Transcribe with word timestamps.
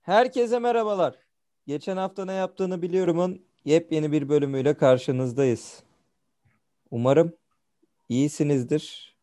Herkese 0.00 0.58
merhabalar. 0.58 1.14
Geçen 1.66 1.96
hafta 1.96 2.24
ne 2.24 2.32
yaptığını 2.32 2.82
biliyorumun 2.82 3.46
yepyeni 3.64 4.12
bir 4.12 4.28
bölümüyle 4.28 4.74
karşınızdayız. 4.74 5.82
Umarım 6.90 7.32
iyisinizdir. 8.08 9.16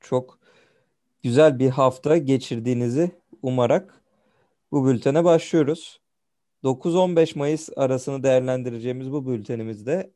Çok 0.00 0.38
güzel 1.22 1.58
bir 1.58 1.70
hafta 1.70 2.16
geçirdiğinizi 2.16 3.10
umarak 3.42 4.02
bu 4.72 4.86
bültene 4.86 5.24
başlıyoruz. 5.24 6.00
9-15 6.64 7.38
Mayıs 7.38 7.68
arasını 7.76 8.22
değerlendireceğimiz 8.22 9.12
bu 9.12 9.26
bültenimizde 9.26 10.12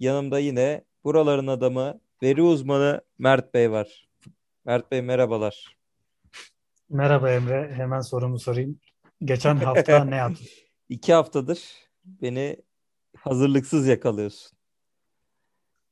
yanımda 0.00 0.38
yine 0.38 0.84
buraların 1.04 1.46
adamı, 1.46 2.00
veri 2.22 2.42
uzmanı 2.42 3.00
Mert 3.18 3.54
Bey 3.54 3.70
var. 3.70 4.08
Mert 4.64 4.90
Bey 4.90 5.02
merhabalar. 5.02 5.76
Merhaba 6.88 7.30
Emre. 7.30 7.72
Hemen 7.74 8.00
sorumu 8.00 8.38
sorayım. 8.38 8.80
Geçen 9.24 9.56
hafta 9.56 10.04
ne 10.04 10.16
yaptın? 10.16 10.46
İki 10.88 11.12
haftadır 11.12 11.74
beni 12.04 12.56
hazırlıksız 13.16 13.86
yakalıyorsun. 13.86 14.58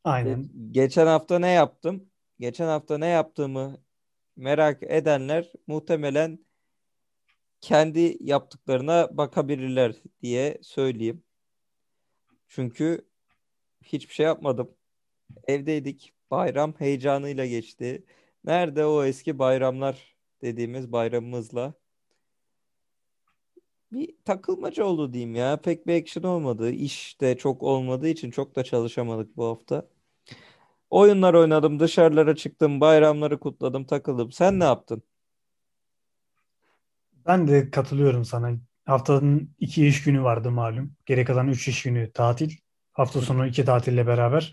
Aynen. 0.04 0.50
Geçen 0.70 1.06
hafta 1.06 1.38
ne 1.38 1.50
yaptım? 1.50 2.10
Geçen 2.40 2.66
hafta 2.66 2.98
ne 2.98 3.06
yaptığımı 3.06 3.78
merak 4.36 4.82
edenler 4.82 5.52
muhtemelen 5.66 6.38
kendi 7.60 8.16
yaptıklarına 8.20 9.08
bakabilirler 9.16 9.94
diye 10.22 10.58
söyleyeyim. 10.62 11.22
Çünkü 12.48 13.08
hiçbir 13.82 14.14
şey 14.14 14.26
yapmadım. 14.26 14.74
Evdeydik. 15.48 16.12
Bayram 16.30 16.74
heyecanıyla 16.78 17.46
geçti. 17.46 18.04
Nerede 18.44 18.84
o 18.84 19.04
eski 19.04 19.38
bayramlar 19.38 20.16
dediğimiz 20.42 20.92
bayramımızla 20.92 21.74
bir 23.92 24.14
takılmaca 24.24 24.84
oldu 24.84 25.12
diyeyim 25.12 25.34
ya. 25.34 25.56
Pek 25.56 25.86
bir 25.86 26.02
action 26.02 26.24
olmadı. 26.24 26.70
İş 26.70 27.20
de 27.20 27.36
çok 27.36 27.62
olmadığı 27.62 28.08
için 28.08 28.30
çok 28.30 28.56
da 28.56 28.64
çalışamadık 28.64 29.36
bu 29.36 29.46
hafta. 29.46 29.88
Oyunlar 30.90 31.34
oynadım, 31.34 31.80
dışarılara 31.80 32.36
çıktım, 32.36 32.80
bayramları 32.80 33.40
kutladım, 33.40 33.84
takıldım. 33.84 34.32
Sen 34.32 34.60
ne 34.60 34.64
yaptın? 34.64 35.02
Ben 37.26 37.48
de 37.48 37.70
katılıyorum 37.70 38.24
sana. 38.24 38.52
Haftanın 38.84 39.50
iki 39.58 39.86
iş 39.86 40.04
günü 40.04 40.22
vardı 40.22 40.50
malum. 40.50 40.92
Geri 41.06 41.24
kalan 41.24 41.48
üç 41.48 41.68
iş 41.68 41.82
günü 41.82 42.12
tatil. 42.12 42.50
Hafta 42.92 43.20
sonu 43.20 43.46
iki 43.46 43.64
tatille 43.64 44.06
beraber 44.06 44.52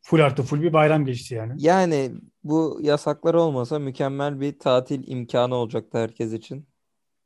full 0.00 0.20
artı 0.20 0.42
full 0.42 0.62
bir 0.62 0.72
bayram 0.72 1.04
geçti 1.04 1.34
yani. 1.34 1.52
Yani 1.58 2.12
bu 2.44 2.78
yasaklar 2.82 3.34
olmasa 3.34 3.78
mükemmel 3.78 4.40
bir 4.40 4.58
tatil 4.58 5.08
imkanı 5.08 5.54
olacaktı 5.54 5.98
herkes 5.98 6.32
için. 6.32 6.66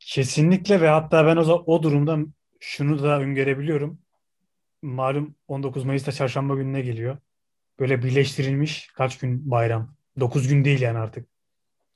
Kesinlikle 0.01 0.81
ve 0.81 0.89
hatta 0.89 1.27
ben 1.27 1.37
o, 1.37 1.63
o 1.67 1.83
durumda 1.83 2.19
şunu 2.61 3.03
da 3.03 3.21
öngörebiliyorum. 3.21 3.99
Malum 4.83 5.35
19 5.49 5.85
Mayıs'ta 5.85 6.13
çarşamba 6.13 6.55
gününe 6.55 6.81
geliyor. 6.81 7.19
Böyle 7.79 8.03
birleştirilmiş 8.03 8.91
kaç 8.97 9.19
gün 9.19 9.51
bayram. 9.51 9.95
9 10.21 10.49
gün 10.49 10.65
değil 10.65 10.81
yani 10.81 10.99
artık. 10.99 11.29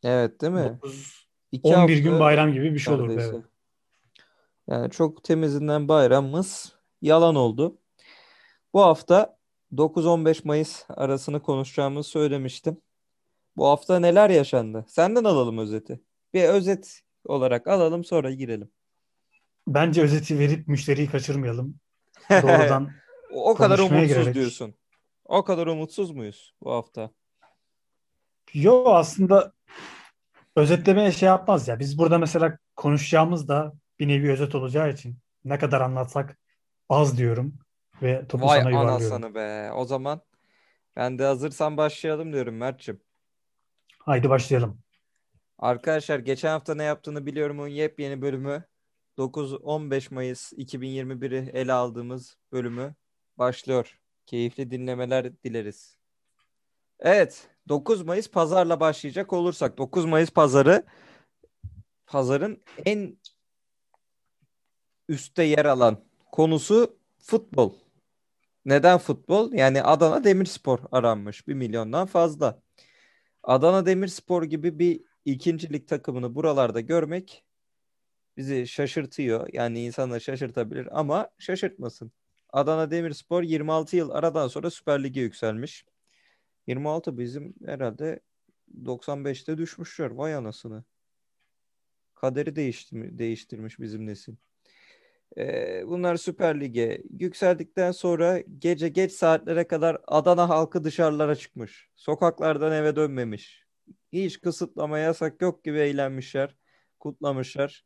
Evet 0.05 0.41
değil 0.41 0.53
mi? 0.53 0.79
9, 0.83 1.27
İki 1.53 1.69
11 1.69 1.77
hafta 1.77 1.95
gün 1.95 2.21
bayram 2.21 2.53
gibi 2.53 2.75
bir 2.75 2.79
şey 2.79 2.95
olurdu 2.95 3.13
evet. 3.13 3.45
Yani 4.69 4.91
çok 4.91 5.25
temizinden 5.25 5.89
bayramımız 5.89 6.73
yalan 7.03 7.35
oldu. 7.35 7.79
Bu 8.75 8.81
hafta 8.81 9.39
9-15 9.73 10.41
Mayıs 10.45 10.85
arasını 10.89 11.43
konuşacağımızı 11.43 12.09
söylemiştim. 12.09 12.81
Bu 13.57 13.67
hafta 13.67 13.99
neler 13.99 14.31
yaşandı? 14.31 14.85
Senden 14.89 15.25
alalım 15.25 15.59
özeti. 15.59 16.01
Bir 16.35 16.45
özet 16.45 17.03
olarak 17.25 17.67
alalım 17.67 18.05
sonra 18.05 18.31
girelim. 18.31 18.71
Bence 19.67 20.03
özeti 20.03 20.39
verip 20.39 20.69
müşteriyi 20.69 21.11
kaçırmayalım. 21.11 21.81
Doğrudan 22.31 22.93
O 23.33 23.55
kadar 23.55 23.79
umutsuz 23.79 24.09
girerek. 24.09 24.35
diyorsun. 24.35 24.75
O 25.25 25.45
kadar 25.45 25.67
umutsuz 25.67 26.11
muyuz 26.11 26.55
bu 26.63 26.73
hafta? 26.73 27.11
Yo 28.55 28.85
aslında 28.87 29.53
özetlemeye 30.57 31.13
şey 31.13 31.27
yapmaz 31.27 31.69
ya. 31.69 31.79
Biz 31.79 31.99
burada 31.99 32.19
mesela 32.19 32.59
konuşacağımız 32.77 33.49
da 33.49 33.73
bir 33.99 34.09
nevi 34.09 34.33
özet 34.33 34.55
olacağı 34.55 34.91
için 34.91 35.19
ne 35.45 35.59
kadar 35.59 35.81
anlatsak 35.81 36.39
az 36.89 37.19
diyorum 37.19 37.59
ve 38.03 38.27
topu 38.29 38.47
Vay 38.47 38.59
sana 38.61 38.71
yuvarlıyorum. 38.71 39.15
anasını 39.15 39.35
be. 39.35 39.73
O 39.73 39.85
zaman 39.85 40.21
ben 40.97 41.19
de 41.19 41.25
hazırsan 41.25 41.77
başlayalım 41.77 42.33
diyorum 42.33 42.57
Mert'cim. 42.57 43.01
Haydi 43.99 44.31
başlayalım. 44.31 44.82
Arkadaşlar 45.59 46.19
geçen 46.19 46.49
hafta 46.49 46.75
ne 46.75 46.83
yaptığını 46.83 47.27
biliyorumun 47.27 47.69
yepyeni 47.69 48.23
bölümü 48.23 48.65
9-15 49.19 50.15
Mayıs 50.15 50.53
2021'i 50.53 51.51
ele 51.51 51.73
aldığımız 51.73 52.37
bölümü 52.53 52.95
başlıyor. 53.39 54.01
Keyifli 54.27 54.71
dinlemeler 54.71 55.43
dileriz. 55.43 55.99
Evet 57.01 57.49
9 57.69 58.03
Mayıs 58.03 58.31
pazarla 58.31 58.81
başlayacak 58.81 59.33
olursak 59.33 59.79
9 59.79 60.05
Mayıs 60.05 60.31
pazarı 60.31 60.83
pazarın 62.07 62.63
en 62.85 63.17
üstte 65.09 65.43
yer 65.43 65.65
alan 65.65 66.05
konusu 66.33 66.99
futbol. 67.19 67.75
Neden 68.65 68.99
futbol? 68.99 69.53
Yani 69.53 69.83
Adana 69.83 70.25
Demirspor 70.25 70.79
aranmış 70.93 71.49
1 71.49 71.55
milyondan 71.55 72.07
fazla. 72.07 72.63
Adana 73.43 73.87
Demirspor 73.87 74.43
gibi 74.43 74.79
bir 74.79 75.12
ikincilik 75.25 75.89
takımını 75.89 76.35
buralarda 76.35 76.81
görmek 76.81 77.45
bizi 78.37 78.67
şaşırtıyor. 78.67 79.49
Yani 79.53 79.85
insanları 79.85 80.21
şaşırtabilir 80.21 80.89
ama 81.01 81.31
şaşırtmasın. 81.39 82.13
Adana 82.53 82.91
Demirspor 82.91 83.43
26 83.43 83.97
yıl 83.97 84.11
aradan 84.11 84.49
sonra 84.49 84.71
Süper 84.71 85.05
Lig'e 85.05 85.21
yükselmiş. 85.21 85.85
26 86.67 87.19
bizim 87.19 87.55
herhalde 87.67 88.21
95'te 88.85 89.59
düşmüşler. 89.59 90.11
Vay 90.11 90.35
anasını. 90.35 90.85
Kaderi 92.15 92.57
değişti, 92.57 93.19
değiştirmiş 93.19 93.81
bizim 93.81 94.07
nesil. 94.07 94.35
Ee, 95.39 95.83
bunlar 95.87 96.17
Süper 96.17 96.61
Lig'e 96.61 97.03
yükseldikten 97.21 97.93
sonra 97.93 98.41
gece 98.59 98.89
geç 98.89 99.13
saatlere 99.13 99.67
kadar 99.67 99.99
Adana 100.07 100.49
halkı 100.49 100.85
dışarılara 100.85 101.35
çıkmış. 101.35 101.89
Sokaklardan 101.97 102.73
eve 102.73 102.97
dönmemiş. 102.97 103.67
Hiç 104.13 104.41
kısıtlama 104.41 104.99
yasak 104.99 105.43
yok 105.43 105.65
gibi 105.65 105.79
eğlenmişler, 105.79 106.57
kutlamışlar. 107.01 107.85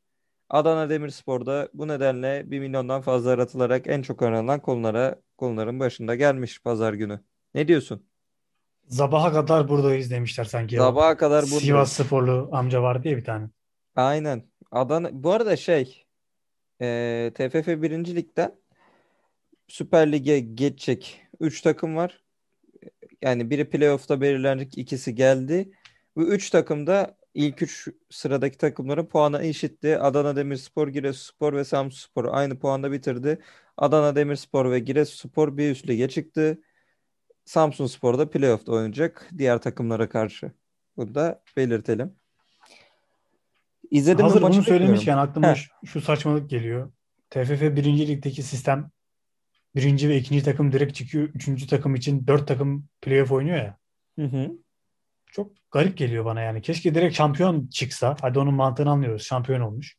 Adana 0.49 0.91
Demirspor'da 0.91 1.69
bu 1.75 1.89
nedenle 1.89 2.43
1 2.47 2.61
milyondan 2.61 3.01
fazla 3.01 3.31
aratılarak 3.31 3.87
en 3.87 4.03
çok 4.03 4.23
aranan 4.23 4.61
konulara 4.61 5.21
konuların 5.39 5.81
başında 5.81 6.15
gelmiş 6.15 6.63
pazar 6.63 6.95
günü. 6.95 7.21
Ne 7.55 7.69
diyorsun? 7.69 8.07
Sabaha 8.89 9.33
kadar 9.33 9.69
buradayız 9.69 10.11
demişler 10.11 10.45
sanki. 10.45 10.77
Sabaha 10.77 11.17
kadar 11.17 11.43
buradayız. 11.43 11.63
Sivas 11.63 11.93
sporlu 11.93 12.49
amca 12.53 12.83
var 12.83 13.03
diye 13.03 13.17
bir 13.17 13.25
tane. 13.25 13.49
Aynen. 13.97 14.43
Adana 14.71 15.09
bu 15.13 15.33
arada 15.33 15.57
şey 15.57 16.05
e, 16.81 17.31
TFF 17.35 17.69
1. 17.69 17.91
Lig'den 18.17 18.55
Süper 19.69 20.13
Lig'e 20.13 20.41
geçecek 20.41 21.21
3 21.41 21.63
takım 21.63 21.97
var. 21.97 22.23
Yani 23.23 23.51
biri 23.51 23.71
playoff'ta 23.71 24.21
belirlenecek, 24.21 24.79
ikisi 24.79 25.15
geldi. 25.15 25.71
Bu 26.17 26.23
3 26.23 26.51
takım 26.51 26.87
da 26.87 27.17
ilk 27.35 27.63
3 27.63 27.89
sıradaki 28.11 28.59
takımların 28.59 29.07
puanı 29.07 29.43
eşitti. 29.43 29.99
Adana 29.99 30.37
Demirspor, 30.37 30.89
Giresunspor 30.89 31.53
ve 31.53 31.65
Samsunspor 31.65 32.25
aynı 32.31 32.59
puanda 32.59 32.93
bitirdi. 32.93 33.39
Adana 33.77 34.17
Demirspor 34.17 34.71
ve 34.71 34.79
Giresunspor 34.79 35.57
bir 35.57 35.71
üst 35.71 35.89
lige 35.89 36.09
çıktı. 36.09 36.61
Samsunspor 37.45 38.19
da 38.19 38.31
playoff'ta 38.31 38.73
oynayacak 38.73 39.31
diğer 39.39 39.59
takımlara 39.59 40.09
karşı. 40.09 40.53
Bunu 40.97 41.15
da 41.15 41.43
belirtelim. 41.57 42.13
İzledim 43.91 44.25
Hazır 44.25 44.41
bunu 44.41 44.49
bilmiyorum. 44.49 44.69
söylemişken 44.69 45.19
aklıma 45.19 45.49
Heh. 45.49 45.69
şu 45.85 46.01
saçmalık 46.01 46.51
geliyor. 46.51 46.93
TFF 47.31 47.63
1. 47.63 47.85
Lig'deki 47.85 48.43
sistem 48.43 48.91
birinci 49.75 50.09
ve 50.09 50.17
ikinci 50.17 50.45
takım 50.45 50.73
direkt 50.73 50.95
çıkıyor. 50.95 51.29
Üçüncü 51.29 51.67
takım 51.67 51.95
için 51.95 52.27
dört 52.27 52.49
takım 52.49 52.89
playoff 53.03 53.33
oynuyor 53.33 53.57
ya. 53.57 53.79
Hı 54.19 54.25
hı. 54.25 54.66
Çok 55.37 55.53
garip 55.71 55.97
geliyor 55.97 56.25
bana 56.25 56.41
yani. 56.41 56.63
Keşke 56.63 56.95
direkt 56.95 57.17
şampiyon 57.17 57.67
çıksa. 57.67 58.17
Hadi 58.21 58.39
onun 58.39 58.55
mantığını 58.55 58.91
anlıyoruz. 58.91 59.23
Şampiyon 59.23 59.61
olmuş. 59.61 59.97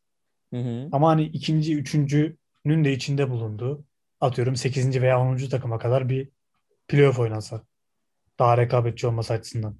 Hı 0.54 0.60
hı. 0.60 0.90
Ama 0.92 1.10
hani 1.10 1.24
ikinci, 1.24 1.76
üçüncünün 1.76 2.86
de 2.86 2.92
içinde 2.94 3.30
bulunduğu 3.30 3.84
atıyorum 4.22 4.56
sekizinci 4.56 5.02
veya 5.02 5.22
onuncu 5.22 5.50
takıma 5.50 5.80
kadar 5.80 6.10
bir 6.10 6.30
playoff 6.88 7.20
oynansa. 7.20 7.64
Daha 8.40 8.58
rekabetçi 8.58 9.08
olması 9.08 9.34
açısından. 9.34 9.76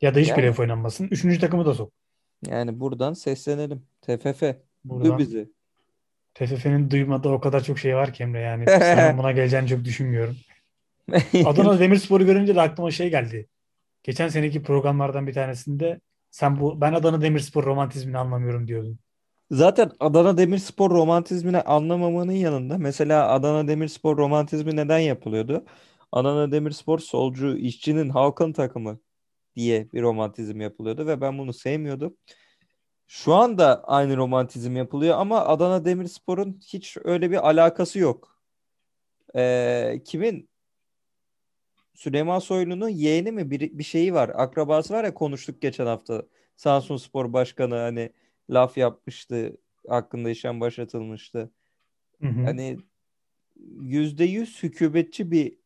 Ya 0.00 0.14
da 0.14 0.18
hiç 0.18 0.28
Yani, 0.28 0.40
playoff 0.40 0.60
oynanmasın. 0.60 1.08
Üçüncü 1.10 1.38
takımı 1.38 1.66
da 1.66 1.74
sok. 1.74 1.92
yani 2.46 2.80
buradan 2.80 3.12
seslenelim. 3.12 3.86
TFF. 4.02 4.42
Duy 4.42 4.54
Buradan 4.84 5.18
bizi. 5.18 5.50
TFF'nin 6.34 6.90
duymadığı 6.90 7.28
o 7.28 7.40
kadar 7.40 7.64
çok 7.64 7.78
şey 7.78 7.96
var 7.96 8.12
ki 8.12 8.22
Emre 8.22 8.40
yani. 8.40 8.66
Buna 9.18 9.32
geleceğini 9.32 9.68
çok 9.68 9.84
düşünmüyorum. 9.84 10.36
Adana 11.44 11.80
Demirspor'u 11.80 12.26
görünce 12.26 12.54
de 12.54 12.60
aklıma 12.60 12.90
şey 12.90 13.10
geldi. 13.10 13.48
Geçen 14.02 14.28
seneki 14.28 14.62
programlardan 14.62 15.26
bir 15.26 15.32
tanesinde 15.32 16.00
sen 16.30 16.60
bu 16.60 16.80
ben 16.80 16.92
Adana 16.92 17.22
Demirspor 17.22 17.64
romantizmini 17.64 18.18
anlamıyorum 18.18 18.68
diyordun. 18.68 18.98
Zaten 19.50 19.90
Adana 20.00 20.38
Demirspor 20.38 20.90
romantizmini 20.90 21.60
anlamamanın 21.60 22.32
yanında 22.32 22.78
mesela 22.78 23.28
Adana 23.28 23.68
Demirspor 23.68 24.16
romantizmi 24.16 24.76
neden 24.76 24.98
yapılıyordu? 24.98 25.64
Adana 26.12 26.52
Demirspor 26.52 26.98
solcu, 26.98 27.56
işçinin, 27.56 28.08
halkın 28.08 28.52
takımı 28.52 28.98
diye 29.56 29.92
bir 29.92 30.02
romantizm 30.02 30.60
yapılıyordu 30.60 31.06
ve 31.06 31.20
ben 31.20 31.38
bunu 31.38 31.52
sevmiyordum. 31.52 32.16
Şu 33.06 33.34
anda 33.34 33.84
aynı 33.84 34.16
romantizm 34.16 34.76
yapılıyor 34.76 35.18
ama 35.18 35.46
Adana 35.46 35.84
Demirspor'un 35.84 36.60
hiç 36.72 36.96
öyle 37.04 37.30
bir 37.30 37.48
alakası 37.48 37.98
yok. 37.98 38.42
Ee, 39.36 40.02
kimin? 40.04 40.49
Süleyman 42.00 42.38
Soylu'nun 42.38 42.88
yeğeni 42.88 43.32
mi 43.32 43.50
bir, 43.50 43.78
bir 43.78 43.84
şeyi 43.84 44.14
var. 44.14 44.30
Akrabası 44.34 44.94
var 44.94 45.04
ya 45.04 45.14
konuştuk 45.14 45.62
geçen 45.62 45.86
hafta. 45.86 46.22
Samsun 46.56 46.96
Spor 46.96 47.32
Başkanı 47.32 47.74
hani 47.74 48.10
laf 48.50 48.78
yapmıştı. 48.78 49.56
Hakkında 49.88 50.30
işlem 50.30 50.60
başlatılmıştı. 50.60 51.50
Hı 52.20 52.28
hı. 52.28 52.44
Hani 52.44 52.78
yüzde 53.80 54.24
yüz 54.24 54.62
hükümetçi 54.62 55.30
bir 55.30 55.56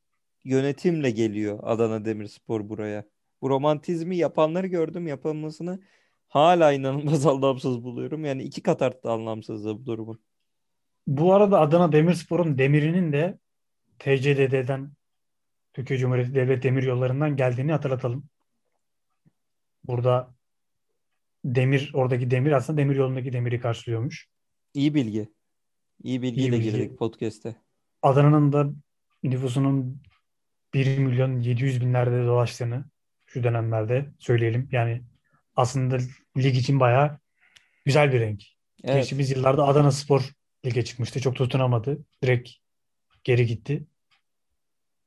yönetimle 0.45 1.11
geliyor 1.11 1.59
Adana 1.63 2.05
Demirspor 2.05 2.69
buraya. 2.69 3.05
Bu 3.43 3.51
romantizmi 3.51 4.17
yapanları 4.17 4.67
gördüm. 4.67 5.07
Yapılmasını 5.07 5.81
hala 6.29 6.73
inanılmaz 6.73 7.27
anlamsız 7.35 7.85
buluyorum. 7.85 8.25
Yani 8.25 8.43
iki 8.43 8.63
kat 8.63 8.83
arttı 8.83 9.11
anlamsızlığı 9.11 9.79
bu 9.79 9.87
durumun. 9.87 10.21
Bu 11.07 11.35
arada 11.35 11.61
Adana 11.61 11.93
Demirspor'un 11.93 12.59
demirinin 12.59 13.13
de 13.13 13.39
TCDD'den 13.99 14.91
Türkiye 15.75 15.99
Cumhuriyeti 15.99 16.35
Devlet 16.35 16.63
Demir 16.63 16.83
Yolları'ndan 16.83 17.37
geldiğini 17.37 17.73
hatırlatalım. 17.73 18.25
Burada 19.85 20.35
demir, 21.45 21.91
oradaki 21.95 22.31
demir 22.31 22.53
aslında 22.53 22.79
demir 22.79 22.97
yolundaki 22.97 23.33
demiri 23.33 23.61
karşılıyormuş. 23.61 24.29
İyi 24.75 24.95
bilgi. 24.95 25.29
İyi 26.03 26.23
bilgiyle 26.23 26.47
İyi 26.47 26.53
bilgi. 26.53 26.71
girdik 26.71 26.99
podcast'e. 26.99 27.57
Adana'nın 28.03 28.53
da 28.53 28.71
nüfusunun 29.23 30.03
1 30.75 30.99
milyon 30.99 31.41
700 31.41 31.81
binlerde 31.81 32.27
dolaştığını 32.27 32.85
şu 33.27 33.45
dönemlerde 33.45 34.11
söyleyelim. 34.19 34.69
Yani 34.73 35.03
aslında 35.57 35.99
lig 36.37 36.57
için 36.57 36.81
bayağı 36.81 37.19
güzel 37.85 38.13
bir 38.13 38.21
renk. 38.21 38.43
Evet. 38.85 38.97
Geçtiğimiz 38.97 39.31
yıllarda 39.31 39.67
Adana 39.67 39.91
Spor 39.91 40.33
lige 40.67 40.85
çıkmıştı. 40.85 41.21
Çok 41.21 41.37
tutunamadı. 41.37 42.05
Direkt 42.23 42.51
geri 43.25 43.47
gitti. 43.47 43.87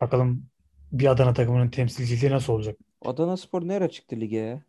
Bakalım 0.02 0.50
bir 0.92 1.08
Adana 1.08 1.34
takımının 1.34 1.70
temsilciliği 1.70 2.32
nasıl 2.32 2.54
olacak? 2.54 2.78
Adana 3.06 3.38
Spor 3.38 3.68
nereye 3.68 3.90
çıktı 3.90 4.16
lige 4.20 4.38
ya? 4.38 4.62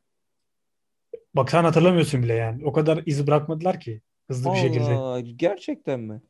Bak 1.34 1.50
sen 1.50 1.64
hatırlamıyorsun 1.64 2.22
bile 2.22 2.34
yani. 2.34 2.64
O 2.64 2.72
kadar 2.72 3.02
iz 3.06 3.26
bırakmadılar 3.26 3.80
ki 3.80 4.00
hızlı 4.28 4.52
bir 4.52 4.58
şekilde. 4.58 4.94
Allah, 4.94 5.20
gerçekten 5.20 6.00
mi? 6.00 6.22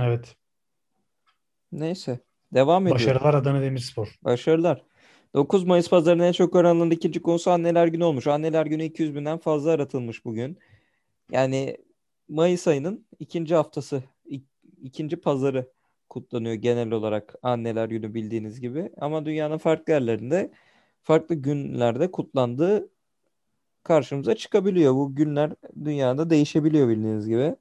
Evet. 0.00 0.36
Neyse. 1.72 2.18
Devam 2.54 2.86
ediyorum. 2.86 3.06
Başarılar 3.06 3.34
Adana 3.34 3.62
Demirspor. 3.62 4.18
Başarılar. 4.22 4.82
9 5.34 5.64
Mayıs 5.64 5.90
pazarının 5.90 6.22
en 6.22 6.32
çok 6.32 6.56
aranan 6.56 6.90
ikinci 6.90 7.22
konusu 7.22 7.50
Anneler 7.50 7.86
Günü 7.86 8.04
olmuş. 8.04 8.26
Anneler 8.26 8.66
Günü 8.66 8.84
200 8.84 9.14
binden 9.14 9.38
fazla 9.38 9.70
aratılmış 9.70 10.24
bugün. 10.24 10.58
Yani 11.30 11.76
Mayıs 12.28 12.68
ayının 12.68 13.06
ikinci 13.18 13.54
haftası, 13.54 14.02
ik- 14.26 14.44
ikinci 14.82 15.16
pazarı 15.16 15.70
kutlanıyor 16.10 16.54
genel 16.54 16.92
olarak 16.92 17.34
Anneler 17.42 17.88
Günü 17.88 18.14
bildiğiniz 18.14 18.60
gibi. 18.60 18.92
Ama 19.00 19.26
dünyanın 19.26 19.58
farklı 19.58 19.94
yerlerinde 19.94 20.52
farklı 21.02 21.34
günlerde 21.34 22.12
kutlandığı 22.12 22.90
karşımıza 23.84 24.36
çıkabiliyor. 24.36 24.94
Bu 24.94 25.14
günler 25.16 25.52
dünyada 25.84 26.30
değişebiliyor 26.30 26.88
bildiğiniz 26.88 27.28
gibi. 27.28 27.56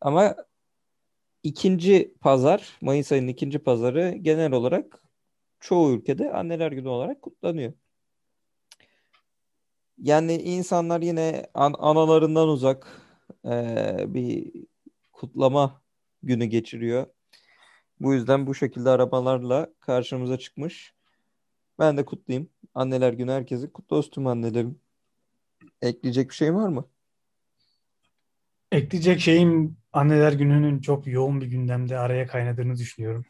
Ama 0.00 0.36
ikinci 1.42 2.14
pazar, 2.20 2.78
Mayıs 2.80 3.12
ayının 3.12 3.28
ikinci 3.28 3.58
pazarı 3.58 4.10
genel 4.22 4.52
olarak 4.52 5.02
çoğu 5.60 5.92
ülkede 5.92 6.32
Anneler 6.32 6.72
Günü 6.72 6.88
olarak 6.88 7.22
kutlanıyor. 7.22 7.72
Yani 9.98 10.34
insanlar 10.42 11.00
yine 11.02 11.46
an- 11.54 11.74
analarından 11.78 12.48
uzak 12.48 13.02
eee, 13.44 14.04
bir 14.08 14.52
kutlama 15.12 15.82
günü 16.22 16.44
geçiriyor. 16.44 17.06
Bu 18.00 18.14
yüzden 18.14 18.46
bu 18.46 18.54
şekilde 18.54 18.90
arabalarla 18.90 19.68
karşımıza 19.80 20.38
çıkmış. 20.38 20.94
Ben 21.78 21.96
de 21.96 22.04
kutlayayım. 22.04 22.50
Anneler 22.74 23.12
Günü 23.12 23.32
herkesin 23.32 23.68
kutlu 23.68 23.96
olsun 23.96 24.10
tüm 24.10 24.26
annelerim. 24.26 24.80
Ekleyecek 25.82 26.30
bir 26.30 26.34
şey 26.34 26.54
var 26.54 26.68
mı? 26.68 26.88
Ekleyecek 28.72 29.20
şeyim 29.20 29.76
Anneler 29.92 30.32
Günü'nün 30.32 30.80
çok 30.80 31.06
yoğun 31.06 31.40
bir 31.40 31.46
gündemde 31.46 31.98
araya 31.98 32.26
kaynadığını 32.26 32.76
düşünüyorum. 32.76 33.24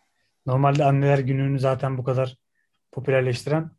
Normalde 0.47 0.85
Anneler 0.85 1.19
Günü'nü 1.19 1.59
zaten 1.59 1.99
bu 1.99 2.05
kadar 2.05 2.37
popülerleştiren 2.93 3.71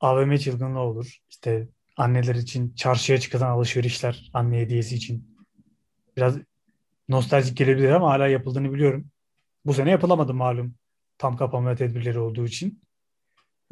AVM 0.00 0.36
çılgınlığı 0.36 0.80
olur. 0.80 1.18
İşte 1.30 1.68
anneler 1.96 2.34
için 2.34 2.74
çarşıya 2.74 3.18
çıkan 3.18 3.40
alışverişler 3.40 4.30
anne 4.34 4.60
hediyesi 4.60 4.94
için. 4.94 5.36
Biraz 6.16 6.38
nostaljik 7.08 7.56
gelebilir 7.56 7.90
ama 7.90 8.10
hala 8.10 8.28
yapıldığını 8.28 8.72
biliyorum. 8.72 9.10
Bu 9.64 9.74
sene 9.74 9.90
yapılamadı 9.90 10.34
malum. 10.34 10.74
Tam 11.18 11.36
kapanma 11.36 11.74
tedbirleri 11.74 12.18
olduğu 12.18 12.46
için. 12.46 12.82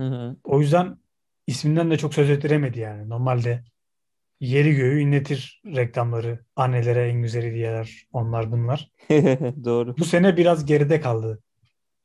Hı 0.01 0.07
hı. 0.07 0.37
O 0.45 0.61
yüzden 0.61 0.99
isminden 1.47 1.91
de 1.91 1.99
çok 1.99 2.15
söz 2.15 2.31
ettiremedi 2.31 2.81
yani. 2.81 3.09
Normalde 3.09 3.65
yeri 4.41 4.75
göğü 4.75 5.01
inletir 5.01 5.63
reklamları. 5.67 6.45
Annelere 6.57 7.09
en 7.09 7.23
güzel 7.23 7.43
hediyeler 7.43 8.07
onlar 8.13 8.53
bunlar. 8.53 8.91
Doğru. 9.65 9.97
Bu 9.99 10.05
sene 10.05 10.37
biraz 10.37 10.65
geride 10.67 11.01
kaldı. 11.01 11.43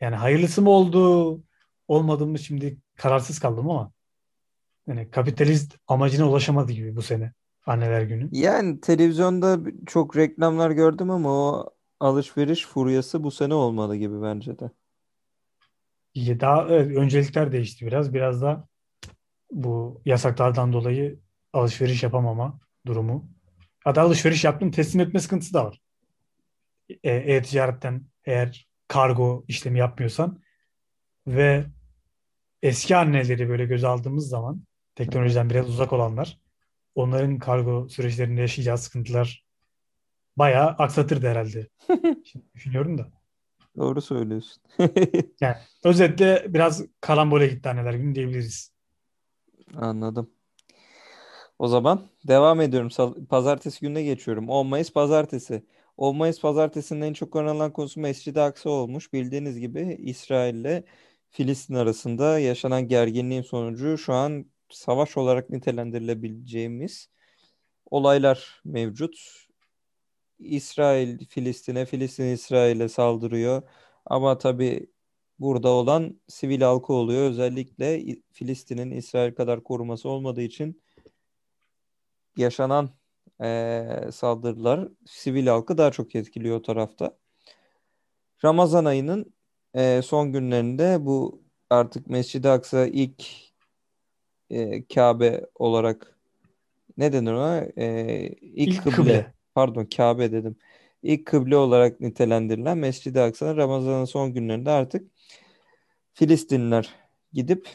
Yani 0.01 0.15
hayırlısı 0.15 0.61
mı 0.61 0.69
oldu 0.69 1.43
olmadı 1.87 2.27
mı 2.27 2.39
şimdi 2.39 2.77
kararsız 2.97 3.39
kaldım 3.39 3.69
ama 3.69 3.91
yani 4.87 5.11
kapitalist 5.11 5.77
amacına 5.87 6.29
ulaşamadı 6.29 6.71
gibi 6.71 6.95
bu 6.95 7.01
sene 7.01 7.33
anneler 7.65 8.01
günü. 8.01 8.29
Yani 8.31 8.81
televizyonda 8.81 9.59
çok 9.85 10.17
reklamlar 10.17 10.71
gördüm 10.71 11.09
ama 11.09 11.29
o 11.29 11.73
alışveriş 12.03 12.65
furyası 12.65 13.23
bu 13.23 13.31
sene 13.31 13.53
olmalı 13.53 13.95
gibi 13.95 14.21
bence 14.21 14.59
de. 14.59 14.71
Ya 16.15 16.39
Daha 16.39 16.67
evet, 16.69 16.97
öncelikler 16.97 17.51
değişti 17.51 17.85
biraz. 17.85 18.13
Biraz 18.13 18.41
da 18.41 18.67
bu 19.51 20.01
yasaklardan 20.05 20.73
dolayı 20.73 21.19
alışveriş 21.53 22.03
yapamama 22.03 22.59
durumu. 22.85 23.29
Hatta 23.83 24.01
alışveriş 24.01 24.43
yaptım 24.43 24.71
teslim 24.71 25.01
etme 25.01 25.19
sıkıntısı 25.19 25.53
da 25.53 25.65
var. 25.65 25.81
E- 27.03 27.35
E-ticaretten 27.35 28.05
eğer 28.25 28.67
kargo 28.87 29.45
işlemi 29.47 29.79
yapmıyorsan 29.79 30.41
ve 31.27 31.65
eski 32.61 32.95
anneleri 32.95 33.49
böyle 33.49 33.65
göze 33.65 33.87
aldığımız 33.87 34.29
zaman 34.29 34.63
teknolojiden 34.95 35.49
biraz 35.49 35.69
uzak 35.69 35.93
olanlar 35.93 36.39
onların 36.95 37.39
kargo 37.39 37.89
süreçlerinde 37.89 38.41
yaşayacağı 38.41 38.77
sıkıntılar 38.77 39.42
bayağı 40.37 40.67
aksatırdı 40.67 41.27
herhalde. 41.27 41.67
Şimdi 42.25 42.45
düşünüyorum 42.55 42.97
da. 42.97 43.07
Doğru 43.77 44.01
söylüyorsun. 44.01 44.63
Yani 45.41 45.55
özetle 45.83 46.45
biraz 46.47 46.85
karambole 47.01 47.47
gitti 47.47 47.69
anneler 47.69 47.93
günü 47.93 48.15
diyebiliriz. 48.15 48.71
Anladım. 49.75 50.29
O 51.59 51.67
zaman 51.67 52.07
devam 52.27 52.61
ediyorum. 52.61 52.89
Pazartesi 53.29 53.81
gününe 53.81 54.03
geçiyorum. 54.03 54.49
10 54.49 54.67
Mayıs 54.67 54.93
Pazartesi. 54.93 55.65
10 55.97 56.15
Mayıs 56.15 56.41
Pazartesi'nin 56.41 57.01
en 57.01 57.13
çok 57.13 57.35
aranan 57.35 57.73
konusu 57.73 57.99
Mescid-i 57.99 58.41
Aksa 58.41 58.69
olmuş. 58.69 59.13
Bildiğiniz 59.13 59.59
gibi 59.59 59.97
İsrail 59.99 60.55
ile 60.55 60.83
Filistin 61.29 61.75
arasında 61.75 62.39
yaşanan 62.39 62.87
gerginliğin 62.87 63.41
sonucu 63.41 63.97
şu 63.97 64.13
an 64.13 64.45
savaş 64.69 65.17
olarak 65.17 65.49
nitelendirilebileceğimiz 65.49 67.09
olaylar 67.91 68.61
mevcut. 68.65 69.42
İsrail 70.43 71.25
Filistin'e, 71.25 71.85
Filistin 71.85 72.25
İsrail'e 72.25 72.89
saldırıyor. 72.89 73.61
Ama 74.05 74.37
tabii 74.37 74.87
burada 75.39 75.69
olan 75.69 76.21
sivil 76.27 76.61
halkı 76.61 76.93
oluyor. 76.93 77.21
Özellikle 77.29 78.05
Filistin'in 78.33 78.91
İsrail 78.91 79.35
kadar 79.35 79.63
koruması 79.63 80.09
olmadığı 80.09 80.41
için 80.41 80.81
yaşanan 82.37 82.89
eee, 83.41 84.09
saldırılar 84.13 84.89
sivil 85.05 85.47
halkı 85.47 85.77
daha 85.77 85.91
çok 85.91 86.15
etkiliyor 86.15 86.57
o 86.57 86.61
tarafta. 86.61 87.17
Ramazan 88.45 88.85
ayının 88.85 89.33
eee, 89.75 90.01
son 90.01 90.33
günlerinde 90.33 91.05
bu 91.05 91.43
artık 91.69 92.07
Mescid-i 92.07 92.49
Aksa 92.49 92.87
ilk 92.87 93.23
eee, 94.49 94.85
Kabe 94.95 95.45
olarak 95.55 96.17
ne 96.97 97.13
denir 97.13 97.31
ona? 97.33 97.65
Eee 97.77 98.35
ilk 98.41 98.73
İlk 98.73 98.91
kıble. 98.91 98.93
kıble. 98.95 99.32
Pardon 99.55 99.85
Kabe 99.85 100.31
dedim. 100.31 100.55
İlk 101.03 101.25
kıble 101.25 101.57
olarak 101.57 101.99
nitelendirilen 101.99 102.77
Mescid-i 102.77 103.19
Aksa'nın 103.21 103.57
Ramazan'ın 103.57 104.05
son 104.05 104.33
günlerinde 104.33 104.71
artık 104.71 105.11
Filistinliler 106.13 106.89
gidip 107.33 107.69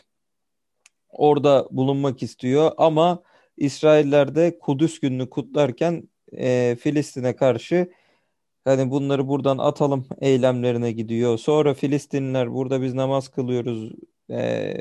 orada 1.11 1.69
bulunmak 1.71 2.23
istiyor 2.23 2.73
ama 2.77 3.23
İsrailler 3.57 4.35
de 4.35 4.59
Kudüs 4.59 5.01
gününü 5.01 5.31
kutlarken 5.31 6.09
e, 6.33 6.77
Filistin'e 6.81 7.37
karşı 7.37 7.93
hani 8.65 8.91
bunları 8.91 9.29
buradan 9.29 9.59
atalım 9.59 10.07
eylemlerine 10.21 10.93
gidiyor. 10.93 11.39
Sonra 11.39 11.75
Filistinliler 11.75 12.55
burada 12.55 12.83
biz 12.83 12.95
namaz 12.95 13.29
kılıyoruz. 13.29 13.93
E, 14.31 14.75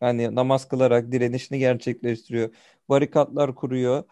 hani 0.00 0.34
namaz 0.34 0.68
kılarak 0.68 1.12
direnişini 1.12 1.58
gerçekleştiriyor. 1.58 2.50
Barikatlar 2.88 3.54
kuruyor. 3.54 4.04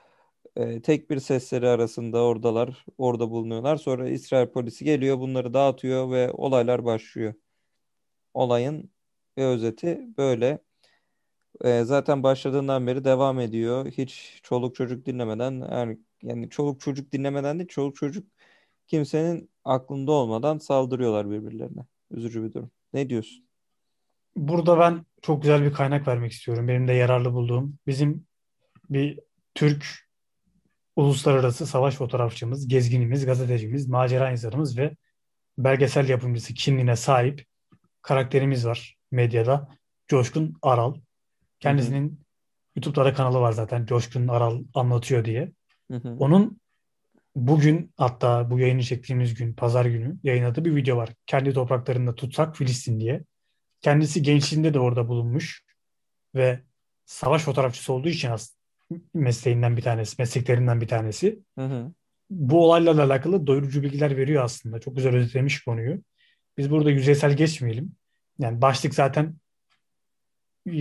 E, 0.57 0.83
tek 0.83 1.11
bir 1.11 1.19
sesleri 1.19 1.69
arasında 1.69 2.23
oradalar, 2.23 2.85
orada 2.99 3.31
bulunuyorlar. 3.31 3.77
Sonra 3.77 4.09
İsrail 4.09 4.47
polisi 4.49 4.85
geliyor, 4.85 5.19
bunları 5.19 5.55
dağıtıyor 5.55 6.11
ve 6.11 6.31
olaylar 6.31 6.85
başlıyor. 6.85 7.35
Olayın 8.35 8.91
bir 9.37 9.43
özeti 9.43 10.01
böyle. 10.19 10.59
E, 11.65 11.83
zaten 11.85 12.23
başladığından 12.23 12.87
beri 12.87 13.05
devam 13.05 13.41
ediyor. 13.41 13.87
Hiç 13.87 14.41
çoluk 14.43 14.75
çocuk 14.75 15.07
dinlemeden 15.07 15.53
yani, 15.73 15.99
yani 16.23 16.51
çoluk 16.51 16.81
çocuk 16.81 17.13
dinlemeden 17.13 17.59
değil, 17.59 17.69
çoluk 17.69 17.97
çocuk 17.97 18.27
kimsenin 18.87 19.51
aklında 19.65 20.13
olmadan 20.13 20.59
saldırıyorlar 20.59 21.31
birbirlerine. 21.31 21.87
Üzücü 22.11 22.45
bir 22.45 22.53
durum. 22.53 22.71
Ne 22.93 23.09
diyorsun? 23.11 23.45
Burada 24.37 24.79
ben 24.79 25.07
çok 25.23 25.43
güzel 25.43 25.63
bir 25.63 25.73
kaynak 25.73 26.09
vermek 26.09 26.33
istiyorum. 26.33 26.69
Benim 26.69 26.89
de 26.89 26.93
yararlı 26.93 27.33
bulduğum. 27.33 27.79
Bizim 27.87 28.27
bir 28.91 29.21
Türk 29.55 30.12
uluslararası 30.97 31.67
savaş 31.67 31.95
fotoğrafçımız, 31.95 32.69
gezginimiz, 32.69 33.27
gazetecimiz, 33.27 33.89
macera 33.89 34.31
insanımız 34.31 34.79
ve 34.79 34.97
belgesel 35.59 36.09
yapımcısı 36.09 36.55
kimliğine 36.55 36.97
sahip 36.97 37.47
karakterimiz 38.03 38.67
var 38.67 38.97
medyada. 39.11 39.69
Coşkun 40.09 40.57
Aral. 40.63 40.95
Kendisinin 41.61 42.09
hı 42.09 42.13
hı. 42.13 42.17
YouTube'da 42.77 43.05
da 43.05 43.15
kanalı 43.15 43.41
var 43.41 43.53
zaten. 43.53 43.87
Coşkun 43.87 44.29
Aral 44.29 44.65
anlatıyor 44.75 45.25
diye. 45.25 45.53
Hı 45.91 45.97
hı. 45.97 46.17
Onun 46.19 46.61
bugün 47.37 47.93
hatta 47.97 48.51
bu 48.51 48.59
yayını 48.59 48.83
çektiğimiz 48.83 49.35
gün 49.35 49.55
pazar 49.55 49.85
günü 49.85 50.17
yayınladığı 50.23 50.65
bir 50.65 50.77
video 50.77 50.97
var. 50.97 51.09
Kendi 51.27 51.53
topraklarında 51.53 52.15
tutsak 52.15 52.57
Filistin 52.57 53.01
diye. 53.01 53.25
Kendisi 53.81 54.23
gençliğinde 54.23 54.75
de 54.75 54.79
orada 54.81 55.09
bulunmuş 55.09 55.65
ve 56.35 56.63
savaş 57.07 57.43
fotoğrafçısı 57.43 57.93
olduğu 57.93 58.09
için 58.09 58.31
aslında 58.31 58.62
mesleğinden 59.15 59.77
bir 59.77 59.83
tanesi, 59.83 60.17
mesleklerinden 60.19 60.81
bir 60.81 60.89
tanesi. 60.89 61.39
Hı 61.59 61.65
hı. 61.65 61.93
Bu 62.31 62.65
olaylarla 62.65 63.05
alakalı 63.05 63.47
doyurucu 63.47 63.83
bilgiler 63.83 64.17
veriyor 64.17 64.45
aslında. 64.45 64.81
Çok 64.81 64.97
güzel 64.97 65.17
özetlemiş 65.17 65.65
konuyu. 65.65 66.03
Biz 66.59 66.71
burada 66.71 66.91
yüzeysel 66.91 67.37
geçmeyelim. 67.37 67.93
Yani 68.39 68.63
başlık 68.63 68.95
zaten 68.95 69.37
e, 70.73 70.75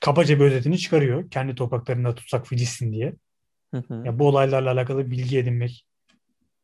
kabaca 0.00 0.40
bir 0.40 0.44
özetini 0.44 0.78
çıkarıyor. 0.78 1.30
Kendi 1.30 1.54
topraklarında 1.54 2.14
tutsak 2.14 2.46
Filistin 2.46 2.92
diye. 2.92 3.14
Hı 3.74 3.78
hı. 3.88 3.94
Yani 3.94 4.18
bu 4.18 4.28
olaylarla 4.28 4.72
alakalı 4.72 5.10
bilgi 5.10 5.38
edinmek, 5.38 5.86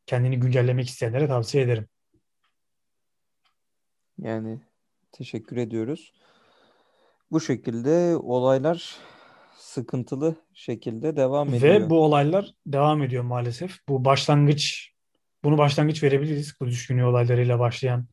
kendini 0.07 0.41
güncellemek 0.41 0.89
isteyenlere 0.89 1.27
tavsiye 1.27 1.65
ederim. 1.65 1.89
Yani 4.19 4.61
teşekkür 5.13 5.57
ediyoruz. 5.57 6.13
Bu 7.31 7.41
şekilde 7.41 8.17
olaylar 8.17 8.97
sıkıntılı 9.77 10.37
şekilde 10.55 11.17
devam 11.17 11.55
ediyor. 11.55 11.75
Ve 11.75 11.91
bu 11.91 12.05
olaylar 12.05 12.55
devam 12.67 13.03
ediyor 13.03 13.25
maalesef. 13.25 13.89
Bu 13.89 14.05
başlangıç, 14.05 14.93
bunu 15.45 15.59
başlangıç 15.59 16.03
verebiliriz. 16.03 16.53
Kudüs 16.53 16.87
günü 16.87 17.05
olaylarıyla 17.05 17.59
başlayan 17.59 18.07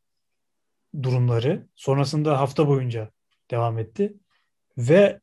durumları. 1.04 1.68
Sonrasında 1.76 2.40
hafta 2.40 2.68
boyunca 2.68 3.12
devam 3.52 3.80
etti. 3.80 4.14
Ve 4.78 5.20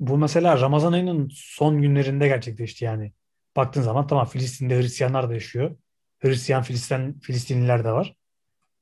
bu 0.00 0.18
mesela 0.18 0.60
Ramazan 0.60 0.92
ayının 0.92 1.30
son 1.32 1.82
günlerinde 1.82 2.28
gerçekleşti 2.28 2.84
yani. 2.84 3.12
Baktığın 3.56 3.82
zaman 3.82 4.06
tamam 4.06 4.26
Filistin'de 4.26 4.78
Hristiyanlar 4.78 5.28
da 5.28 5.34
yaşıyor. 5.34 5.76
Hristiyan 6.18 6.62
Filistin, 6.62 7.12
Filistinliler 7.12 7.84
de 7.84 7.92
var. 7.92 8.14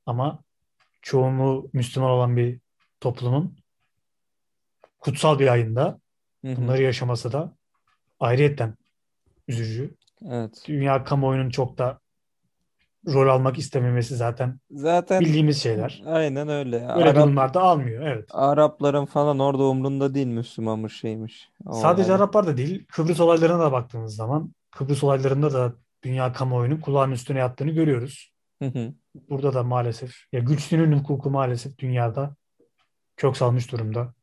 Ama 0.06 0.44
çoğunluğu 1.02 1.70
Müslüman 1.72 2.10
olan 2.10 2.36
bir 2.36 2.60
toplumun 3.00 3.58
kutsal 4.98 5.38
bir 5.38 5.48
ayında 5.48 6.02
bunları 6.44 6.82
yaşaması 6.82 7.32
da 7.32 7.56
ayrıyetten 8.20 8.76
üzücü. 9.48 9.94
Evet. 10.28 10.64
Dünya 10.66 11.04
kamuoyunun 11.04 11.50
çok 11.50 11.78
da 11.78 12.00
rol 13.06 13.28
almak 13.28 13.58
istememesi 13.58 14.16
zaten 14.16 14.60
zaten 14.70 15.20
bildiğimiz 15.20 15.62
şeyler. 15.62 16.02
Aynen 16.06 16.48
öyle. 16.48 16.72
Böyle 16.72 17.10
Arap, 17.10 17.16
durumlarda 17.16 17.60
almıyor. 17.60 18.06
Evet. 18.06 18.28
Arapların 18.30 19.04
falan 19.04 19.38
orada 19.38 19.62
umrunda 19.62 20.14
değil 20.14 20.26
Müslümanmış 20.26 21.00
şeymiş. 21.00 21.50
O 21.66 21.72
Sadece 21.72 22.10
yani. 22.10 22.18
Araplar 22.22 22.46
da 22.46 22.56
değil. 22.56 22.84
Kıbrıs 22.88 23.20
olaylarına 23.20 23.58
da 23.58 23.72
baktığımız 23.72 24.14
zaman 24.14 24.52
Kıbrıs 24.70 25.04
olaylarında 25.04 25.52
da 25.52 25.74
dünya 26.02 26.32
kamuoyunun 26.32 26.76
kulağın 26.76 27.10
üstüne 27.10 27.38
yattığını 27.38 27.70
görüyoruz. 27.70 28.32
Hı 28.62 28.68
hı. 28.68 28.92
Burada 29.30 29.54
da 29.54 29.62
maalesef 29.62 30.14
ya 30.32 30.40
güçlünün 30.40 30.98
hukuku 30.98 31.30
maalesef 31.30 31.78
dünyada 31.78 32.36
kök 33.16 33.36
salmış 33.36 33.72
durumda. 33.72 34.14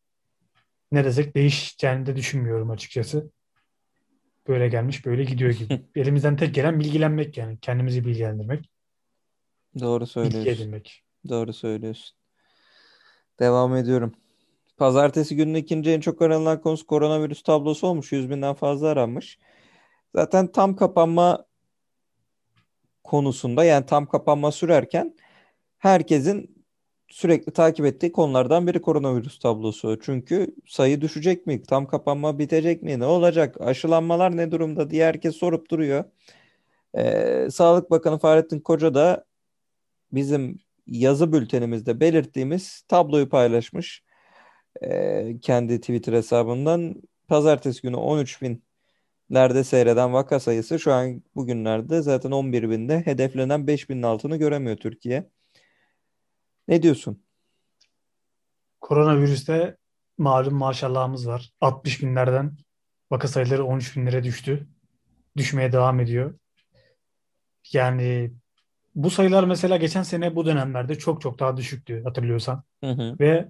Ne 0.91 1.05
desek 1.05 1.35
değişeceğini 1.35 2.05
de 2.05 2.15
düşünmüyorum 2.15 2.69
açıkçası. 2.69 3.31
Böyle 4.47 4.67
gelmiş 4.67 5.05
böyle 5.05 5.23
gidiyor 5.23 5.51
gibi. 5.51 5.81
Elimizden 5.95 6.37
tek 6.37 6.55
gelen 6.55 6.79
bilgilenmek 6.79 7.37
yani. 7.37 7.59
Kendimizi 7.59 8.05
bilgilendirmek. 8.05 8.69
Doğru 9.79 10.07
söylüyorsun. 10.07 10.45
Bilgi 10.45 10.61
edinmek. 10.61 11.03
Doğru 11.29 11.53
söylüyorsun. 11.53 12.17
Devam 13.39 13.75
ediyorum. 13.75 14.13
Pazartesi 14.77 15.35
günün 15.35 15.53
ikinci 15.53 15.91
en 15.91 15.99
çok 15.99 16.21
aranılan 16.21 16.61
konusu 16.61 16.87
koronavirüs 16.87 17.43
tablosu 17.43 17.87
olmuş. 17.87 18.11
100 18.11 18.29
binden 18.29 18.53
fazla 18.53 18.87
aranmış. 18.87 19.39
Zaten 20.15 20.51
tam 20.51 20.75
kapanma 20.75 21.45
konusunda 23.03 23.63
yani 23.63 23.85
tam 23.85 24.05
kapanma 24.05 24.51
sürerken 24.51 25.15
herkesin 25.77 26.58
sürekli 27.09 27.53
takip 27.53 27.85
ettiği 27.85 28.11
konulardan 28.11 28.67
biri 28.67 28.81
koronavirüs 28.81 29.39
tablosu. 29.39 29.99
Çünkü 30.01 30.55
sayı 30.67 31.01
düşecek 31.01 31.47
mi? 31.47 31.63
Tam 31.63 31.87
kapanma 31.87 32.39
bitecek 32.39 32.83
mi? 32.83 32.99
Ne 32.99 33.05
olacak? 33.05 33.61
Aşılanmalar 33.61 34.37
ne 34.37 34.51
durumda 34.51 34.89
diye 34.89 35.05
herkes 35.05 35.35
sorup 35.35 35.71
duruyor. 35.71 36.03
Ee, 36.97 37.47
Sağlık 37.51 37.91
Bakanı 37.91 38.19
Fahrettin 38.19 38.59
Koca 38.59 38.93
da 38.93 39.25
bizim 40.13 40.59
yazı 40.87 41.33
bültenimizde 41.33 41.99
belirttiğimiz 41.99 42.81
tabloyu 42.87 43.29
paylaşmış. 43.29 44.03
Ee, 44.83 45.39
kendi 45.41 45.79
Twitter 45.81 46.13
hesabından 46.13 46.95
pazartesi 47.27 47.81
günü 47.81 47.95
13 47.95 48.41
binlerde 48.41 49.63
seyreden 49.63 50.13
vaka 50.13 50.39
sayısı 50.39 50.79
şu 50.79 50.93
an 50.93 51.23
bugünlerde 51.35 52.01
zaten 52.01 52.31
11 52.31 52.69
binde 52.69 53.01
hedeflenen 53.05 53.67
5 53.67 53.89
binin 53.89 54.03
altını 54.03 54.37
göremiyor 54.37 54.77
Türkiye. 54.77 55.29
Ne 56.69 56.83
diyorsun? 56.83 57.23
Koronavirüste 58.81 59.77
malum 60.17 60.53
maşallahımız 60.53 61.27
var. 61.27 61.51
60 61.61 62.01
binlerden 62.01 62.57
vaka 63.11 63.27
sayıları 63.27 63.65
13 63.65 63.97
binlere 63.97 64.23
düştü. 64.23 64.67
Düşmeye 65.37 65.71
devam 65.71 65.99
ediyor. 65.99 66.39
Yani 67.73 68.31
bu 68.95 69.09
sayılar 69.09 69.43
mesela 69.43 69.77
geçen 69.77 70.03
sene 70.03 70.35
bu 70.35 70.45
dönemlerde 70.45 70.97
çok 70.97 71.21
çok 71.21 71.39
daha 71.39 71.57
düşüktü 71.57 72.03
hatırlıyorsan. 72.03 72.63
Hı 72.83 72.91
hı. 72.91 73.15
Ve 73.19 73.49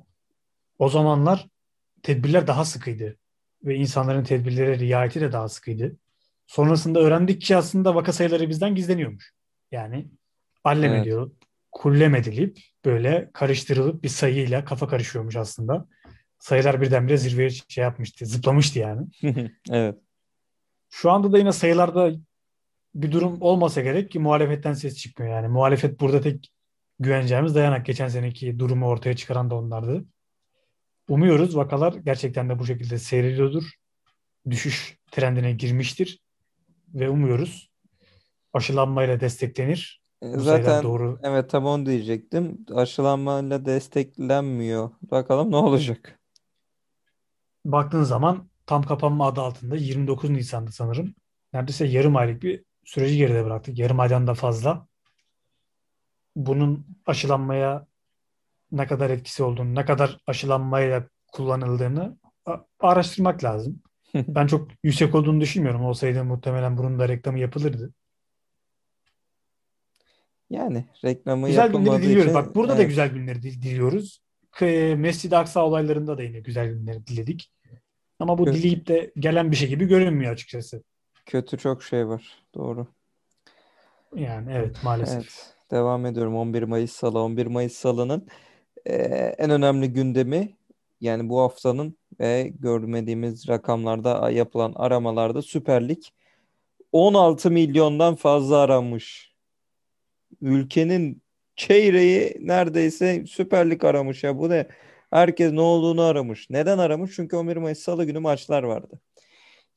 o 0.78 0.90
zamanlar 0.90 1.48
tedbirler 2.04 2.48
daha 2.48 2.66
sıkıydı. 2.66 3.18
Ve 3.64 3.76
insanların 3.76 4.24
tedbirlere 4.24 4.80
riayeti 4.80 5.22
de 5.22 5.32
daha 5.32 5.50
sıkıydı. 5.50 5.98
Sonrasında 6.48 7.00
öğrendik 7.00 7.42
ki 7.42 7.58
aslında 7.58 7.96
vaka 7.96 8.14
sayıları 8.14 8.50
bizden 8.50 8.76
gizleniyormuş. 8.76 9.34
Yani 9.72 10.10
allem 10.64 10.94
evet. 10.94 11.02
ediyor, 11.02 11.32
kullem 11.72 12.16
edilip 12.16 12.60
böyle 12.90 13.30
karıştırılıp 13.34 14.04
bir 14.04 14.10
sayıyla 14.10 14.66
kafa 14.66 14.88
karışıyormuş 14.88 15.36
aslında. 15.36 15.88
Sayılar 16.40 16.82
birdenbire 16.82 17.18
zirveye 17.18 17.50
şey 17.50 17.84
yapmıştı, 17.84 18.26
zıplamıştı 18.26 18.80
yani. 18.80 19.08
evet. 19.72 19.96
Şu 20.90 21.12
anda 21.12 21.32
da 21.32 21.38
yine 21.38 21.52
sayılarda 21.52 22.12
bir 22.96 23.12
durum 23.12 23.42
olmasa 23.42 23.82
gerek 23.82 24.12
ki 24.12 24.20
muhalefetten 24.20 24.74
ses 24.74 24.98
çıkmıyor 24.98 25.34
yani. 25.34 25.48
Muhalefet 25.48 26.00
burada 26.00 26.22
tek 26.22 26.52
güveneceğimiz 27.00 27.56
dayanak. 27.56 27.86
Geçen 27.86 28.08
seneki 28.08 28.60
durumu 28.60 28.88
ortaya 28.88 29.16
çıkaran 29.16 29.50
da 29.50 29.56
onlardı. 29.56 30.06
Umuyoruz 31.10 31.56
vakalar 31.56 31.94
gerçekten 31.94 32.50
de 32.50 32.60
bu 32.60 32.66
şekilde 32.66 32.98
seyrediyordur. 32.98 33.64
Düşüş 34.50 34.98
trendine 35.12 35.52
girmiştir. 35.52 36.20
Ve 36.94 37.10
umuyoruz 37.10 37.70
aşılanmayla 38.54 39.20
desteklenir. 39.20 39.99
E, 40.24 40.34
bu 40.36 40.40
Zaten 40.40 40.84
doğru. 40.84 41.20
evet 41.24 41.50
tam 41.50 41.66
onu 41.66 41.86
diyecektim. 41.86 42.66
Aşılanmayla 42.76 43.66
desteklenmiyor. 43.66 44.92
Bakalım 45.02 45.52
ne 45.52 45.56
olacak. 45.56 46.20
Baktığın 47.66 48.04
zaman 48.04 48.50
tam 48.66 48.84
kapanma 48.84 49.28
adı 49.28 49.42
altında 49.42 49.76
29 49.76 50.30
Nisan'da 50.30 50.72
sanırım. 50.72 51.16
Neredeyse 51.54 51.86
yarım 51.86 52.16
aylık 52.16 52.44
bir 52.44 52.64
süreci 52.86 53.18
geride 53.18 53.46
bıraktık. 53.46 53.80
Yarım 53.80 54.00
aydan 54.00 54.28
da 54.28 54.34
fazla. 54.34 54.88
Bunun 56.36 56.86
aşılanmaya 57.06 57.88
ne 58.72 58.88
kadar 58.88 59.10
etkisi 59.10 59.44
olduğunu, 59.44 59.76
ne 59.76 59.86
kadar 59.86 60.18
aşılanmaya 60.28 61.08
kullanıldığını 61.34 62.18
araştırmak 62.80 63.44
lazım. 63.44 63.82
Ben 64.16 64.48
çok 64.48 64.68
yüksek 64.84 65.16
olduğunu 65.16 65.42
düşünmüyorum. 65.42 65.86
Olsaydı 65.86 66.24
muhtemelen 66.26 66.78
bunun 66.78 67.00
da 67.00 67.10
reklamı 67.10 67.40
yapılırdı. 67.40 67.94
Yani 70.50 70.86
reklamı 71.06 71.48
Güzel 71.48 71.72
günleri 71.72 72.02
diliyoruz. 72.02 72.24
için 72.24 72.34
Bak 72.34 72.56
burada 72.56 72.74
da 72.74 72.78
evet, 72.78 72.88
güzel 72.90 73.10
günleri 73.10 73.44
dil- 73.44 73.62
diliyoruz. 73.62 74.22
Mescid-i 74.98 75.38
Aksa 75.38 75.66
olaylarında 75.66 76.18
da 76.18 76.24
yine 76.24 76.40
güzel 76.40 76.68
günleri 76.74 77.08
diledik. 77.08 77.52
Ama 78.20 78.38
bu 78.38 78.44
kö- 78.46 78.54
dileyip 78.54 78.88
de 78.88 79.12
gelen 79.20 79.52
bir 79.52 79.56
şey 79.56 79.70
gibi 79.70 79.86
görünmüyor 79.86 80.34
açıkçası. 80.34 80.84
kötü 81.26 81.58
çok 81.58 81.84
şey 81.84 82.08
var. 82.08 82.44
Doğru. 82.56 82.88
Yani 84.16 84.52
evet 84.54 84.78
maalesef. 84.84 85.16
Evet. 85.16 85.54
Devam 85.72 86.06
ediyorum. 86.06 86.36
11 86.36 86.64
Mayıs 86.64 86.92
Salı. 86.92 87.20
11 87.20 87.46
Mayıs 87.46 87.74
Salı'nın 87.74 88.28
e, 88.86 88.94
en 89.38 89.50
önemli 89.50 89.94
gündemi 89.94 90.58
yani 91.02 91.30
bu 91.30 91.40
haftanın 91.42 91.98
ve 92.20 92.52
görmediğimiz 92.60 93.48
rakamlarda 93.50 94.30
yapılan 94.32 94.74
aramalarda 94.76 95.42
Süper 95.42 95.90
Lig 95.90 96.04
16 96.92 97.52
milyondan 97.52 98.16
fazla 98.16 98.58
aranmış. 98.58 99.29
Ülkenin 100.42 101.22
çeyreği 101.56 102.38
neredeyse 102.40 103.26
Süper 103.28 103.70
Lig 103.70 103.84
aramış 103.86 104.24
ya. 104.24 104.38
Bu 104.38 104.50
ne? 104.50 104.68
Herkes 105.12 105.52
ne 105.52 105.62
olduğunu 105.62 106.02
aramış. 106.02 106.50
Neden 106.50 106.78
aramış? 106.78 107.12
Çünkü 107.16 107.36
11 107.36 107.58
Mayıs 107.58 107.80
Salı 107.80 108.06
günü 108.06 108.20
maçlar 108.20 108.64
vardı. 108.64 109.02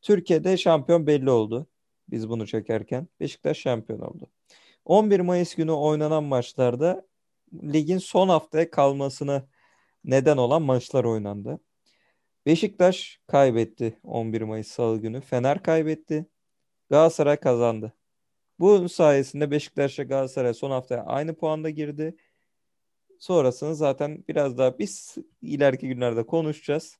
Türkiye'de 0.02 0.56
şampiyon 0.56 1.06
belli 1.06 1.30
oldu. 1.30 1.66
Biz 2.10 2.28
bunu 2.28 2.46
çekerken. 2.46 3.08
Beşiktaş 3.20 3.58
şampiyon 3.58 4.00
oldu. 4.00 4.30
11 4.84 5.20
Mayıs 5.20 5.54
günü 5.54 5.70
oynanan 5.72 6.24
maçlarda 6.24 7.06
ligin 7.54 7.98
son 7.98 8.28
haftaya 8.28 8.70
kalmasına 8.70 9.46
neden 10.04 10.36
olan 10.36 10.62
maçlar 10.62 11.04
oynandı. 11.04 11.60
Beşiktaş 12.46 13.20
kaybetti 13.26 13.98
11 14.04 14.42
Mayıs 14.42 14.68
Salı 14.68 14.98
günü. 15.00 15.20
Fener 15.20 15.62
kaybetti. 15.62 16.26
Galatasaray 16.90 17.36
kazandı. 17.36 17.92
Bunun 18.62 18.86
sayesinde 18.86 19.50
Beşiktaş'la 19.50 20.04
Galatasaray 20.04 20.54
son 20.54 20.70
haftaya 20.70 21.04
aynı 21.04 21.34
puanda 21.34 21.70
girdi. 21.70 22.16
Sonrasını 23.18 23.74
zaten 23.76 24.24
biraz 24.28 24.58
daha 24.58 24.78
biz 24.78 25.16
ileriki 25.42 25.88
günlerde 25.88 26.26
konuşacağız. 26.26 26.98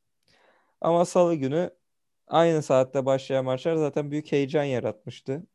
Ama 0.80 1.04
Salı 1.04 1.34
günü 1.34 1.70
aynı 2.26 2.62
saatte 2.62 3.06
başlayan 3.06 3.44
maçlar 3.44 3.76
zaten 3.76 4.10
büyük 4.10 4.32
heyecan 4.32 4.64
yaratmıştı. 4.64 5.46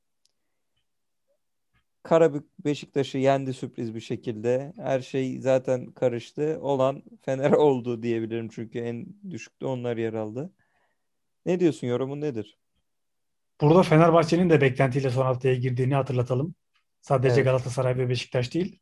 Karabük 2.04 2.66
Beşiktaş'ı 2.66 3.18
yendi 3.18 3.54
sürpriz 3.54 3.96
bir 3.96 4.02
şekilde. 4.02 4.74
Her 4.78 5.02
şey 5.02 5.42
zaten 5.42 5.92
karıştı. 5.92 6.60
Olan 6.62 7.04
Fener 7.22 7.52
oldu 7.68 8.04
diyebilirim 8.04 8.50
çünkü 8.50 8.80
en 8.80 9.06
düşükte 9.30 9.66
onlar 9.66 9.98
yer 9.98 10.14
aldı. 10.14 10.54
Ne 11.46 11.60
diyorsun? 11.60 11.88
Yorumun 11.88 12.22
nedir? 12.22 12.58
Burada 13.62 13.84
Fenerbahçe'nin 13.84 14.50
de 14.50 14.62
beklentiyle 14.62 15.10
son 15.10 15.26
haftaya 15.26 15.56
girdiğini 15.56 15.96
hatırlatalım. 15.96 16.56
Sadece 17.02 17.36
Evet. 17.36 17.46
Galatasaray 17.46 17.98
ve 17.98 18.10
Beşiktaş 18.10 18.54
değil, 18.54 18.80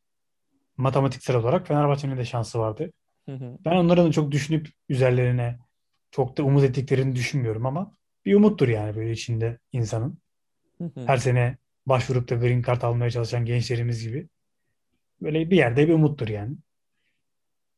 matematiksel 0.78 1.36
olarak 1.36 1.68
Fenerbahçe'nin 1.68 2.18
de 2.18 2.26
şansı 2.26 2.60
vardı. 2.60 2.92
Hı 3.26 3.36
hı. 3.36 3.58
Ben 3.66 3.76
onların 3.76 4.08
da 4.08 4.12
çok 4.12 4.32
düşünüp 4.32 4.70
üzerlerine 4.90 5.60
çok 6.12 6.38
da 6.38 6.44
umut 6.44 6.64
ettiklerini 6.64 7.16
düşünmüyorum 7.16 7.66
ama 7.66 7.92
bir 8.26 8.36
umuttur 8.36 8.68
yani 8.68 8.96
böyle 8.96 9.12
içinde 9.12 9.60
insanın. 9.72 10.18
Hı 10.78 10.84
hı. 10.84 11.06
Her 11.08 11.18
sene 11.18 11.58
başvurup 11.86 12.30
da 12.30 12.36
green 12.36 12.62
card 12.62 12.82
almaya 12.82 13.12
çalışan 13.12 13.46
gençlerimiz 13.46 14.04
gibi. 14.04 14.30
Böyle 15.22 15.50
bir 15.52 15.58
yerde 15.58 15.88
bir 15.88 15.94
umuttur 15.94 16.28
yani. 16.28 16.56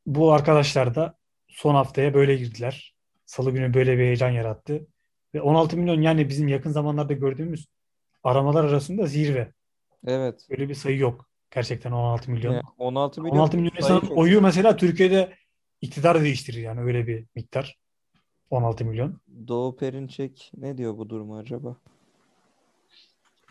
Bu 0.06 0.34
arkadaşlar 0.34 0.96
da 0.96 1.18
son 1.48 1.75
haftaya 1.75 2.13
böyle 2.13 2.36
girdiler. 2.36 2.96
Salı 3.25 3.51
günü 3.51 3.74
böyle 3.74 3.98
bir 3.98 4.04
heyecan 4.04 4.30
yarattı. 4.30 4.88
Ve 5.34 5.42
16 5.42 5.78
milyon 5.78 6.02
yani 6.02 6.30
bizim 6.30 6.48
yakın 6.48 6.72
zamanlarda 6.72 7.14
gördüğümüz 7.14 7.68
aramalar 8.24 8.64
arasında 8.64 9.06
zirve. 9.06 9.54
Evet. 10.08 10.48
Öyle 10.50 10.70
bir 10.70 10.76
sayı 10.76 10.98
yok. 10.98 11.30
Gerçekten 11.52 11.92
16 11.92 12.32
milyon. 12.32 12.54
Yani 12.54 12.63
16 12.78 13.22
milyon 13.22 13.36
16 13.38 13.58
milyon 13.58 13.72
sayı 13.72 13.82
insanın 13.84 14.10
çok. 14.10 14.18
oyu 14.18 14.42
mesela 14.42 14.76
Türkiye'de 14.76 15.34
iktidar 15.82 16.22
değiştirir 16.22 16.62
yani 16.62 16.82
öyle 16.82 17.08
bir 17.08 17.26
miktar. 17.36 17.78
16 18.50 18.86
milyon. 18.86 19.22
Doğu 19.48 19.76
Perinçek 19.76 20.52
ne 20.58 20.78
diyor 20.78 20.98
bu 20.98 21.10
duruma 21.10 21.38
acaba? 21.38 21.76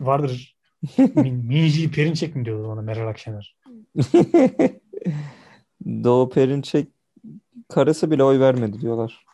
Vardır. 0.01 0.57
Min, 1.15 1.35
Minci 1.35 1.91
Perinçek 1.91 2.37
mi 2.37 2.45
diyordu 2.45 2.69
ona 2.69 2.83
Meral 2.83 3.09
Akşener? 3.09 3.57
Doğu 5.85 6.31
Perinçek 6.31 6.89
karısı 7.69 8.11
bile 8.11 8.25
oy 8.25 8.41
vermedi 8.41 8.81
diyorlar. 8.81 9.27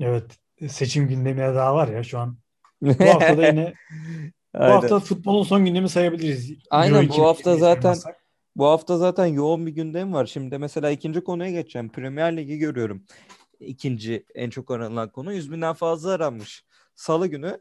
Evet. 0.00 0.38
Seçim 0.68 1.08
gündemine 1.08 1.54
daha 1.54 1.74
var 1.74 1.88
ya 1.88 2.02
şu 2.02 2.18
an. 2.18 2.38
Bu 2.82 3.04
hafta 3.04 3.38
da 3.38 3.46
yine 3.46 3.74
bu 4.54 4.58
hafta 4.64 5.00
futbolun 5.00 5.42
son 5.42 5.64
gündemi 5.64 5.88
sayabiliriz. 5.88 6.52
Aynen, 6.70 7.02
Euro 7.02 7.08
bu 7.08 7.26
hafta 7.26 7.50
2020'yi 7.50 7.60
zaten-. 7.60 8.14
Bu 8.56 8.66
hafta 8.66 8.98
zaten 8.98 9.26
yoğun 9.26 9.66
bir 9.66 9.72
gündem 9.72 10.12
var. 10.12 10.26
Şimdi 10.26 10.58
mesela 10.58 10.90
ikinci 10.90 11.20
konuya 11.20 11.50
geçeceğim. 11.50 11.88
Premier 11.88 12.36
Ligi 12.36 12.58
görüyorum. 12.58 13.04
İkinci 13.60 14.26
en 14.34 14.50
çok 14.50 14.70
aranılan 14.70 15.08
konu. 15.08 15.32
100 15.32 15.52
binden 15.52 15.74
fazla 15.74 16.10
aranmış. 16.10 16.64
Salı 16.94 17.26
günü 17.26 17.60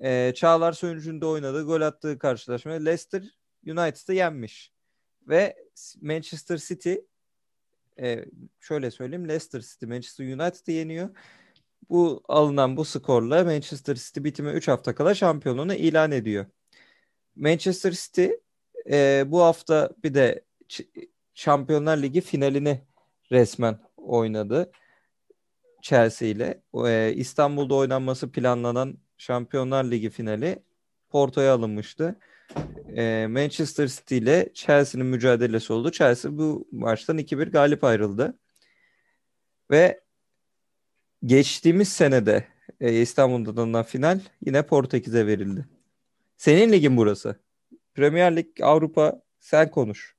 e, 0.00 0.32
Çağlar 0.34 0.72
Söyüncü'nde 0.72 1.26
oynadığı, 1.26 1.64
gol 1.64 1.80
attığı 1.80 2.18
karşılaşma 2.18 2.72
Leicester 2.72 3.22
United'ı 3.66 4.14
yenmiş. 4.14 4.72
Ve 5.28 5.56
Manchester 6.00 6.58
City 6.58 6.94
e, 8.00 8.24
şöyle 8.60 8.90
söyleyeyim 8.90 9.28
Leicester 9.28 9.60
City 9.60 9.86
Manchester 9.86 10.24
United'ı 10.24 10.72
yeniyor. 10.72 11.10
Bu 11.90 12.22
alınan 12.28 12.76
bu 12.76 12.84
skorla 12.84 13.44
Manchester 13.44 13.94
City 13.96 14.24
bitime 14.24 14.52
3 14.52 14.68
hafta 14.68 14.94
kala 14.94 15.14
şampiyonluğunu 15.14 15.74
ilan 15.74 16.12
ediyor. 16.12 16.46
Manchester 17.36 17.92
City 17.92 18.26
e, 18.90 19.24
bu 19.26 19.42
hafta 19.42 19.90
bir 20.04 20.14
de 20.14 20.44
Şampiyonlar 21.34 22.02
Ligi 22.02 22.20
finalini 22.20 22.80
resmen 23.32 23.78
oynadı 23.96 24.72
Chelsea 25.82 26.28
ile. 26.28 26.62
E, 26.86 27.12
İstanbul'da 27.16 27.74
oynanması 27.74 28.32
planlanan 28.32 28.98
Şampiyonlar 29.18 29.84
Ligi 29.84 30.10
finali 30.10 30.62
Porto'ya 31.10 31.54
alınmıştı. 31.54 32.18
E, 32.96 33.26
Manchester 33.30 33.88
City 33.88 34.18
ile 34.18 34.50
Chelsea'nin 34.54 35.06
mücadelesi 35.06 35.72
oldu. 35.72 35.90
Chelsea 35.90 36.38
bu 36.38 36.68
maçtan 36.72 37.18
2-1 37.18 37.50
galip 37.50 37.84
ayrıldı. 37.84 38.38
Ve 39.70 40.00
geçtiğimiz 41.24 41.88
senede 41.88 42.44
e, 42.80 43.00
İstanbul'da 43.00 43.60
oynanan 43.60 43.84
final 43.84 44.20
yine 44.46 44.62
Portekiz'e 44.62 45.26
verildi. 45.26 45.68
Senin 46.36 46.72
ligin 46.72 46.96
burası. 46.96 47.40
Premier 47.94 48.36
Lig 48.36 48.46
Avrupa 48.62 49.22
sen 49.40 49.70
konuş. 49.70 50.16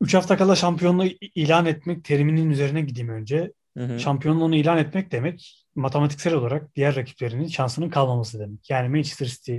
3 0.00 0.14
hafta 0.14 0.36
kala 0.36 0.56
şampiyonluğu 0.56 1.06
ilan 1.34 1.66
etmek 1.66 2.04
teriminin 2.04 2.50
üzerine 2.50 2.80
gideyim 2.80 3.08
önce. 3.08 3.52
Hı 3.76 3.84
hı. 3.84 4.00
Şampiyonluğunu 4.00 4.56
ilan 4.56 4.78
etmek 4.78 5.12
demek 5.12 5.66
matematiksel 5.74 6.34
olarak 6.34 6.76
diğer 6.76 6.96
rakiplerinin 6.96 7.46
şansının 7.46 7.90
kalmaması 7.90 8.38
demek. 8.38 8.70
Yani 8.70 8.88
Manchester 8.88 9.26
City 9.26 9.58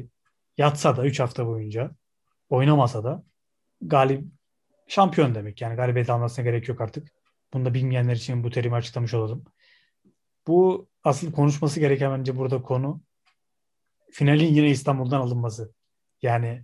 yatsa 0.57 0.97
da 0.97 1.05
3 1.05 1.19
hafta 1.19 1.47
boyunca 1.47 1.91
oynamasa 2.49 3.03
da 3.03 3.23
galip 3.81 4.23
şampiyon 4.87 5.35
demek. 5.35 5.61
Yani 5.61 5.75
galibiyet 5.75 6.09
almasına 6.09 6.45
gerek 6.45 6.67
yok 6.67 6.81
artık. 6.81 7.07
Bunu 7.53 7.65
da 7.65 7.73
bilmeyenler 7.73 8.15
için 8.15 8.43
bu 8.43 8.49
terimi 8.49 8.75
açıklamış 8.75 9.13
olalım. 9.13 9.43
Bu 10.49 10.87
asıl 11.03 11.31
konuşması 11.31 11.79
gereken 11.79 12.19
bence 12.19 12.35
burada 12.35 12.61
konu 12.61 13.01
finalin 14.11 14.53
yine 14.53 14.69
İstanbul'dan 14.69 15.21
alınması. 15.21 15.73
Yani 16.21 16.63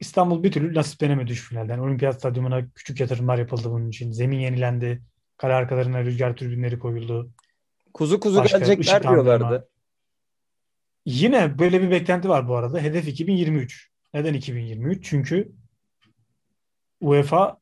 İstanbul 0.00 0.42
bir 0.42 0.52
türlü 0.52 0.74
nasiplenemedi 0.74 1.36
şu 1.36 1.48
finalden. 1.48 1.78
Olimpiyat 1.78 2.14
Stadyumuna 2.14 2.70
küçük 2.74 3.00
yatırımlar 3.00 3.38
yapıldı 3.38 3.70
bunun 3.70 3.88
için. 3.88 4.12
Zemin 4.12 4.38
yenilendi. 4.38 5.02
Kale 5.36 5.54
arkalarına 5.54 6.04
rüzgar 6.04 6.36
türbinleri 6.36 6.78
koyuldu. 6.78 7.30
Kuzu 7.94 8.20
kuzu 8.20 8.38
Başka 8.38 8.58
gelecekler 8.58 9.02
diyorlardı. 9.02 9.68
Yine 11.06 11.58
böyle 11.58 11.82
bir 11.82 11.90
beklenti 11.90 12.28
var 12.28 12.48
bu 12.48 12.56
arada. 12.56 12.78
Hedef 12.78 13.08
2023. 13.08 13.90
Neden 14.14 14.34
2023? 14.34 15.10
Çünkü 15.10 15.52
UEFA 17.00 17.60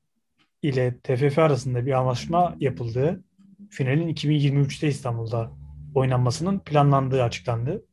ile 0.63 1.01
TFF 1.01 1.39
arasında 1.39 1.87
bir 1.87 1.93
anlaşma 1.93 2.57
yapıldığı 2.59 3.25
finalin 3.73 4.15
2023'te 4.15 4.89
İstanbul'da 4.89 5.53
oynanmasının 5.95 6.59
planlandığı 6.59 7.23
açıklandı. 7.23 7.85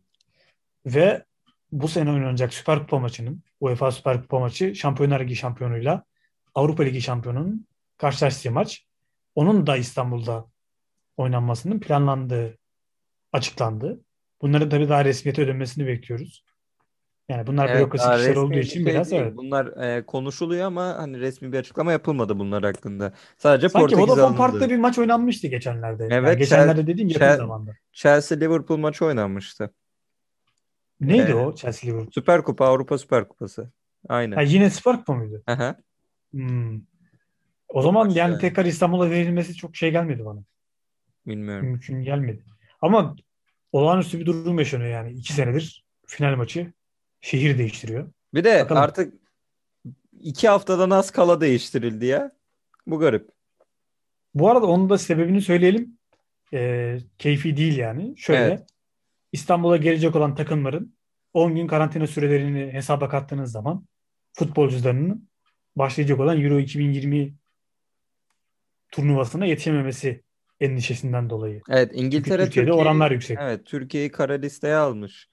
Ve 0.86 1.26
bu 1.72 1.88
sene 1.88 2.12
oynanacak 2.12 2.54
Süper 2.54 2.80
Kupa 2.80 3.00
maçının 3.00 3.44
UEFA 3.60 3.92
Süper 3.92 4.22
Kupa 4.22 4.40
maçı 4.40 4.76
Şampiyonlar 4.76 5.20
Ligi 5.20 5.36
şampiyonuyla 5.36 6.04
Avrupa 6.56 6.84
Ligi 6.84 7.02
şampiyonunun 7.02 7.68
karşılaştığı 7.98 8.52
maç. 8.52 8.86
Onun 9.36 9.68
da 9.68 9.78
İstanbul'da 9.78 10.46
oynanmasının 11.18 11.80
planlandığı 11.80 12.58
açıklandı. 13.34 14.00
Bunların 14.42 14.70
tabii 14.70 14.90
daha 14.90 15.06
resmiyete 15.06 15.42
ödenmesini 15.42 15.88
bekliyoruz. 15.88 16.44
Yani 17.30 17.48
bunlar 17.48 17.70
Evet, 17.70 17.80
bürokrasi 17.80 18.06
daha 18.06 18.20
işler 18.20 18.36
olduğu 18.36 18.54
için 18.60 18.84
şey 18.84 18.94
biraz 18.94 19.12
değil. 19.12 19.22
evet. 19.22 19.38
Bunlar 19.38 19.66
e, 19.98 20.06
konuşuluyor 20.06 20.66
ama 20.66 20.86
hani 20.98 21.20
resmi 21.20 21.52
bir 21.54 21.58
açıklama 21.60 21.92
yapılmadı 21.92 22.40
bunlar 22.40 22.64
hakkında. 22.64 23.14
Sadece 23.38 23.70
Sanki 23.70 23.82
Portekiz 23.84 24.04
Vodafone 24.04 24.22
alındı. 24.26 24.38
Park'ta 24.38 24.70
bir 24.70 24.78
maç 24.78 25.00
oynanmıştı 25.00 25.48
geçenlerde. 25.48 26.04
Yani 26.04 26.14
Evet, 26.14 26.38
geçenlerde 26.38 26.82
Chel- 26.82 26.88
dediğim 26.88 27.10
yakın 27.10 27.26
Chel- 27.26 27.38
zamanda. 27.38 27.72
Chelsea 27.94 28.38
Liverpool 28.38 28.78
maçı 28.78 29.06
oynanmıştı. 29.06 29.74
Neydi 31.02 31.32
Ee, 31.32 31.34
o 31.34 31.56
Chelsea 31.56 31.90
Liverpool? 31.90 32.12
Süper 32.12 32.42
Kupa, 32.44 32.66
Avrupa 32.66 32.98
Süper 32.98 33.28
Kupası. 33.28 33.70
Aynen. 34.10 34.36
Ha, 34.36 34.42
yine 34.42 34.70
Süper 34.70 34.98
Kupa 34.98 35.14
mıydı? 35.14 35.44
Aha. 35.48 35.76
Hmm. 36.32 36.82
O 37.68 37.82
zaman 37.82 38.10
yani 38.10 38.18
yani. 38.32 38.38
tekrar 38.42 38.66
İstanbul'a 38.66 39.10
verilmesi 39.10 39.56
çok 39.56 39.76
şey 39.76 39.92
gelmedi 39.92 40.26
bana. 40.26 40.40
Bilmiyorum. 41.28 41.66
Mümkün 41.66 42.02
gelmedi. 42.04 42.44
Ama 42.82 43.16
olağanüstü 43.72 44.20
bir 44.20 44.26
durum 44.26 44.60
yaşanıyor 44.60 44.90
yani. 44.90 45.12
iki 45.12 45.34
senedir 45.34 45.86
final 46.08 46.36
maçı 46.36 46.74
şehir 47.22 47.58
değiştiriyor. 47.58 48.12
Bir 48.34 48.44
de 48.44 48.60
Bakalım. 48.64 48.82
artık 48.82 49.14
iki 50.22 50.48
haftadan 50.50 50.90
az 50.90 51.12
kala 51.12 51.42
değiştirildi 51.42 52.06
ya. 52.06 52.32
Bu 52.88 53.00
garip. 53.00 53.30
Bu 54.34 54.50
arada 54.50 54.66
onun 54.66 54.90
da 54.90 54.98
sebebini 54.98 55.42
söyleyelim. 55.42 55.98
Ee, 56.54 56.98
keyfi 57.18 57.58
değil 57.58 57.78
yani. 57.78 58.18
Şöyle 58.18 58.42
Evet. 58.42 58.68
İstanbul'a 59.32 59.78
gelecek 59.78 60.16
olan 60.16 60.36
takımların 60.36 60.96
10 61.34 61.56
gün 61.56 61.68
karantina 61.68 62.08
sürelerini 62.08 62.74
hesaba 62.74 63.10
kattığınız 63.10 63.52
zaman 63.52 63.86
futbolcularının 64.34 65.30
başlayacak 65.76 66.20
olan 66.20 66.42
Euro 66.42 66.60
2020 66.60 67.34
turnuvasına 68.92 69.46
yetişememesi 69.46 70.24
endişesinden 70.60 71.30
dolayı. 71.30 71.62
Evet 71.70 71.90
Çünkü 71.92 72.06
İngiltere 72.06 72.44
Türkiye'de 72.44 72.70
Türkiye'yi 72.70 72.82
oranlar 72.82 73.12
yüksek. 73.12 73.38
evet 73.42 73.66
Türkiye'yi 73.66 74.12
kara 74.12 74.34
listeye 74.34 74.76
almış 74.76 75.30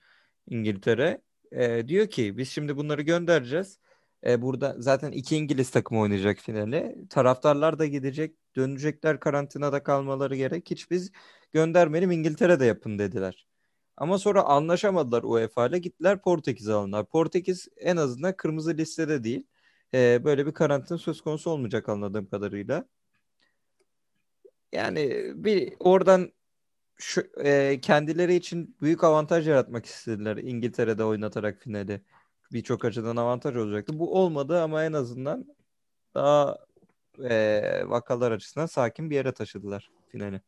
İngiltere. 0.49 1.21
Ee, 1.53 1.89
diyor 1.89 2.07
ki 2.07 2.39
biz 2.39 2.49
şimdi 2.51 2.77
bunları 2.77 3.03
göndereceğiz. 3.03 3.79
Ee, 4.27 4.43
burada 4.43 4.77
zaten 4.79 5.13
iki 5.13 5.37
İngiliz 5.37 5.71
takımı 5.71 6.01
oynayacak 6.01 6.39
finale. 6.39 6.97
Taraftarlar 7.11 7.79
da 7.79 7.87
gidecek, 7.87 8.37
dönecekler 8.57 9.21
karantinada 9.21 9.83
kalmaları 9.83 10.37
gerek. 10.37 10.71
Hiç 10.71 10.91
biz 10.91 11.13
göndermeyelim 11.53 12.11
İngiltere'de 12.11 12.65
yapın 12.65 12.99
dediler. 12.99 13.47
Ama 13.97 14.19
sonra 14.19 14.43
anlaşamadılar 14.43 15.23
UEFA 15.23 15.67
ile 15.67 15.79
gittiler 15.79 16.23
Portekiz'e 16.23 16.73
alınlar. 16.73 17.07
Portekiz 17.07 17.69
en 17.77 17.97
azından 17.97 18.37
kırmızı 18.37 18.77
listede 18.77 19.25
değil. 19.25 19.47
Ee, 19.95 20.21
böyle 20.25 20.47
bir 20.47 20.53
karantina 20.55 20.99
söz 20.99 21.21
konusu 21.21 21.51
olmayacak 21.51 21.89
anladığım 21.89 22.27
kadarıyla. 22.27 22.87
Yani 24.73 25.33
bir 25.35 25.73
oradan 25.81 26.33
şu 26.97 27.23
e, 27.45 27.81
kendileri 27.81 28.35
için 28.35 28.77
büyük 28.81 29.05
avantaj 29.05 29.49
yaratmak 29.49 29.87
istediler 29.87 30.37
İngiltere'de 30.37 31.05
oynatarak 31.05 31.59
finali. 31.59 32.01
Birçok 32.53 32.85
açıdan 32.85 33.17
avantaj 33.17 33.57
olacaktı. 33.57 33.99
Bu 33.99 34.21
olmadı 34.21 34.63
ama 34.63 34.85
en 34.85 34.93
azından 34.93 35.57
daha 36.15 36.59
e, 37.25 37.63
vakalar 37.87 38.33
açısından 38.33 38.67
sakin 38.67 39.11
bir 39.11 39.15
yere 39.15 39.33
taşıdılar 39.33 39.91
finali. 40.09 40.41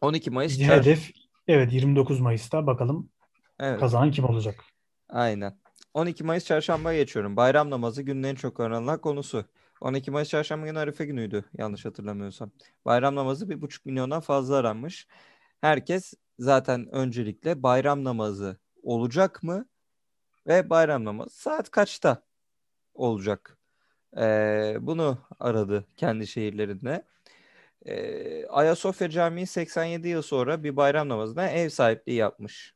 12 0.00 0.30
Mayıs 0.30 0.58
Hedef 0.58 1.10
evet 1.48 1.72
29 1.72 2.20
Mayıs'ta 2.20 2.66
bakalım 2.66 3.10
Evet. 3.58 3.80
kazanan 3.80 4.10
kim 4.10 4.24
olacak? 4.24 4.64
Aynen. 5.08 5.58
12 5.94 6.24
Mayıs 6.24 6.44
çarşambaya 6.44 6.98
geçiyorum. 6.98 7.36
Bayram 7.36 7.70
namazı 7.70 8.02
günün 8.02 8.22
en 8.22 8.34
çok 8.34 8.60
öğrenilen 8.60 9.00
konusu. 9.00 9.44
12 9.80 10.10
Mayıs 10.10 10.28
çarşamba 10.28 10.66
günü 10.66 10.78
Arife 10.78 11.04
günüydü 11.04 11.44
yanlış 11.58 11.84
hatırlamıyorsam. 11.84 12.50
Bayram 12.84 13.14
namazı 13.14 13.48
bir 13.50 13.62
buçuk 13.62 13.86
milyondan 13.86 14.20
fazla 14.20 14.56
aranmış. 14.56 15.06
Herkes 15.60 16.14
zaten 16.38 16.88
öncelikle 16.94 17.62
bayram 17.62 18.04
namazı 18.04 18.56
olacak 18.82 19.42
mı? 19.42 19.66
Ve 20.46 20.70
bayram 20.70 21.04
namazı 21.04 21.36
saat 21.36 21.70
kaçta 21.70 22.22
olacak? 22.94 23.58
Ee, 24.18 24.76
bunu 24.80 25.18
aradı 25.40 25.86
kendi 25.96 26.26
şehirlerinde. 26.26 27.04
Ee, 27.86 28.46
Ayasofya 28.46 29.10
Camii 29.10 29.46
87 29.46 30.08
yıl 30.08 30.22
sonra 30.22 30.64
bir 30.64 30.76
bayram 30.76 31.08
namazına 31.08 31.48
ev 31.48 31.68
sahipliği 31.68 32.14
yapmış. 32.14 32.74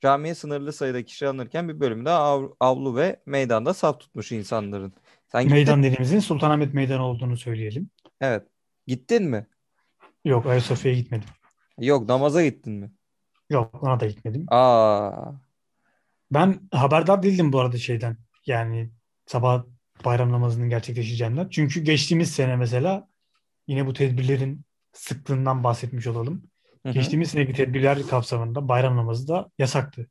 Camiye 0.00 0.34
sınırlı 0.34 0.72
sayıda 0.72 1.04
kişi 1.04 1.28
alınırken 1.28 1.68
bir 1.68 1.80
bölümde 1.80 2.10
av- 2.10 2.50
avlu 2.60 2.96
ve 2.96 3.22
meydanda 3.26 3.74
saf 3.74 4.00
tutmuş 4.00 4.32
insanların. 4.32 4.92
Sen 5.36 5.42
gittin 5.42 5.56
Meydan 5.56 5.82
dediğimizin 5.82 6.20
Sultanahmet 6.20 6.74
Meydanı 6.74 7.02
olduğunu 7.06 7.36
söyleyelim. 7.36 7.90
Evet. 8.20 8.46
Gittin 8.86 9.24
mi? 9.24 9.46
Yok 10.24 10.46
Ayasofya'ya 10.46 10.98
gitmedim. 10.98 11.28
Yok 11.80 12.08
namaza 12.08 12.44
gittin 12.44 12.72
mi? 12.72 12.90
Yok 13.50 13.82
ona 13.82 14.00
da 14.00 14.06
gitmedim. 14.06 14.46
Aa, 14.48 15.32
Ben 16.30 16.60
haberdar 16.72 17.22
değildim 17.22 17.52
bu 17.52 17.60
arada 17.60 17.78
şeyden. 17.78 18.16
Yani 18.46 18.90
sabah 19.26 19.64
bayram 20.04 20.32
namazının 20.32 20.68
gerçekleşeceğinden. 20.68 21.48
Çünkü 21.50 21.80
geçtiğimiz 21.80 22.30
sene 22.30 22.56
mesela 22.56 23.08
yine 23.66 23.86
bu 23.86 23.92
tedbirlerin 23.92 24.64
sıklığından 24.92 25.64
bahsetmiş 25.64 26.06
olalım. 26.06 26.42
hı 26.82 26.88
hı. 26.88 26.92
Geçtiğimiz 26.92 27.30
seneki 27.30 27.52
tedbirler 27.52 28.06
kapsamında 28.06 28.68
bayram 28.68 28.96
namazı 28.96 29.28
da 29.28 29.50
yasaktı. 29.58 30.06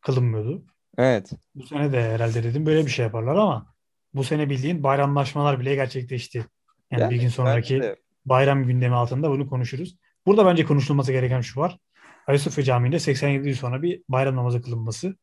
Kılınmıyordu. 0.00 0.64
Evet. 0.98 1.30
Bu 1.54 1.66
sene 1.66 1.92
de 1.92 2.02
herhalde 2.02 2.42
dedim 2.44 2.66
böyle 2.66 2.86
bir 2.86 2.90
şey 2.90 3.04
yaparlar 3.04 3.36
ama 3.36 3.69
bu 4.14 4.24
sene 4.24 4.50
bildiğin 4.50 4.82
bayramlaşmalar 4.82 5.60
bile 5.60 5.74
gerçekleşti. 5.74 6.46
Yani 6.90 7.02
Yani 7.02 7.10
bir 7.10 7.20
gün 7.20 7.28
sonraki 7.28 7.80
de 7.80 7.96
bayram 8.24 8.64
gündemi 8.64 8.94
altında 8.94 9.30
bunu 9.30 9.48
konuşuruz. 9.48 9.96
Burada 10.26 10.46
bence 10.46 10.64
konuşulması 10.64 11.12
gereken 11.12 11.40
şu 11.40 11.60
var. 11.60 11.78
Ayasofya 12.26 12.64
Camii'nde 12.64 12.98
87 12.98 13.48
yıl 13.48 13.56
sonra 13.56 13.82
bir 13.82 14.02
bayram 14.08 14.36
namazı 14.36 14.62
kılınması. 14.62 15.16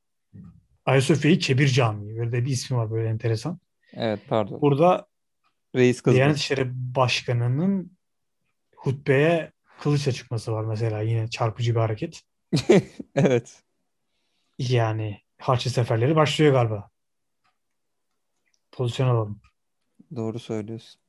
Ayasofya'yı 0.86 1.40
Kebir 1.40 1.68
Camii. 1.68 2.18
Böyle 2.18 2.32
de 2.32 2.46
bir 2.46 2.52
ismi 2.52 2.78
var 2.78 2.92
böyle 2.92 3.10
enteresan. 3.10 3.60
Evet 3.94 4.20
pardon. 4.30 4.62
Burada 4.62 5.08
Reis 5.76 6.02
kızdı. 6.02 6.16
Diyanet 6.16 6.38
İşleri 6.38 6.70
Başkanı'nın 6.74 7.98
hutbeye 8.76 9.52
kılıçla 9.82 10.12
çıkması 10.12 10.52
var 10.52 10.64
mesela 10.64 11.02
yine 11.02 11.30
çarpıcı 11.30 11.76
bir 11.76 11.80
hareket. 11.80 12.22
Evet. 13.16 13.64
Yani 14.60 15.22
Haçlı 15.40 15.72
seferleri 15.72 16.16
başlıyor 16.16 16.52
galiba. 16.54 16.90
Pozisyon 18.78 19.08
alalım. 19.08 19.42
Doğru 20.16 20.40
söylüyorsun. 20.40 21.02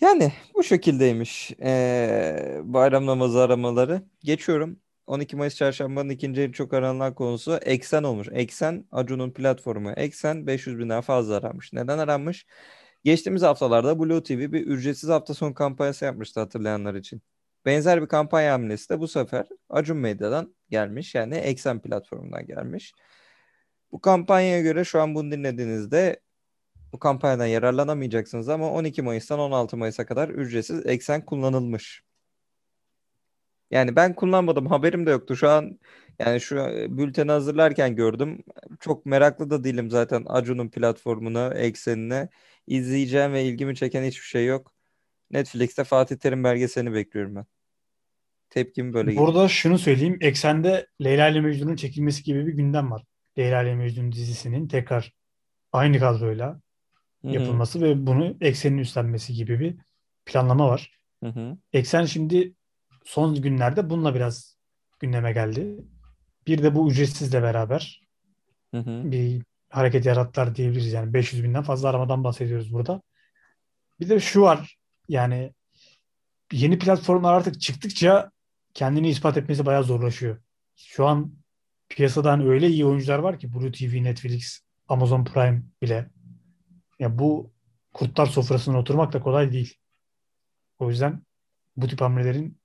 Yani 0.00 0.32
bu 0.54 0.62
şekildeymiş 0.62 1.52
ee, 1.62 2.60
bayram 2.64 3.06
namazı 3.06 3.40
aramaları. 3.40 4.02
Geçiyorum. 4.20 4.80
12 5.06 5.36
Mayıs 5.36 5.56
çarşambanın 5.56 6.08
ikinci 6.08 6.52
çok 6.52 6.74
aranan 6.74 7.14
konusu 7.14 7.56
Eksen 7.56 8.02
olmuş. 8.02 8.28
Eksen 8.32 8.84
Acun'un 8.92 9.30
platformu. 9.30 9.90
Eksen 9.90 10.46
500 10.46 10.78
binden 10.78 11.00
fazla 11.00 11.36
aranmış. 11.36 11.72
Neden 11.72 11.98
aranmış? 11.98 12.46
Geçtiğimiz 13.04 13.42
haftalarda 13.42 13.98
Blue 13.98 14.22
TV 14.22 14.52
bir 14.52 14.66
ücretsiz 14.66 15.10
hafta 15.10 15.34
sonu 15.34 15.54
kampanyası 15.54 16.04
yapmıştı 16.04 16.40
hatırlayanlar 16.40 16.94
için. 16.94 17.22
Benzer 17.66 18.02
bir 18.02 18.08
kampanya 18.08 18.52
hamlesi 18.52 18.90
de 18.90 19.00
bu 19.00 19.08
sefer 19.08 19.46
Acun 19.68 19.96
Medya'dan 19.96 20.54
gelmiş. 20.70 21.14
Yani 21.14 21.34
Eksen 21.34 21.82
platformundan 21.82 22.46
gelmiş. 22.46 22.94
Bu 23.94 24.00
kampanyaya 24.00 24.62
göre 24.62 24.84
şu 24.84 25.00
an 25.00 25.14
bunu 25.14 25.30
dinlediğinizde 25.32 26.20
bu 26.92 26.98
kampanyadan 26.98 27.46
yararlanamayacaksınız 27.46 28.48
ama 28.48 28.70
12 28.72 29.02
Mayıs'tan 29.02 29.38
16 29.38 29.76
Mayıs'a 29.76 30.06
kadar 30.06 30.28
ücretsiz 30.28 30.86
eksen 30.86 31.24
kullanılmış. 31.24 32.02
Yani 33.70 33.96
ben 33.96 34.14
kullanmadım 34.14 34.66
haberim 34.70 35.06
de 35.06 35.10
yoktu. 35.10 35.36
Şu 35.36 35.48
an 35.50 35.78
yani 36.18 36.40
şu 36.40 36.58
e, 36.58 36.98
bülteni 36.98 37.30
hazırlarken 37.30 37.96
gördüm. 37.96 38.44
Çok 38.80 39.06
meraklı 39.06 39.50
da 39.50 39.64
değilim 39.64 39.90
zaten 39.90 40.24
Acun'un 40.26 40.68
platformuna, 40.68 41.54
eksenine. 41.54 42.28
İzleyeceğim 42.66 43.32
ve 43.32 43.44
ilgimi 43.44 43.76
çeken 43.76 44.04
hiçbir 44.04 44.26
şey 44.26 44.46
yok. 44.46 44.74
Netflix'te 45.30 45.84
Fatih 45.84 46.16
Terim 46.16 46.44
belgeselini 46.44 46.94
bekliyorum 46.94 47.34
ben. 47.34 47.46
Tepkim 48.50 48.94
böyle. 48.94 49.16
Burada 49.16 49.48
şunu 49.48 49.78
söyleyeyim. 49.78 50.18
Eksende 50.20 50.86
Leyla 51.04 51.28
ile 51.28 51.40
Mecnun'un 51.40 51.76
çekilmesi 51.76 52.22
gibi 52.22 52.46
bir 52.46 52.52
gündem 52.52 52.90
var. 52.90 53.04
Leyla 53.38 53.62
ile 53.62 53.74
Mecnun 53.74 54.12
dizisinin 54.12 54.68
tekrar 54.68 55.12
aynı 55.72 55.98
kadroyla 55.98 56.60
yapılması 57.22 57.80
ve 57.80 58.06
bunu 58.06 58.36
Eksen'in 58.40 58.78
üstlenmesi 58.78 59.34
gibi 59.34 59.60
bir 59.60 59.76
planlama 60.26 60.68
var. 60.68 60.98
hı 61.22 61.28
hı, 61.28 61.56
Eksen 61.72 62.04
şimdi 62.04 62.54
son 63.04 63.42
günlerde 63.42 63.90
bununla 63.90 64.14
biraz 64.14 64.56
gündeme 65.00 65.32
geldi. 65.32 65.76
Bir 66.46 66.62
de 66.62 66.74
bu 66.74 66.90
ücretsizle 66.90 67.42
beraber 67.42 68.02
hı 68.70 68.78
hı. 68.78 69.12
bir 69.12 69.42
hareket 69.70 70.06
yarattılar 70.06 70.54
diyebiliriz. 70.54 70.92
Yani 70.92 71.14
500 71.14 71.44
binden 71.44 71.62
fazla 71.62 71.88
aramadan 71.88 72.24
bahsediyoruz 72.24 72.72
burada. 72.72 73.02
Bir 74.00 74.08
de 74.08 74.20
şu 74.20 74.42
var 74.42 74.76
yani 75.08 75.54
yeni 76.52 76.78
platformlar 76.78 77.34
artık 77.34 77.60
çıktıkça 77.60 78.30
kendini 78.74 79.08
ispat 79.08 79.36
etmesi 79.36 79.66
bayağı 79.66 79.84
zorlaşıyor. 79.84 80.38
Şu 80.76 81.06
an 81.06 81.43
piyasadan 81.88 82.46
öyle 82.46 82.68
iyi 82.68 82.86
oyuncular 82.86 83.18
var 83.18 83.38
ki 83.38 83.54
Blue 83.54 83.72
TV, 83.72 84.02
Netflix, 84.04 84.60
Amazon 84.88 85.24
Prime 85.24 85.62
bile. 85.82 86.10
Ya 86.98 87.18
bu 87.18 87.52
kurtlar 87.92 88.26
sofrasına 88.26 88.78
oturmak 88.78 89.12
da 89.12 89.20
kolay 89.20 89.52
değil. 89.52 89.74
O 90.78 90.88
yüzden 90.88 91.22
bu 91.76 91.88
tip 91.88 92.00
hamlelerin 92.00 92.58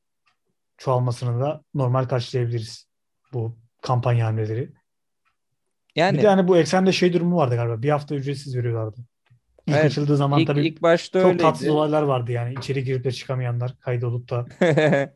çoğalmasını 0.78 1.42
da 1.42 1.64
normal 1.74 2.06
karşılayabiliriz. 2.06 2.88
Bu 3.34 3.58
kampanya 3.82 4.26
hamleleri. 4.26 4.70
Yani 5.96 6.18
Bir 6.18 6.24
de 6.24 6.28
hani 6.28 6.48
bu 6.48 6.58
eksende 6.58 6.92
şey 6.92 7.14
durumu 7.14 7.36
vardı 7.38 7.56
galiba. 7.56 7.82
Bir 7.82 7.90
hafta 7.90 8.16
ücretsiz 8.16 8.58
veriyorlardı. 8.58 9.02
İlk 9.68 9.76
Evet. 9.76 9.86
açıldığı 9.86 10.18
zaman 10.18 10.40
ilk, 10.40 10.48
tabii 10.48 10.68
ilk 10.68 10.82
başta 10.82 11.20
çok 11.20 11.26
öyleydi. 11.26 11.44
tatsız 11.44 11.68
olaylar 11.68 12.02
vardı 12.02 12.32
yani. 12.32 12.54
İçeri 12.54 12.84
girip 12.84 13.04
de 13.04 13.12
çıkamayanlar, 13.12 13.78
kaydolup 13.80 14.30
da 14.30 14.46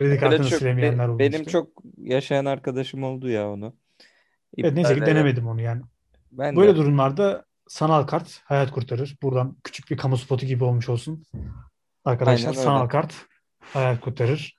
kredi 0.00 0.10
Öyle 0.10 0.20
kartını 0.20 0.48
çok- 0.48 0.58
silemeyenler 0.58 1.08
olmuştu. 1.08 1.18
benim 1.32 1.44
çok 1.46 1.68
yaşayan 1.98 2.44
arkadaşım 2.44 3.02
oldu 3.04 3.28
ya 3.30 3.50
onu. 3.50 3.76
Evet, 4.58 4.72
neyse 4.72 4.94
ki 4.94 5.00
denemedim 5.00 5.46
onu 5.46 5.60
yani. 5.60 5.82
Ben 6.32 6.56
Böyle 6.56 6.72
de. 6.72 6.76
durumlarda 6.76 7.44
sanal 7.68 8.02
kart 8.06 8.40
hayat 8.44 8.70
kurtarır. 8.70 9.16
Buradan 9.22 9.56
küçük 9.64 9.90
bir 9.90 9.96
kamu 9.96 10.16
spotu 10.16 10.46
gibi 10.46 10.64
olmuş 10.64 10.88
olsun. 10.88 11.24
Arkadaşlar 12.04 12.46
Aynen 12.48 12.58
öyle. 12.58 12.64
sanal 12.66 12.88
kart 12.88 13.14
hayat 13.60 14.00
kurtarır. 14.00 14.54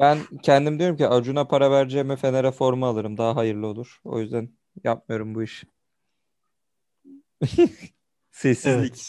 Ben 0.00 0.18
kendim 0.42 0.78
diyorum 0.78 0.96
ki 0.96 1.08
Acun'a 1.08 1.48
para 1.48 1.70
vereceğime 1.70 2.16
Fener'e 2.16 2.50
forma 2.52 2.88
alırım. 2.88 3.18
Daha 3.18 3.36
hayırlı 3.36 3.66
olur. 3.66 4.00
O 4.04 4.20
yüzden 4.20 4.50
yapmıyorum 4.84 5.34
bu 5.34 5.42
işi. 5.42 5.66
Sessizlik. 8.30 9.02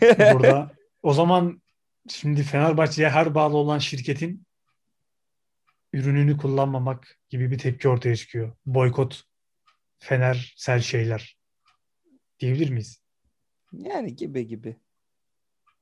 Evet. 0.00 0.34
Burada 0.34 0.70
o 1.02 1.12
zaman 1.12 1.62
şimdi 2.08 2.42
Fenerbahçe'ye 2.42 3.08
her 3.08 3.34
bağlı 3.34 3.56
olan 3.56 3.78
şirketin 3.78 4.46
ürününü 5.92 6.36
kullanmamak 6.36 7.18
gibi 7.28 7.50
bir 7.50 7.58
tepki 7.58 7.88
ortaya 7.88 8.16
çıkıyor. 8.16 8.56
Boykot, 8.66 9.22
Fenersel 9.98 10.80
şeyler 10.80 11.38
diyebilir 12.40 12.70
miyiz? 12.70 13.02
Yani 13.72 14.16
gibi 14.16 14.46
gibi. 14.46 14.76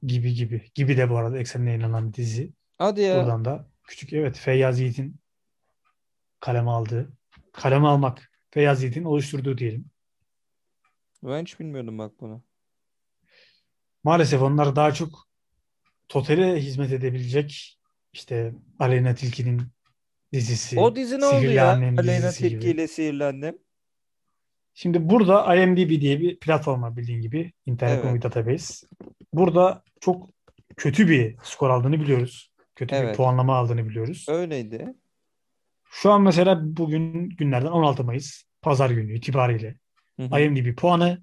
Gibi 0.02 0.34
gibi. 0.34 0.70
Gibi 0.74 0.96
de 0.96 1.10
bu 1.10 1.16
arada 1.16 1.38
Eksen'e 1.38 1.68
yayınlanan 1.68 2.08
bir 2.08 2.14
dizi. 2.14 2.52
Hadi 2.78 3.00
ya. 3.00 3.16
Buradan 3.16 3.44
da 3.44 3.68
küçük 3.84 4.12
evet 4.12 4.36
Feyyaz 4.36 4.80
Yiğit'in 4.80 5.16
kaleme 6.40 6.70
aldığı, 6.70 7.12
kaleme 7.52 7.86
almak 7.86 8.32
Feyyaz 8.50 8.82
Yiğit'in 8.82 9.04
oluşturduğu 9.04 9.58
diyelim. 9.58 9.90
Ben 11.22 11.42
hiç 11.42 11.60
bilmiyordum 11.60 11.98
bak 11.98 12.20
bunu. 12.20 12.42
Maalesef 14.04 14.42
onlar 14.42 14.76
daha 14.76 14.94
çok 14.94 15.28
totale 16.08 16.62
hizmet 16.62 16.92
edebilecek 16.92 17.78
işte 18.12 18.54
Aleyna 18.78 19.14
Tilki'nin 19.14 19.62
dizisi, 20.32 20.80
O 20.80 20.96
dizi 20.96 21.20
ne 21.20 21.26
oldu 21.26 21.44
ya? 21.44 21.72
Aleyna 21.72 22.30
Tilki 22.30 22.70
ile 22.70 22.88
Sihirlendim. 22.88 23.58
Şimdi 24.74 25.10
burada 25.10 25.56
IMDb 25.56 26.00
diye 26.00 26.20
bir 26.20 26.38
platform 26.38 26.82
var 26.82 26.96
bildiğin 26.96 27.20
gibi. 27.20 27.52
Internet 27.66 28.04
Evet. 28.04 28.22
Database. 28.22 28.86
Burada 29.32 29.82
çok 30.00 30.30
kötü 30.76 31.08
bir 31.08 31.36
skor 31.42 31.70
aldığını 31.70 32.00
biliyoruz. 32.00 32.52
Kötü 32.76 32.94
bir 32.94 33.00
Evet. 33.00 33.16
puanlama 33.16 33.56
aldığını 33.56 33.88
biliyoruz. 33.88 34.26
Öyleydi. 34.28 34.94
Şu 35.90 36.10
an 36.10 36.22
mesela 36.22 36.58
bugün 36.62 37.28
günlerden 37.28 37.70
16 37.70 38.04
Mayıs 38.04 38.42
Pazar 38.62 38.90
günü 38.90 39.14
itibariyle 39.14 39.74
Hı 40.16 40.22
hı. 40.22 40.40
IMDb 40.40 40.76
puanı 40.76 41.22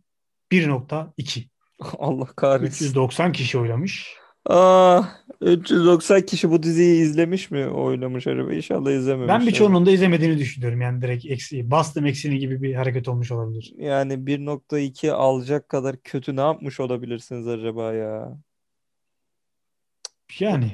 1.2. 0.51 1.47
Allah 1.97 2.25
kahretsin. 2.25 2.85
390 2.85 3.31
kişi 3.31 3.57
oylamış. 3.57 4.15
Ah, 4.45 5.25
390 5.41 6.21
kişi 6.21 6.51
bu 6.51 6.63
diziyi 6.63 7.01
izlemiş 7.01 7.51
mi? 7.51 7.67
Oynamış 7.67 8.27
acaba? 8.27 8.53
İnşallah 8.53 8.91
izlememişler. 8.91 9.39
Ben 9.39 9.47
birçoğunun 9.47 9.85
da 9.85 9.91
izlemediğini 9.91 10.37
düşünüyorum. 10.37 10.81
Yani 10.81 11.01
direkt 11.01 11.25
eksi, 11.25 11.71
bastım 11.71 12.05
eksini 12.05 12.39
gibi 12.39 12.61
bir 12.61 12.75
hareket 12.75 13.07
olmuş 13.07 13.31
olabilir. 13.31 13.73
Yani 13.77 14.13
1.2 14.13 15.11
alacak 15.11 15.69
kadar 15.69 15.97
kötü 16.03 16.35
ne 16.35 16.41
yapmış 16.41 16.79
olabilirsiniz 16.79 17.47
acaba 17.47 17.93
ya? 17.93 18.37
Yani 20.39 20.71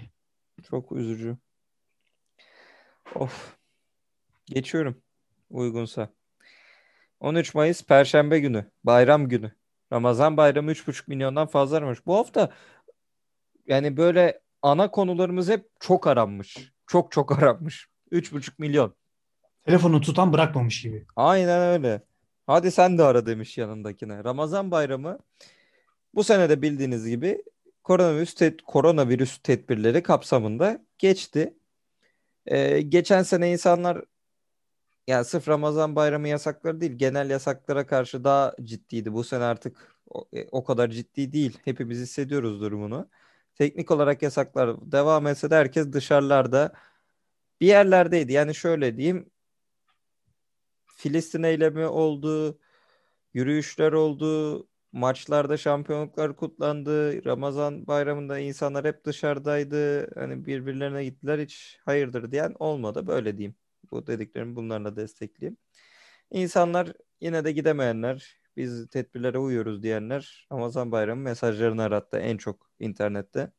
Çok 0.69 0.91
üzücü. 0.91 1.37
Of. 3.15 3.55
Geçiyorum. 4.45 5.01
Uygunsa. 5.49 6.09
13 7.19 7.55
Mayıs 7.55 7.83
Perşembe 7.85 8.39
günü. 8.39 8.71
Bayram 8.83 9.29
günü. 9.29 9.51
Ramazan 9.93 10.37
bayramı 10.37 10.71
3,5 10.71 11.03
milyondan 11.07 11.47
fazla 11.47 11.77
aramış. 11.77 12.05
Bu 12.05 12.17
hafta 12.17 12.51
yani 13.71 13.97
böyle 13.97 14.41
ana 14.61 14.91
konularımız 14.91 15.49
hep 15.49 15.69
çok 15.79 16.07
aranmış. 16.07 16.71
Çok 16.87 17.11
çok 17.11 17.31
aranmış. 17.31 17.89
3,5 18.11 18.51
milyon. 18.57 18.95
telefonu 19.65 20.01
tutan 20.01 20.33
bırakmamış 20.33 20.81
gibi. 20.81 21.05
Aynen 21.15 21.61
öyle. 21.61 22.01
Hadi 22.47 22.71
sen 22.71 22.97
de 22.97 23.03
ara 23.03 23.25
demiş 23.25 23.57
yanındakine. 23.57 24.23
Ramazan 24.23 24.71
bayramı 24.71 25.19
bu 26.15 26.23
sene 26.23 26.49
de 26.49 26.61
bildiğiniz 26.61 27.07
gibi 27.07 27.43
koronavirüs, 27.83 28.33
ted- 28.33 28.61
koronavirüs 28.61 29.37
tedbirleri 29.37 30.03
kapsamında 30.03 30.85
geçti. 30.97 31.53
Ee, 32.45 32.81
geçen 32.81 33.23
sene 33.23 33.51
insanlar 33.51 34.01
yani 35.07 35.25
sırf 35.25 35.47
Ramazan 35.47 35.95
bayramı 35.95 36.27
yasakları 36.27 36.81
değil 36.81 36.91
genel 36.91 37.29
yasaklara 37.29 37.87
karşı 37.87 38.23
daha 38.23 38.55
ciddiydi. 38.63 39.13
Bu 39.13 39.23
sene 39.23 39.43
artık 39.43 39.97
o, 40.09 40.25
e, 40.33 40.47
o 40.51 40.63
kadar 40.63 40.89
ciddi 40.89 41.33
değil. 41.33 41.59
Hepimiz 41.65 41.99
hissediyoruz 41.99 42.61
durumunu. 42.61 43.09
Teknik 43.61 43.91
olarak 43.91 44.21
yasaklar 44.21 44.91
devam 44.91 45.27
etse 45.27 45.49
de 45.49 45.55
herkes 45.55 45.93
dışarılarda 45.93 46.73
bir 47.61 47.67
yerlerdeydi. 47.67 48.33
Yani 48.33 48.55
şöyle 48.55 48.97
diyeyim 48.97 49.31
Filistin 50.97 51.43
eylemi 51.43 51.85
oldu, 51.85 52.59
yürüyüşler 53.33 53.91
oldu, 53.91 54.67
maçlarda 54.91 55.57
şampiyonluklar 55.57 56.35
kutlandı. 56.35 57.25
Ramazan 57.25 57.87
bayramında 57.87 58.39
insanlar 58.39 58.85
hep 58.85 59.05
dışarıdaydı. 59.05 60.09
Hani 60.19 60.45
birbirlerine 60.45 61.03
gittiler 61.03 61.39
hiç 61.39 61.79
hayırdır 61.85 62.31
diyen 62.31 62.55
olmadı. 62.59 63.07
Böyle 63.07 63.37
diyeyim. 63.37 63.55
Bu 63.91 64.07
dediklerimi 64.07 64.55
bunlarla 64.55 64.95
destekleyeyim. 64.95 65.57
İnsanlar 66.31 66.93
yine 67.19 67.45
de 67.45 67.51
gidemeyenler, 67.51 68.40
biz 68.57 68.89
tedbirlere 68.89 69.37
uyuyoruz 69.37 69.83
diyenler 69.83 70.47
Ramazan 70.51 70.91
bayramı 70.91 71.21
mesajlarını 71.21 71.83
arattı 71.83 72.17
en 72.17 72.37
çok 72.37 72.69
internette. 72.79 73.51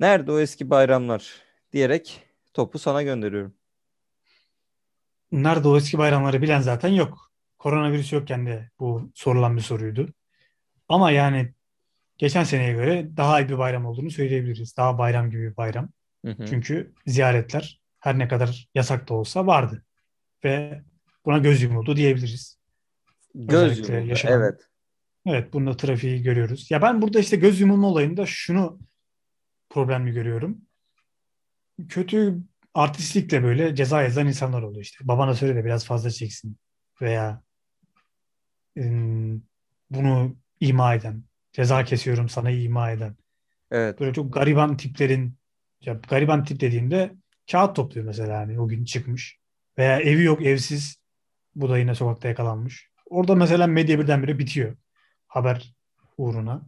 Nerede 0.00 0.32
o 0.32 0.40
eski 0.40 0.70
bayramlar 0.70 1.42
diyerek 1.72 2.22
topu 2.54 2.78
sana 2.78 3.02
gönderiyorum. 3.02 3.54
Nerede 5.32 5.68
o 5.68 5.76
eski 5.76 5.98
bayramları 5.98 6.42
bilen 6.42 6.60
zaten 6.60 6.88
yok. 6.88 7.32
Koronavirüs 7.58 8.12
yokken 8.12 8.46
de 8.46 8.70
bu 8.80 9.10
sorulan 9.14 9.56
bir 9.56 9.62
soruydu. 9.62 10.08
Ama 10.88 11.10
yani 11.10 11.54
geçen 12.18 12.44
seneye 12.44 12.72
göre 12.72 13.16
daha 13.16 13.40
iyi 13.40 13.48
bir 13.48 13.58
bayram 13.58 13.86
olduğunu 13.86 14.10
söyleyebiliriz. 14.10 14.76
Daha 14.76 14.98
bayram 14.98 15.30
gibi 15.30 15.50
bir 15.50 15.56
bayram. 15.56 15.88
Hı 16.24 16.30
hı. 16.30 16.46
Çünkü 16.46 16.94
ziyaretler 17.06 17.80
her 17.98 18.18
ne 18.18 18.28
kadar 18.28 18.68
yasak 18.74 19.08
da 19.08 19.14
olsa 19.14 19.46
vardı. 19.46 19.84
Ve 20.44 20.82
buna 21.24 21.38
göz 21.38 21.62
yumuldu 21.62 21.96
diyebiliriz. 21.96 22.59
Göz 23.34 23.78
yaşanan- 24.08 24.32
Evet. 24.40 24.60
Evet, 25.26 25.52
bunda 25.52 25.76
trafiği 25.76 26.22
görüyoruz. 26.22 26.70
Ya 26.70 26.82
ben 26.82 27.02
burada 27.02 27.20
işte 27.20 27.36
göz 27.36 27.60
yumulma 27.60 27.88
olayında 27.88 28.26
şunu 28.26 28.80
problemli 29.70 30.12
görüyorum. 30.12 30.58
Kötü 31.88 32.38
artistlikle 32.74 33.42
böyle 33.42 33.74
ceza 33.74 34.02
yazan 34.02 34.26
insanlar 34.26 34.62
oluyor 34.62 34.82
işte. 34.82 35.08
Babana 35.08 35.34
söyle 35.34 35.54
de 35.54 35.64
biraz 35.64 35.84
fazla 35.84 36.10
çeksin 36.10 36.56
veya 37.02 37.42
ım, 38.78 39.42
bunu 39.90 40.36
ima 40.60 40.94
eden, 40.94 41.24
ceza 41.52 41.84
kesiyorum 41.84 42.28
sana 42.28 42.50
ima 42.50 42.90
eden. 42.90 43.16
Evet. 43.70 44.00
Böyle 44.00 44.12
çok 44.12 44.32
gariban 44.34 44.76
tiplerin 44.76 45.34
ya 45.80 46.00
gariban 46.08 46.44
tip 46.44 46.60
dediğimde 46.60 47.14
kağıt 47.50 47.76
topluyor 47.76 48.06
mesela 48.06 48.38
hani 48.38 48.60
o 48.60 48.68
gün 48.68 48.84
çıkmış. 48.84 49.38
Veya 49.78 50.00
evi 50.00 50.22
yok 50.24 50.42
evsiz 50.42 50.96
bu 51.54 51.68
da 51.68 51.78
yine 51.78 51.94
sokakta 51.94 52.28
yakalanmış. 52.28 52.89
Orada 53.10 53.34
mesela 53.34 53.66
medya 53.66 53.98
birdenbire 53.98 54.38
bitiyor. 54.38 54.76
Haber 55.26 55.74
uğruna. 56.18 56.62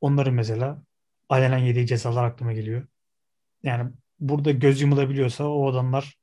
Onların 0.00 0.34
mesela 0.34 0.82
alenen 1.28 1.58
yediği 1.58 1.86
cezalar 1.86 2.24
aklıma 2.24 2.52
geliyor. 2.52 2.86
Yani 3.62 3.90
burada 4.20 4.50
göz 4.50 4.80
yumulabiliyorsa 4.80 5.44
o 5.44 5.70
adamlar 5.70 6.18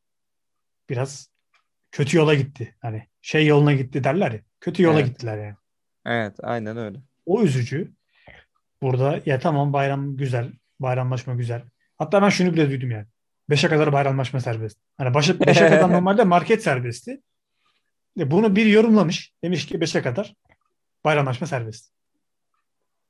biraz 0.90 1.30
kötü 1.92 2.18
yola 2.18 2.34
gitti. 2.34 2.76
Hani 2.82 3.08
şey 3.22 3.48
yoluna 3.48 3.74
gitti 3.74 4.04
derler 4.04 4.32
ya. 4.32 4.40
Kötü 4.62 4.84
yola 4.84 5.00
Evet. 5.00 5.10
gittiler 5.10 5.38
yani. 5.38 5.56
Evet, 6.06 6.36
aynen 6.44 6.78
öyle. 6.78 6.98
O 7.26 7.44
üzücü. 7.44 7.92
Burada 8.82 9.22
ya 9.26 9.40
tamam 9.40 9.74
bayram 9.74 10.18
güzel. 10.18 10.54
Bayramlaşma 10.80 11.36
güzel. 11.36 11.64
Hatta 11.98 12.22
ben 12.22 12.30
şunu 12.30 12.54
bile 12.54 12.70
duydum 12.70 12.92
yani. 12.92 13.06
5'e 13.50 13.70
kadar 13.70 13.94
bayramlaşma 13.94 14.40
serbest. 14.40 14.80
Hani 14.98 15.14
başa 15.14 15.34
5'e 15.34 15.70
kadar 15.70 15.92
normalde 15.94 16.24
market 16.24 16.64
serbestti. 16.64 17.22
Bunu 18.18 18.56
bir 18.56 18.66
yorumlamış. 18.66 19.34
Demiş 19.44 19.66
ki 19.66 19.78
5'e 19.78 20.02
kadar 20.02 20.36
bayramlaşma 21.06 21.48
serbest. 21.48 21.92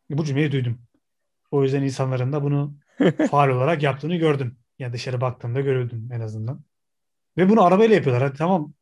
Bu 0.10 0.26
cümleyi 0.26 0.52
duydum. 0.52 0.82
O 1.52 1.64
yüzden 1.64 1.84
insanların 1.84 2.34
da 2.34 2.44
bunu 2.44 2.78
faal 3.30 3.50
olarak 3.50 3.84
yaptığını 3.84 4.16
gördüm. 4.16 4.58
Yani 4.80 4.94
dışarı 4.94 5.22
baktığımda 5.22 5.62
görüldüm 5.62 6.10
en 6.14 6.20
azından. 6.20 6.64
Ve 7.38 7.50
bunu 7.50 7.64
arabayla 7.64 7.96
yapıyorlar. 7.96 8.28
Hadi 8.28 8.38
tamam. 8.38 8.74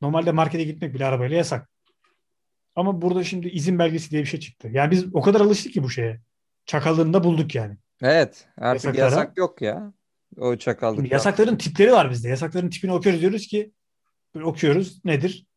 Normalde 0.00 0.32
markete 0.32 0.64
gitmek 0.64 0.94
bile 0.94 1.04
arabayla 1.04 1.36
yasak. 1.36 1.70
Ama 2.76 3.02
burada 3.02 3.24
şimdi 3.24 3.48
izin 3.48 3.78
belgesi 3.78 4.10
diye 4.10 4.22
bir 4.22 4.26
şey 4.26 4.40
çıktı. 4.40 4.68
Yani 4.72 4.90
biz 4.90 5.14
o 5.14 5.22
kadar 5.22 5.40
alıştık 5.40 5.72
ki 5.72 5.82
bu 5.82 5.90
şeye. 5.90 6.20
Çakallığını 6.66 7.12
da 7.14 7.24
bulduk 7.24 7.54
yani. 7.54 7.76
Evet, 8.02 8.48
artık 8.56 8.94
Yasaklara- 8.94 9.00
yasak 9.00 9.38
yok 9.38 9.62
ya. 9.62 9.92
O 10.36 10.56
çakallık. 10.56 11.12
Yasakların 11.12 11.56
tipleri 11.56 11.92
var 11.92 12.10
bizde. 12.10 12.28
Yasakların 12.28 12.70
tipini 12.70 12.92
okuyoruz 12.92 13.20
diyoruz 13.20 13.46
ki 13.46 13.72
okuyoruz 14.42 15.04
nedir? 15.04 15.47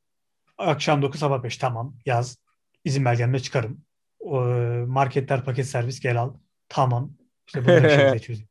Akşam 0.68 1.02
9 1.02 1.20
sabah 1.20 1.44
5 1.44 1.58
tamam 1.58 1.96
yaz. 2.06 2.38
İzin 2.86 3.06
belgemle 3.06 3.40
çıkarım. 3.40 3.82
O, 4.20 4.42
marketler 4.88 5.46
paket 5.46 5.66
servis 5.66 6.00
gel 6.00 6.22
al. 6.22 6.34
Tamam. 6.70 7.14
İşte 7.48 7.66
bunları 7.66 7.84
bir 7.84 7.90
şekilde 8.00 8.20
çözelim. 8.20 8.50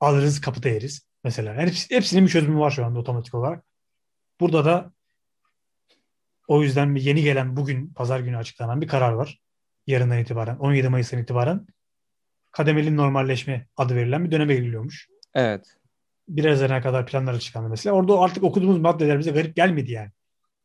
Alırız 0.00 0.40
kapıda 0.40 0.68
yeriz. 0.68 1.06
Mesela. 1.24 1.54
Yani 1.54 1.70
hepsi- 1.70 1.94
hepsinin 1.94 2.24
bir 2.24 2.30
çözümü 2.30 2.58
var 2.58 2.70
şu 2.70 2.84
anda 2.84 2.98
otomatik 2.98 3.34
olarak. 3.34 3.64
Burada 4.40 4.64
da 4.64 4.92
o 6.48 6.62
yüzden 6.62 6.94
bir 6.94 7.00
yeni 7.00 7.22
gelen 7.22 7.56
bugün 7.56 7.92
pazar 7.94 8.20
günü 8.20 8.36
açıklanan 8.36 8.80
bir 8.80 8.88
karar 8.88 9.12
var. 9.12 9.40
Yarından 9.86 10.18
itibaren 10.18 10.56
17 10.56 10.88
Mayıs'tan 10.88 11.20
itibaren 11.20 11.66
kademeli 12.52 12.96
normalleşme 12.96 13.66
adı 13.76 13.96
verilen 13.96 14.24
bir 14.24 14.30
döneme 14.30 14.54
giriliyormuş. 14.54 15.08
Evet. 15.34 15.76
Bir 16.28 16.44
Haziran'a 16.44 16.82
kadar 16.82 17.06
planlar 17.06 17.34
açıklandı 17.34 17.68
mesela. 17.68 17.96
Orada 17.96 18.20
artık 18.20 18.44
okuduğumuz 18.44 18.78
maddeler 18.78 19.18
bize 19.18 19.30
garip 19.30 19.56
gelmedi 19.56 19.92
yani. 19.92 20.10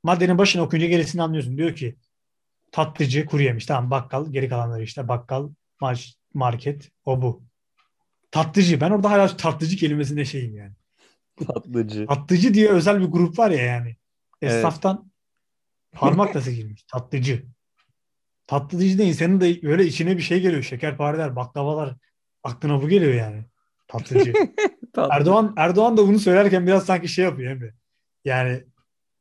Maddenin 0.03 0.37
başına 0.37 0.61
okuyunca 0.61 0.87
gerisini 0.87 1.23
anlıyorsun. 1.23 1.57
Diyor 1.57 1.75
ki 1.75 1.95
tatlıcı 2.71 3.25
kuru 3.25 3.41
yemiş. 3.41 3.65
Tamam 3.65 3.91
bakkal 3.91 4.31
geri 4.31 4.49
kalanları 4.49 4.83
işte 4.83 5.07
bakkal 5.07 5.49
mar- 5.81 6.15
market 6.33 6.91
o 7.05 7.21
bu. 7.21 7.43
Tatlıcı. 8.31 8.81
Ben 8.81 8.91
orada 8.91 9.11
hala 9.11 9.37
tatlıcı 9.37 9.77
kelimesinde 9.77 10.25
şeyim 10.25 10.55
yani. 10.55 10.73
Tatlıcı. 11.47 12.05
Tatlıcı 12.05 12.53
diye 12.53 12.69
özel 12.69 13.01
bir 13.01 13.05
grup 13.05 13.39
var 13.39 13.51
ya 13.51 13.63
yani. 13.63 13.95
Evet. 14.41 14.53
Esnaftan 14.53 15.11
parmak 15.91 16.35
nasıl 16.35 16.51
girmiş? 16.51 16.83
Tatlıcı. 16.83 17.45
Tatlıcı 18.47 18.97
da 18.97 19.03
insanın 19.03 19.41
da 19.41 19.61
böyle 19.61 19.85
içine 19.85 20.17
bir 20.17 20.21
şey 20.21 20.41
geliyor. 20.41 20.63
Şekerpareler, 20.63 21.35
baklavalar 21.35 21.95
aklına 22.43 22.81
bu 22.81 22.89
geliyor 22.89 23.13
yani. 23.13 23.45
Tatlıcı. 23.87 24.33
Tatlı. 24.93 25.15
Erdoğan 25.15 25.53
Erdoğan 25.57 25.97
da 25.97 26.07
bunu 26.07 26.19
söylerken 26.19 26.67
biraz 26.67 26.85
sanki 26.85 27.07
şey 27.07 27.25
yapıyor 27.25 27.51
Emre. 27.51 27.73
Yani 28.25 28.63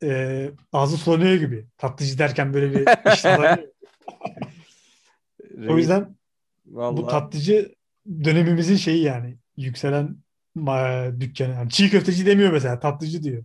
e, 0.02 0.50
ağzı 0.72 0.96
sulanıyor 0.96 1.34
gibi. 1.34 1.66
Tatlıcı 1.78 2.18
derken 2.18 2.54
böyle 2.54 2.72
bir 2.72 3.12
iştahlanıyor. 3.12 3.68
O 5.68 5.78
yüzden 5.78 6.16
bu 6.64 6.76
Vallahi 6.76 7.06
tatlıcı 7.10 7.74
dönemimizin 8.24 8.76
şeyi 8.76 9.02
yani. 9.02 9.38
Yükselen 9.56 10.16
dükkanı. 11.20 11.54
Yani 11.54 11.70
çiğ 11.70 11.90
köfteci 11.90 12.26
demiyor 12.26 12.52
mesela. 12.52 12.80
Tatlıcı 12.80 13.22
diyor. 13.22 13.44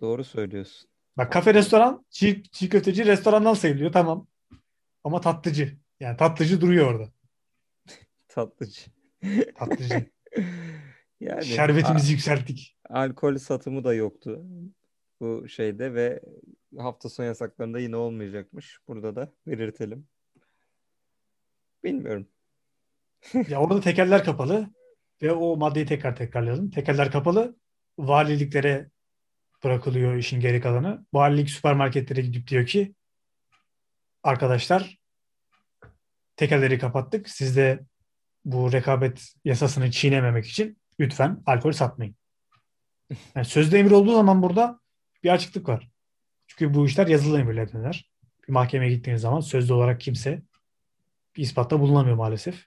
doğru 0.00 0.24
söylüyorsun. 0.24 0.90
Bak 1.16 1.32
kafe 1.32 1.54
restoran 1.54 2.04
çiğ, 2.10 2.42
çiğ 2.52 2.68
köfteci 2.68 3.06
restorandan 3.06 3.54
sayılıyor 3.54 3.92
tamam. 3.92 4.26
Ama 5.04 5.20
tatlıcı. 5.20 5.76
Yani 6.00 6.16
tatlıcı 6.16 6.60
duruyor 6.60 6.86
orada. 6.94 7.10
Tatlıcı. 8.28 8.80
Tatlıcı. 9.54 10.06
Yani 11.20 11.44
Şerbetimizi 11.44 12.12
yükselttik. 12.12 12.76
alkol 12.90 13.36
satımı 13.36 13.84
da 13.84 13.94
yoktu 13.94 14.42
bu 15.20 15.48
şeyde 15.48 15.94
ve 15.94 16.20
hafta 16.78 17.08
sonu 17.08 17.26
yasaklarında 17.26 17.78
yine 17.78 17.96
olmayacakmış. 17.96 18.78
Burada 18.88 19.16
da 19.16 19.32
belirtelim. 19.46 20.08
Bilmiyorum. 21.84 22.28
Ya 23.48 23.60
orada 23.60 23.80
tekerler 23.80 24.24
kapalı 24.24 24.70
ve 25.22 25.32
o 25.32 25.56
maddeyi 25.56 25.86
tekrar 25.86 26.16
tekrarlayalım. 26.16 26.70
Tekerler 26.70 27.12
kapalı. 27.12 27.56
Valiliklere 27.98 28.90
bırakılıyor 29.64 30.14
işin 30.16 30.40
geri 30.40 30.60
kalanı. 30.60 31.06
Valilik 31.12 31.50
süpermarketlere 31.50 32.20
gidip 32.20 32.48
diyor 32.48 32.66
ki 32.66 32.94
arkadaşlar 34.22 34.98
tekerleri 36.36 36.78
kapattık. 36.78 37.28
Siz 37.28 37.56
de 37.56 37.86
bu 38.44 38.72
rekabet 38.72 39.32
yasasını 39.44 39.90
çiğnememek 39.90 40.46
için 40.46 40.78
lütfen 41.00 41.42
alkol 41.46 41.72
satmayın. 41.72 42.16
Yani 43.34 43.44
sözde 43.46 43.78
emir 43.78 43.90
olduğu 43.90 44.14
zaman 44.14 44.42
burada 44.42 44.80
bir 45.24 45.30
açıklık 45.30 45.68
var. 45.68 45.90
Çünkü 46.46 46.74
bu 46.74 46.86
işler 46.86 47.06
yazılı 47.06 47.40
emirle 47.40 47.72
döner. 47.72 48.10
Bir 48.48 48.52
mahkemeye 48.52 48.92
gittiğiniz 48.92 49.22
zaman 49.22 49.40
sözlü 49.40 49.72
olarak 49.74 50.00
kimse 50.00 50.42
bir 51.36 51.42
ispatta 51.42 51.80
bulunamıyor 51.80 52.16
maalesef. 52.16 52.66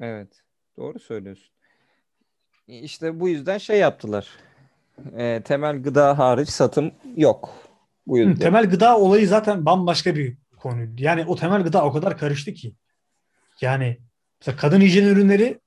Evet. 0.00 0.42
Doğru 0.76 0.98
söylüyorsun. 0.98 1.54
İşte 2.68 3.20
bu 3.20 3.28
yüzden 3.28 3.58
şey 3.58 3.78
yaptılar. 3.78 4.28
Ee, 5.16 5.42
temel 5.44 5.82
gıda 5.82 6.18
hariç 6.18 6.48
satım 6.48 6.92
yok. 7.16 7.54
Bu 8.06 8.16
Hı, 8.16 8.20
yüzden. 8.20 8.34
temel 8.36 8.70
gıda 8.70 8.98
olayı 8.98 9.28
zaten 9.28 9.66
bambaşka 9.66 10.14
bir 10.16 10.36
konuydu. 10.56 11.02
Yani 11.02 11.24
o 11.26 11.36
temel 11.36 11.62
gıda 11.62 11.84
o 11.84 11.92
kadar 11.92 12.18
karıştı 12.18 12.52
ki. 12.52 12.74
Yani 13.60 13.98
mesela 14.40 14.56
kadın 14.56 14.80
hijyen 14.80 15.04
ürünleri 15.06 15.60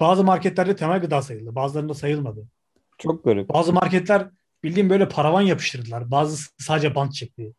bazı 0.00 0.24
marketlerde 0.24 0.76
temel 0.76 1.00
gıda 1.00 1.22
sayıldı. 1.22 1.54
Bazılarında 1.54 1.94
sayılmadı. 1.94 2.46
Çok 2.98 3.24
garip. 3.24 3.48
Bazı 3.48 3.72
marketler 3.72 4.28
bildiğim 4.66 4.90
böyle 4.90 5.08
paravan 5.08 5.42
yapıştırdılar. 5.42 6.10
Bazı 6.10 6.50
sadece 6.58 6.94
bant 6.94 7.14
çekti. 7.14 7.52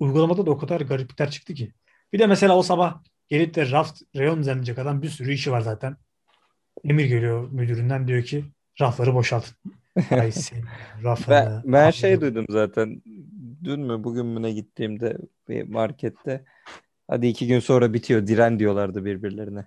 Uygulamada 0.00 0.46
da 0.46 0.50
o 0.50 0.58
kadar 0.58 0.80
gariplikler 0.80 1.30
çıktı 1.30 1.54
ki. 1.54 1.72
Bir 2.12 2.18
de 2.18 2.26
mesela 2.26 2.56
o 2.56 2.62
sabah 2.62 3.02
gelip 3.28 3.54
de 3.54 3.70
raf 3.70 3.96
reyon 4.16 4.40
düzenleyecek 4.40 4.78
adam 4.78 5.02
bir 5.02 5.08
sürü 5.08 5.32
işi 5.32 5.52
var 5.52 5.60
zaten. 5.60 5.96
Emir 6.84 7.04
geliyor 7.04 7.50
müdüründen 7.50 8.08
diyor 8.08 8.22
ki 8.22 8.44
rafları 8.80 9.14
boşaltın. 9.14 9.56
Ay 10.10 10.32
senin 10.32 10.64
rafını. 11.04 11.34
Ben, 11.34 11.72
ben 11.72 11.90
şey 11.90 12.20
duydum 12.20 12.46
zaten. 12.50 13.02
Dün 13.64 13.80
mü 13.80 14.04
bugün 14.04 14.26
mü 14.26 14.42
ne 14.42 14.52
gittiğimde 14.52 15.16
bir 15.48 15.68
markette. 15.68 16.44
Hadi 17.08 17.26
iki 17.26 17.46
gün 17.46 17.60
sonra 17.60 17.92
bitiyor. 17.92 18.26
Diren 18.26 18.58
diyorlardı 18.58 19.04
birbirlerine. 19.04 19.66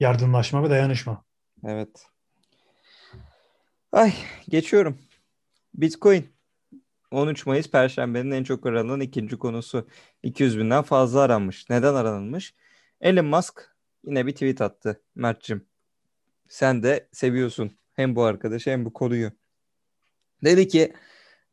Yardımlaşma 0.00 0.62
ve 0.62 0.70
dayanışma. 0.70 1.24
Evet. 1.64 2.06
Ay 3.92 4.14
geçiyorum. 4.48 4.98
Bitcoin. 5.74 6.36
13 7.10 7.46
Mayıs 7.46 7.70
Perşembe'nin 7.70 8.30
en 8.30 8.44
çok 8.44 8.66
aranan 8.66 9.00
ikinci 9.00 9.38
konusu. 9.38 9.88
200 10.22 10.58
binden 10.58 10.82
fazla 10.82 11.20
aranmış. 11.20 11.70
Neden 11.70 11.94
aranılmış? 11.94 12.54
Elon 13.00 13.26
Musk 13.26 13.76
yine 14.04 14.26
bir 14.26 14.32
tweet 14.32 14.60
attı 14.60 15.02
Mert'cim. 15.14 15.66
Sen 16.48 16.82
de 16.82 17.08
seviyorsun 17.12 17.70
hem 17.92 18.16
bu 18.16 18.22
arkadaşı 18.24 18.70
hem 18.70 18.84
bu 18.84 18.92
konuyu. 18.92 19.32
Dedi 20.44 20.68
ki 20.68 20.92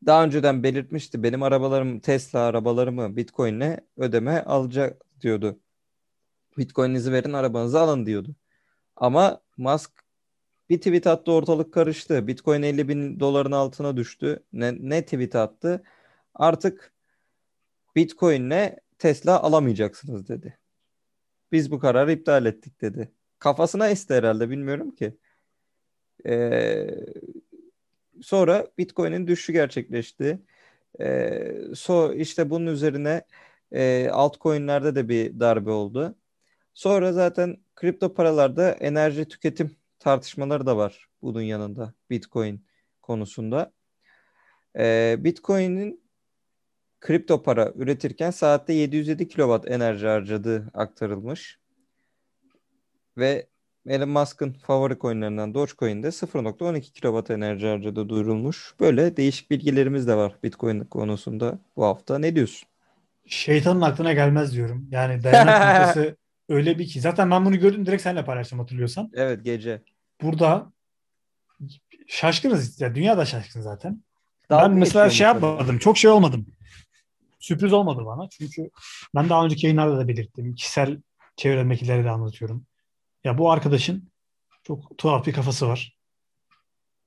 daha 0.06 0.24
önceden 0.24 0.62
belirtmişti 0.62 1.22
benim 1.22 1.42
arabalarım 1.42 2.00
Tesla 2.00 2.40
arabalarımı 2.40 3.16
Bitcoin'le 3.16 3.78
ödeme 3.96 4.40
alacak 4.40 5.02
diyordu. 5.20 5.60
Bitcoin'inizi 6.58 7.12
verin 7.12 7.32
arabanızı 7.32 7.80
alın 7.80 8.06
diyordu. 8.06 8.36
Ama 8.96 9.40
Musk 9.56 10.03
bir 10.70 10.78
tweet 10.78 11.06
attı 11.06 11.32
ortalık 11.32 11.74
karıştı. 11.74 12.26
Bitcoin 12.26 12.62
50 12.62 12.88
bin 12.88 13.20
doların 13.20 13.52
altına 13.52 13.96
düştü. 13.96 14.44
Ne, 14.52 14.74
ne 14.80 15.04
tweet 15.04 15.34
attı? 15.34 15.84
Artık 16.34 16.92
Bitcoin'le 17.96 18.76
Tesla 18.98 19.42
alamayacaksınız 19.42 20.28
dedi. 20.28 20.58
Biz 21.52 21.70
bu 21.70 21.78
kararı 21.78 22.12
iptal 22.12 22.46
ettik 22.46 22.80
dedi. 22.80 23.12
Kafasına 23.38 23.88
esti 23.88 24.14
herhalde 24.14 24.50
bilmiyorum 24.50 24.90
ki. 24.90 25.18
Ee, 26.26 26.86
sonra 28.22 28.66
Bitcoin'in 28.78 29.26
düşüşü 29.26 29.52
gerçekleşti. 29.52 30.38
Ee, 31.00 31.54
so 31.74 32.12
işte 32.12 32.50
bunun 32.50 32.66
üzerine 32.66 33.24
e, 33.72 34.08
altcoin'lerde 34.08 34.94
de 34.94 35.08
bir 35.08 35.40
darbe 35.40 35.70
oldu. 35.70 36.16
Sonra 36.74 37.12
zaten 37.12 37.56
kripto 37.76 38.14
paralarda 38.14 38.70
enerji 38.70 39.28
tüketim 39.28 39.76
tartışmaları 40.04 40.66
da 40.66 40.76
var 40.76 41.08
bunun 41.22 41.40
yanında 41.40 41.94
Bitcoin 42.10 42.66
konusunda. 43.02 43.72
Ee, 44.78 45.16
Bitcoin'in 45.18 46.04
kripto 47.00 47.42
para 47.42 47.72
üretirken 47.74 48.30
saatte 48.30 48.72
707 48.72 49.28
kilowatt 49.28 49.70
enerji 49.70 50.06
harcadığı 50.06 50.70
aktarılmış. 50.74 51.58
Ve 53.16 53.46
Elon 53.86 54.08
Musk'ın 54.08 54.52
favori 54.52 54.98
coinlerinden 54.98 55.54
Dogecoin'de 55.54 56.06
0.12 56.06 56.80
kilowatt 56.80 57.30
enerji 57.30 57.66
harcadığı 57.66 58.08
duyurulmuş. 58.08 58.74
Böyle 58.80 59.16
değişik 59.16 59.50
bilgilerimiz 59.50 60.08
de 60.08 60.16
var 60.16 60.34
Bitcoin 60.42 60.84
konusunda 60.84 61.58
bu 61.76 61.84
hafta. 61.84 62.18
Ne 62.18 62.36
diyorsun? 62.36 62.68
Şeytanın 63.26 63.80
aklına 63.80 64.12
gelmez 64.12 64.52
diyorum. 64.52 64.88
Yani 64.90 65.24
dayanak 65.24 65.46
noktası 65.80 66.16
öyle 66.48 66.78
bir 66.78 66.86
ki. 66.86 67.00
Zaten 67.00 67.30
ben 67.30 67.44
bunu 67.44 67.58
gördüm 67.58 67.86
direkt 67.86 68.02
seninle 68.02 68.24
paylaştım 68.24 68.58
hatırlıyorsan. 68.58 69.10
Evet 69.14 69.44
gece. 69.44 69.82
Burada 70.24 70.72
şaşkınız. 72.06 72.80
Ya 72.80 72.94
dünya 72.94 73.18
da 73.18 73.24
şaşkın 73.24 73.60
zaten. 73.60 74.02
Dalga 74.50 74.64
ben 74.64 74.72
mesela 74.72 75.10
şey 75.10 75.26
yapmadım. 75.26 75.78
Çok 75.78 75.98
şey 75.98 76.10
olmadım. 76.10 76.46
Sürpriz 77.38 77.72
olmadı 77.72 78.02
bana. 78.06 78.28
Çünkü 78.28 78.70
ben 79.14 79.28
daha 79.28 79.44
önceki 79.44 79.66
yayınlarda 79.66 79.98
da 79.98 80.08
belirttim. 80.08 80.54
Kişisel 80.54 81.02
çevremdekileri 81.36 82.04
de 82.04 82.10
anlatıyorum. 82.10 82.66
Ya 83.24 83.38
bu 83.38 83.50
arkadaşın 83.50 84.10
çok 84.62 84.98
tuhaf 84.98 85.26
bir 85.26 85.32
kafası 85.32 85.68
var. 85.68 85.96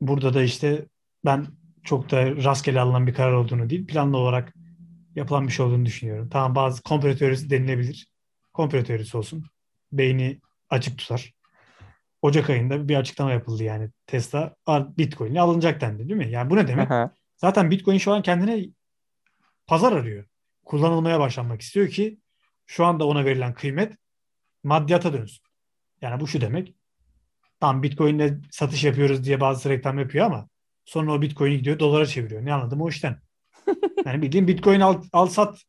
Burada 0.02 0.34
da 0.34 0.44
işte 0.44 0.86
ben 1.26 1.48
çok 1.84 2.12
da 2.12 2.36
rastgele 2.36 2.80
alınan 2.80 3.08
bir 3.08 3.14
karar 3.14 3.34
olduğunu 3.34 3.70
değil, 3.70 3.88
planlı 3.88 4.18
olarak 4.18 4.54
yapılan 5.16 5.48
bir 5.48 5.52
şey 5.52 5.66
olduğunu 5.66 5.86
düşünüyorum. 5.86 6.30
Tamam 6.30 6.56
bazı 6.56 6.84
komplo 6.84 7.16
teorisi 7.16 7.50
denilebilir. 7.50 8.08
Komplo 8.54 8.84
teorisi 8.84 9.18
olsun. 9.18 9.46
Beyni 9.92 10.40
açık 10.70 10.98
tutar. 10.98 11.34
Ocak 12.22 12.50
ayında 12.50 12.90
bir 12.90 12.96
açıklama 12.96 13.32
yapıldı 13.32 13.64
yani. 13.64 13.90
Tesla 14.08 14.56
Bitcoin'e 14.70 15.42
alınacak 15.42 15.82
dendi 15.82 16.10
değil 16.10 16.18
mi? 16.18 16.32
Yani 16.32 16.50
bu 16.50 16.56
ne 16.56 16.68
demek? 16.68 16.92
Aha. 16.92 17.12
Zaten 17.38 17.72
Bitcoin 17.72 17.98
şu 17.98 18.14
an 18.14 18.22
kendine 18.22 18.66
pazar 19.68 19.92
arıyor. 19.92 20.26
Kullanılmaya 20.66 21.20
başlanmak 21.20 21.62
istiyor 21.62 21.88
ki 21.88 22.20
şu 22.66 22.86
anda 22.86 23.08
ona 23.08 23.26
verilen 23.26 23.54
kıymet 23.54 23.98
maddiyata 24.64 25.14
dönsün. 25.14 25.44
Yani 26.02 26.20
bu 26.20 26.28
şu 26.28 26.42
demek. 26.42 26.76
Tam 27.60 27.84
Bitcoin'le 27.84 28.42
satış 28.52 28.84
yapıyoruz 28.84 29.24
diye 29.24 29.40
bazı 29.40 29.70
reklam 29.70 30.00
yapıyor 30.00 30.26
ama 30.26 30.50
sonra 30.86 31.14
o 31.14 31.22
Bitcoin'i 31.22 31.58
gidiyor 31.58 31.80
dolara 31.80 32.06
çeviriyor. 32.06 32.46
Ne 32.46 32.54
anladım 32.54 32.82
o 32.82 32.90
işten. 32.90 33.22
Yani 34.06 34.22
bildiğin 34.22 34.48
Bitcoin 34.48 34.80
al, 34.80 35.04
al 35.14 35.28
sat 35.28 35.64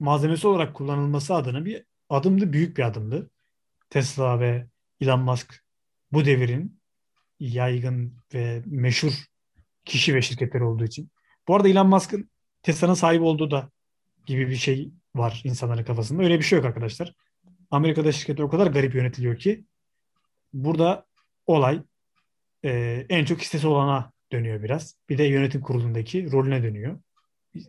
malzemesi 0.00 0.46
olarak 0.46 0.74
kullanılması 0.74 1.34
adına 1.34 1.64
bir 1.64 1.84
adımdı, 2.08 2.52
büyük 2.52 2.76
bir 2.76 2.82
adımdı. 2.82 3.30
Tesla 3.90 4.40
ve 4.40 4.66
Elon 5.00 5.20
Musk 5.20 5.64
bu 6.12 6.24
devirin 6.24 6.80
yaygın 7.40 8.16
ve 8.34 8.62
meşhur 8.66 9.12
kişi 9.84 10.14
ve 10.14 10.22
şirketleri 10.22 10.64
olduğu 10.64 10.84
için. 10.84 11.10
Bu 11.48 11.56
arada 11.56 11.68
Elon 11.68 11.88
Musk'ın 11.88 12.30
Tesla'nın 12.62 12.94
sahibi 12.94 13.24
olduğu 13.24 13.50
da 13.50 13.70
gibi 14.26 14.48
bir 14.48 14.56
şey 14.56 14.92
var 15.14 15.40
insanların 15.44 15.84
kafasında. 15.84 16.22
Öyle 16.22 16.38
bir 16.38 16.44
şey 16.44 16.56
yok 16.56 16.66
arkadaşlar. 16.66 17.14
Amerika'da 17.70 18.12
şirketler 18.12 18.44
o 18.44 18.48
kadar 18.48 18.66
garip 18.66 18.94
yönetiliyor 18.94 19.38
ki 19.38 19.64
burada 20.52 21.06
olay 21.46 21.82
e, 22.64 22.70
en 23.08 23.24
çok 23.24 23.40
hissesi 23.40 23.66
olana 23.66 24.12
dönüyor 24.32 24.62
biraz. 24.62 24.96
Bir 25.08 25.18
de 25.18 25.24
yönetim 25.24 25.60
kurulundaki 25.60 26.32
rolüne 26.32 26.62
dönüyor. 26.62 27.00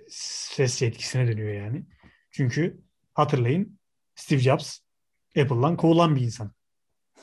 Ses 0.10 0.82
yetkisine 0.82 1.28
dönüyor 1.28 1.54
yani. 1.54 1.86
Çünkü 2.32 2.82
hatırlayın 3.14 3.80
Steve 4.16 4.40
Jobs 4.40 4.80
Apple'dan 5.38 5.78
kovulan 5.78 6.16
bir 6.16 6.22
insan. 6.22 6.52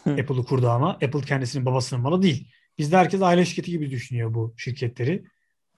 Apple'ı 0.07 0.45
kurdu 0.45 0.71
ama 0.71 0.91
Apple 0.91 1.21
kendisinin 1.21 1.67
babasının 1.67 2.03
malı 2.03 2.23
değil. 2.23 2.51
Bizde 2.79 2.97
herkes 2.97 3.23
aile 3.23 3.45
şirketi 3.45 3.71
gibi 3.71 3.91
düşünüyor 3.91 4.35
bu 4.35 4.55
şirketleri. 4.57 5.25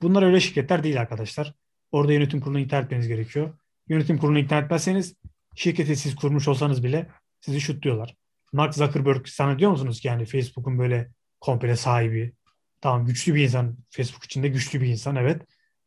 Bunlar 0.03 0.23
öyle 0.23 0.41
şirketler 0.41 0.83
değil 0.83 1.01
arkadaşlar. 1.01 1.55
Orada 1.93 2.12
yönetim 2.12 2.41
kurulunu 2.41 2.61
ikna 2.61 2.79
etmeniz 2.79 3.09
gerekiyor. 3.09 3.59
Yönetim 3.89 4.18
kurulunu 4.18 4.39
ikna 4.39 4.59
etmezseniz 4.59 5.14
şirketi 5.55 5.97
siz 5.97 6.14
kurmuş 6.14 6.49
olsanız 6.49 6.85
bile 6.85 7.11
sizi 7.41 7.61
şutluyorlar. 7.61 8.16
Mark 8.53 8.75
Zuckerberg 8.75 9.27
sana 9.27 9.59
diyor 9.59 9.71
musunuz 9.71 10.01
ki 10.01 10.09
yani 10.09 10.25
Facebook'un 10.25 10.79
böyle 10.79 11.11
komple 11.41 11.77
sahibi. 11.77 12.33
Tamam 12.81 13.07
güçlü 13.07 13.35
bir 13.35 13.45
insan. 13.45 13.77
Facebook 13.91 14.25
içinde 14.25 14.49
güçlü 14.49 14.81
bir 14.81 14.87
insan 14.87 15.16
evet. 15.16 15.43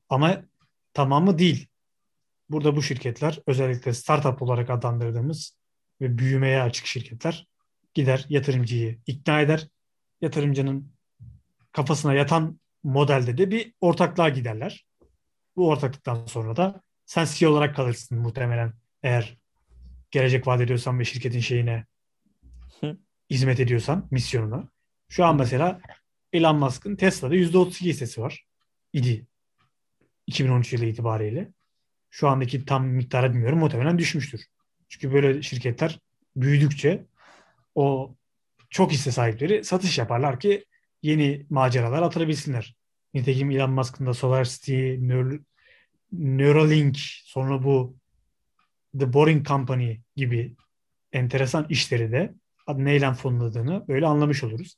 Ama 0.09 0.43
tamamı 0.93 1.37
değil. 1.37 1.67
Burada 2.49 2.75
bu 2.75 2.83
şirketler 2.83 3.39
özellikle 3.47 3.93
startup 3.93 4.41
olarak 4.41 4.69
adlandırdığımız 4.69 5.57
ve 6.01 6.17
büyümeye 6.17 6.61
açık 6.61 6.85
şirketler 6.85 7.47
gider 7.93 8.25
yatırımcıyı 8.29 8.99
ikna 9.07 9.41
eder. 9.41 9.67
Yatırımcının 10.21 10.93
kafasına 11.71 12.13
yatan 12.13 12.59
modelde 12.83 13.37
de 13.37 13.51
bir 13.51 13.73
ortaklığa 13.81 14.29
giderler. 14.29 14.85
Bu 15.55 15.67
ortaklıktan 15.67 16.25
sonra 16.25 16.55
da 16.55 16.81
sen 17.05 17.25
CEO 17.25 17.51
olarak 17.51 17.75
kalırsın 17.75 18.17
muhtemelen 18.17 18.73
eğer 19.03 19.37
gelecek 20.11 20.47
vaat 20.47 20.61
ediyorsan 20.61 20.99
ve 20.99 21.05
şirketin 21.05 21.39
şeyine 21.39 21.85
hizmet 23.29 23.59
ediyorsan 23.59 24.07
misyonuna. 24.11 24.69
Şu 25.09 25.25
an 25.25 25.35
mesela 25.35 25.81
Elon 26.33 26.55
Musk'ın 26.55 26.95
Tesla'da 26.95 27.35
%32 27.35 27.85
hissesi 27.85 28.21
var. 28.21 28.45
idi 28.93 29.27
2013 30.27 30.73
yılı 30.73 30.85
itibariyle. 30.85 31.51
Şu 32.09 32.27
andaki 32.27 32.65
tam 32.65 32.87
miktarı 32.87 33.33
bilmiyorum. 33.33 33.59
Muhtemelen 33.59 33.97
düşmüştür. 33.97 34.45
Çünkü 34.89 35.13
böyle 35.13 35.41
şirketler 35.41 35.99
büyüdükçe 36.35 37.05
o 37.75 38.15
çok 38.69 38.91
hisse 38.91 39.11
sahipleri 39.11 39.63
satış 39.63 39.97
yaparlar 39.97 40.39
ki 40.39 40.65
yeni 41.01 41.45
maceralar 41.49 42.01
atılabilsinler. 42.01 42.75
Nitekim 43.13 43.51
Elon 43.51 43.71
Musk'ın 43.71 44.05
da 44.05 44.13
SolarCity, 44.13 44.95
Neuralink, 46.11 46.97
sonra 47.23 47.63
bu 47.63 47.95
The 48.99 49.13
Boring 49.13 49.47
Company 49.47 49.97
gibi 50.15 50.55
enteresan 51.11 51.65
işleri 51.69 52.11
de 52.11 52.33
neyle 52.67 53.13
fonladığını 53.13 53.87
böyle 53.87 54.05
anlamış 54.05 54.43
oluruz. 54.43 54.75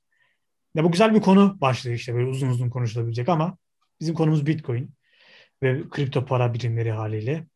Ya 0.76 0.84
bu 0.84 0.92
güzel 0.92 1.16
bir 1.16 1.22
konu 1.22 1.58
başlığı 1.62 1.92
işte 1.92 2.14
böyle 2.14 2.26
uzun 2.28 2.50
uzun 2.50 2.70
konuşulabilecek 2.70 3.30
ama 3.30 3.58
bizim 4.00 4.16
konumuz 4.16 4.46
Bitcoin 4.46 4.94
ve 5.64 5.90
kripto 5.90 6.26
para 6.26 6.54
birimleri 6.54 6.92
haliyle. 6.92 7.48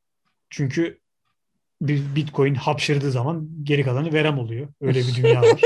Çünkü 0.49 0.99
Bitcoin 1.82 2.55
hapşırdığı 2.55 3.11
zaman 3.11 3.49
geri 3.63 3.84
kalanı 3.84 4.13
verem 4.13 4.39
oluyor. 4.39 4.67
Öyle 4.82 4.99
bir 4.99 5.15
dünya 5.15 5.41
var. 5.41 5.61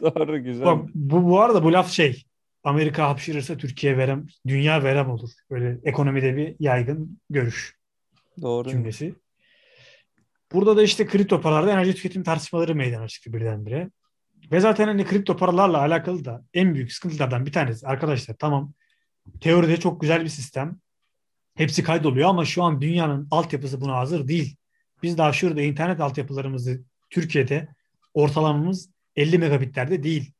Doğru 0.00 0.44
güzel. 0.44 0.66
Bak, 0.66 0.88
bu, 0.94 1.24
bu 1.24 1.40
arada 1.40 1.64
bu 1.64 1.72
laf 1.72 1.90
şey 1.90 2.24
Amerika 2.64 3.08
hapşırırsa 3.08 3.56
Türkiye 3.56 3.98
verem, 3.98 4.26
dünya 4.46 4.84
verem 4.84 5.10
olur. 5.10 5.30
Böyle 5.50 5.78
ekonomide 5.84 6.36
bir 6.36 6.56
yaygın 6.60 7.20
görüş 7.30 7.76
Doğru. 8.42 8.68
cümlesi. 8.68 9.14
Burada 10.52 10.76
da 10.76 10.82
işte 10.82 11.06
kripto 11.06 11.40
paralarda 11.40 11.72
enerji 11.72 11.94
tüketim 11.94 12.22
tartışmaları 12.22 12.74
meydana 12.74 13.08
çıktı 13.08 13.32
birdenbire. 13.32 13.90
Ve 14.52 14.60
zaten 14.60 14.86
hani 14.86 15.04
kripto 15.04 15.36
paralarla 15.36 15.78
alakalı 15.78 16.24
da 16.24 16.44
en 16.54 16.74
büyük 16.74 16.92
sıkıntılardan 16.92 17.46
bir 17.46 17.52
tanesi 17.52 17.86
arkadaşlar 17.86 18.34
tamam 18.38 18.72
teoride 19.40 19.76
çok 19.76 20.00
güzel 20.00 20.24
bir 20.24 20.28
sistem. 20.28 20.76
Hepsi 21.54 21.82
kaydoluyor 21.82 22.28
ama 22.28 22.44
şu 22.44 22.62
an 22.62 22.80
dünyanın 22.80 23.28
altyapısı 23.30 23.80
buna 23.80 23.96
hazır 23.96 24.28
değil. 24.28 24.56
Biz 25.06 25.18
daha 25.18 25.32
şurada 25.32 25.62
internet 25.62 26.00
altyapılarımızı 26.00 26.84
Türkiye'de 27.10 27.68
ortalamamız 28.14 28.90
50 29.16 29.38
megabitlerde 29.38 30.02
değil. 30.02 30.32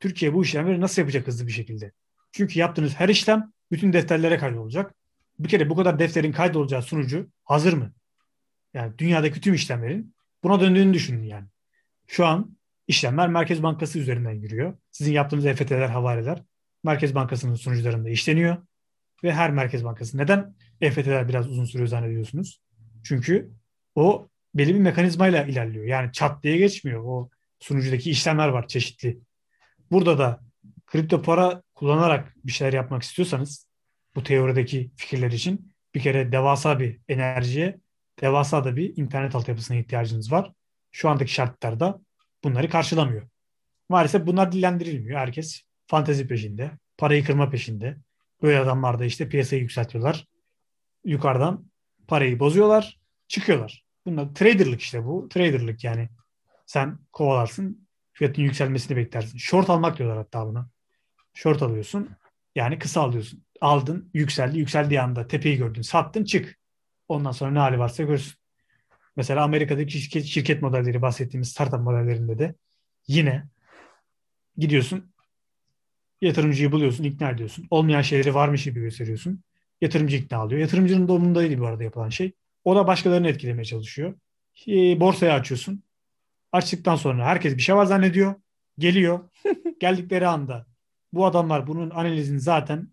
Türkiye 0.00 0.34
bu 0.34 0.42
işlemleri 0.42 0.80
nasıl 0.80 1.02
yapacak 1.02 1.26
hızlı 1.26 1.46
bir 1.46 1.52
şekilde? 1.52 1.92
Çünkü 2.32 2.58
yaptığınız 2.58 2.94
her 2.94 3.08
işlem 3.08 3.52
bütün 3.70 3.92
defterlere 3.92 4.38
kaydolacak. 4.38 4.94
Bir 5.38 5.48
kere 5.48 5.70
bu 5.70 5.76
kadar 5.76 5.98
defterin 5.98 6.32
kaydolacağı 6.32 6.82
sunucu 6.82 7.30
hazır 7.44 7.72
mı? 7.72 7.92
Yani 8.74 8.98
dünyadaki 8.98 9.40
tüm 9.40 9.54
işlemlerin 9.54 10.14
buna 10.42 10.60
döndüğünü 10.60 10.94
düşünün 10.94 11.22
yani. 11.22 11.46
Şu 12.06 12.26
an 12.26 12.56
işlemler 12.88 13.28
Merkez 13.28 13.62
Bankası 13.62 13.98
üzerinden 13.98 14.34
yürüyor. 14.34 14.78
Sizin 14.90 15.12
yaptığınız 15.12 15.46
EFT'ler, 15.46 15.88
havaleler 15.88 16.42
Merkez 16.84 17.14
Bankası'nın 17.14 17.54
sunucularında 17.54 18.10
işleniyor. 18.10 18.56
Ve 19.24 19.32
her 19.32 19.50
Merkez 19.50 19.84
Bankası. 19.84 20.18
Neden 20.18 20.54
EFT'ler 20.80 21.28
biraz 21.28 21.48
uzun 21.48 21.64
sürüyor 21.64 21.88
zannediyorsunuz? 21.88 22.60
Çünkü 23.04 23.52
o 23.94 24.28
belli 24.54 24.74
bir 24.74 24.80
mekanizmayla 24.80 25.44
ilerliyor. 25.44 25.84
Yani 25.84 26.12
çat 26.12 26.42
diye 26.42 26.56
geçmiyor. 26.56 27.04
O 27.04 27.30
sunucudaki 27.60 28.10
işlemler 28.10 28.48
var 28.48 28.68
çeşitli. 28.68 29.18
Burada 29.90 30.18
da 30.18 30.40
kripto 30.86 31.22
para 31.22 31.62
kullanarak 31.74 32.36
bir 32.44 32.52
şeyler 32.52 32.72
yapmak 32.72 33.02
istiyorsanız 33.02 33.66
bu 34.14 34.22
teorideki 34.22 34.90
fikirler 34.96 35.30
için 35.30 35.72
bir 35.94 36.00
kere 36.00 36.32
devasa 36.32 36.80
bir 36.80 37.00
enerjiye, 37.08 37.80
devasa 38.20 38.64
da 38.64 38.76
bir 38.76 38.96
internet 38.96 39.34
altyapısına 39.34 39.76
ihtiyacınız 39.76 40.32
var. 40.32 40.52
Şu 40.90 41.08
andaki 41.08 41.32
şartlarda 41.32 42.00
bunları 42.44 42.68
karşılamıyor. 42.68 43.28
Maalesef 43.88 44.26
bunlar 44.26 44.52
dillendirilmiyor. 44.52 45.18
Herkes 45.18 45.62
fantezi 45.86 46.26
peşinde, 46.26 46.70
parayı 46.98 47.24
kırma 47.24 47.50
peşinde. 47.50 47.96
Böyle 48.42 48.58
adamlar 48.58 48.98
da 48.98 49.04
işte 49.04 49.28
piyasayı 49.28 49.62
yükseltiyorlar. 49.62 50.26
Yukarıdan 51.04 51.70
parayı 52.08 52.38
bozuyorlar, 52.38 53.00
çıkıyorlar. 53.32 53.84
Bunlar 54.06 54.34
traderlık 54.34 54.80
işte 54.80 55.04
bu. 55.04 55.28
Traderlık 55.28 55.84
yani. 55.84 56.08
Sen 56.66 56.98
kovalarsın, 57.12 57.88
fiyatın 58.12 58.42
yükselmesini 58.42 58.96
beklersin. 58.96 59.38
Short 59.38 59.70
almak 59.70 59.98
diyorlar 59.98 60.18
hatta 60.18 60.46
buna. 60.46 60.68
Short 61.34 61.62
alıyorsun. 61.62 62.10
Yani 62.54 62.78
kısa 62.78 63.00
alıyorsun. 63.00 63.44
Aldın, 63.60 64.10
yükseldi. 64.14 64.58
Yükseldiği 64.58 65.00
anda 65.00 65.26
tepeyi 65.26 65.56
gördün, 65.56 65.82
sattın, 65.82 66.24
çık. 66.24 66.58
Ondan 67.08 67.32
sonra 67.32 67.50
ne 67.50 67.58
hali 67.58 67.78
varsa 67.78 68.02
görsün. 68.02 68.34
Mesela 69.16 69.44
Amerika'daki 69.44 70.00
şirket, 70.00 70.24
şirket 70.24 70.62
modelleri 70.62 71.02
bahsettiğimiz 71.02 71.48
startup 71.48 71.80
modellerinde 71.80 72.38
de 72.38 72.54
yine 73.06 73.44
gidiyorsun 74.56 75.12
yatırımcıyı 76.20 76.72
buluyorsun, 76.72 77.04
ikna 77.04 77.30
ediyorsun. 77.30 77.66
Olmayan 77.70 78.02
şeyleri 78.02 78.34
varmış 78.34 78.64
gibi 78.64 78.80
gösteriyorsun. 78.80 79.44
Yatırımcı 79.80 80.16
ikna 80.16 80.38
alıyor. 80.38 80.60
Yatırımcının 80.60 81.08
da 81.08 81.12
umurunda 81.12 81.40
değil 81.40 81.58
bu 81.58 81.66
arada 81.66 81.84
yapılan 81.84 82.08
şey. 82.08 82.32
O 82.64 82.76
da 82.76 82.86
başkalarını 82.86 83.28
etkilemeye 83.28 83.64
çalışıyor. 83.64 84.14
E, 84.68 85.00
borsayı 85.00 85.32
açıyorsun. 85.32 85.82
Açtıktan 86.52 86.96
sonra 86.96 87.26
herkes 87.26 87.56
bir 87.56 87.62
şey 87.62 87.76
var 87.76 87.84
zannediyor. 87.84 88.34
Geliyor. 88.78 89.30
Geldikleri 89.80 90.26
anda 90.26 90.66
bu 91.12 91.26
adamlar 91.26 91.66
bunun 91.66 91.90
analizini 91.90 92.40
zaten 92.40 92.88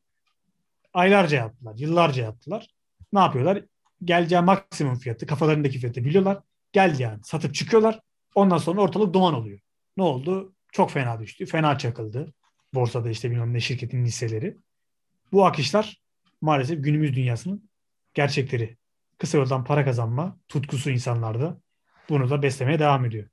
aylarca 0.93 1.37
yaptılar, 1.37 1.75
yıllarca 1.77 2.23
yaptılar. 2.23 2.67
Ne 3.13 3.19
yapıyorlar? 3.19 3.65
Geleceği 4.03 4.41
maksimum 4.41 4.95
fiyatı, 4.95 5.25
kafalarındaki 5.25 5.79
fiyatı 5.79 6.05
biliyorlar. 6.05 6.39
Geldi 6.73 7.01
yani. 7.03 7.19
Satıp 7.23 7.55
çıkıyorlar. 7.55 7.99
Ondan 8.35 8.57
sonra 8.57 8.81
ortalık 8.81 9.13
duman 9.13 9.33
oluyor. 9.33 9.59
Ne 9.97 10.03
oldu? 10.03 10.53
Çok 10.71 10.91
fena 10.91 11.19
düştü. 11.19 11.45
Fena 11.45 11.77
çakıldı. 11.77 12.33
Borsada 12.73 13.09
işte 13.09 13.31
bilmem 13.31 13.53
ne 13.53 13.59
şirketin 13.59 14.05
hisseleri. 14.05 14.57
Bu 15.31 15.45
akışlar 15.45 16.01
maalesef 16.41 16.83
günümüz 16.83 17.15
dünyasının 17.15 17.69
gerçekleri. 18.13 18.77
Kısa 19.19 19.37
yoldan 19.37 19.63
para 19.63 19.85
kazanma 19.85 20.37
tutkusu 20.47 20.89
insanlarda 20.89 21.61
bunu 22.09 22.29
da 22.29 22.41
beslemeye 22.41 22.79
devam 22.79 23.05
ediyor. 23.05 23.27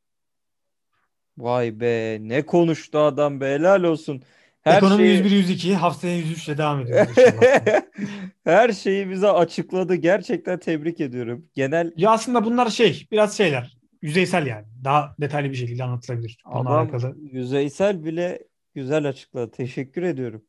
Vay 1.39 1.81
be 1.81 2.19
ne 2.21 2.47
konuştu 2.47 2.99
adam 2.99 3.41
be 3.41 3.55
helal 3.55 3.83
olsun. 3.83 4.23
Her 4.63 4.77
Ekonomi 4.77 5.03
şeyi, 5.03 5.17
101 5.17 5.31
102 5.31 5.75
haftaya 5.75 6.17
103 6.17 6.49
ile 6.49 6.59
devam 6.59 6.81
inşallah. 6.81 7.03
her 8.45 8.73
şeyi 8.73 9.11
bize 9.11 9.29
açıkladı. 9.29 9.95
Gerçekten 9.95 10.59
tebrik 10.59 11.01
ediyorum. 11.01 11.47
Genel 11.55 11.93
ya 11.97 12.11
aslında 12.11 12.45
bunlar 12.45 12.71
şey 12.71 13.07
biraz 13.11 13.37
şeyler 13.37 13.77
yüzeysel 14.03 14.47
yani. 14.47 14.67
Daha 14.85 15.15
detaylı 15.21 15.51
bir 15.51 15.57
şekilde 15.57 15.85
anlatılabilir. 15.85 16.39
Adam 16.45 16.67
alakalı. 16.67 17.17
yüzeysel 17.33 18.05
bile 18.05 18.39
güzel 18.75 19.09
açıkladı. 19.09 19.51
Teşekkür 19.51 20.03
ediyorum. 20.03 20.45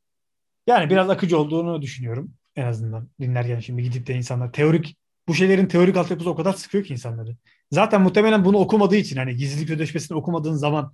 Yani 0.67 0.89
biraz 0.89 1.09
akıcı 1.09 1.39
olduğunu 1.39 1.81
düşünüyorum 1.81 2.33
en 2.55 2.65
azından 2.65 3.09
dinlerken 3.21 3.59
şimdi 3.59 3.83
gidip 3.83 4.07
de 4.07 4.13
insanlar 4.13 4.51
teorik 4.51 4.97
bu 5.27 5.33
şeylerin 5.33 5.67
teorik 5.67 5.97
altyapısı 5.97 6.29
o 6.29 6.35
kadar 6.35 6.53
sıkıyor 6.53 6.83
ki 6.83 6.93
insanları. 6.93 7.35
Zaten 7.71 8.01
muhtemelen 8.01 8.45
bunu 8.45 8.57
okumadığı 8.57 8.95
için 8.95 9.17
hani 9.17 9.35
gizlilik 9.35 9.67
sözleşmesini 9.67 10.17
okumadığın 10.17 10.53
zaman 10.53 10.93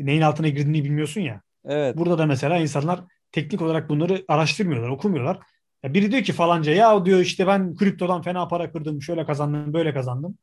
neyin 0.00 0.20
altına 0.20 0.48
girdiğini 0.48 0.84
bilmiyorsun 0.84 1.20
ya. 1.20 1.42
Evet. 1.64 1.96
Burada 1.96 2.18
da 2.18 2.26
mesela 2.26 2.58
insanlar 2.58 3.00
teknik 3.32 3.62
olarak 3.62 3.88
bunları 3.88 4.24
araştırmıyorlar, 4.28 4.88
okumuyorlar. 4.88 5.38
Ya 5.82 5.94
biri 5.94 6.12
diyor 6.12 6.22
ki 6.22 6.32
falanca 6.32 6.72
ya 6.72 7.04
diyor 7.06 7.20
işte 7.20 7.46
ben 7.46 7.76
kriptodan 7.76 8.22
fena 8.22 8.48
para 8.48 8.72
kırdım, 8.72 9.02
şöyle 9.02 9.26
kazandım, 9.26 9.72
böyle 9.72 9.94
kazandım. 9.94 10.38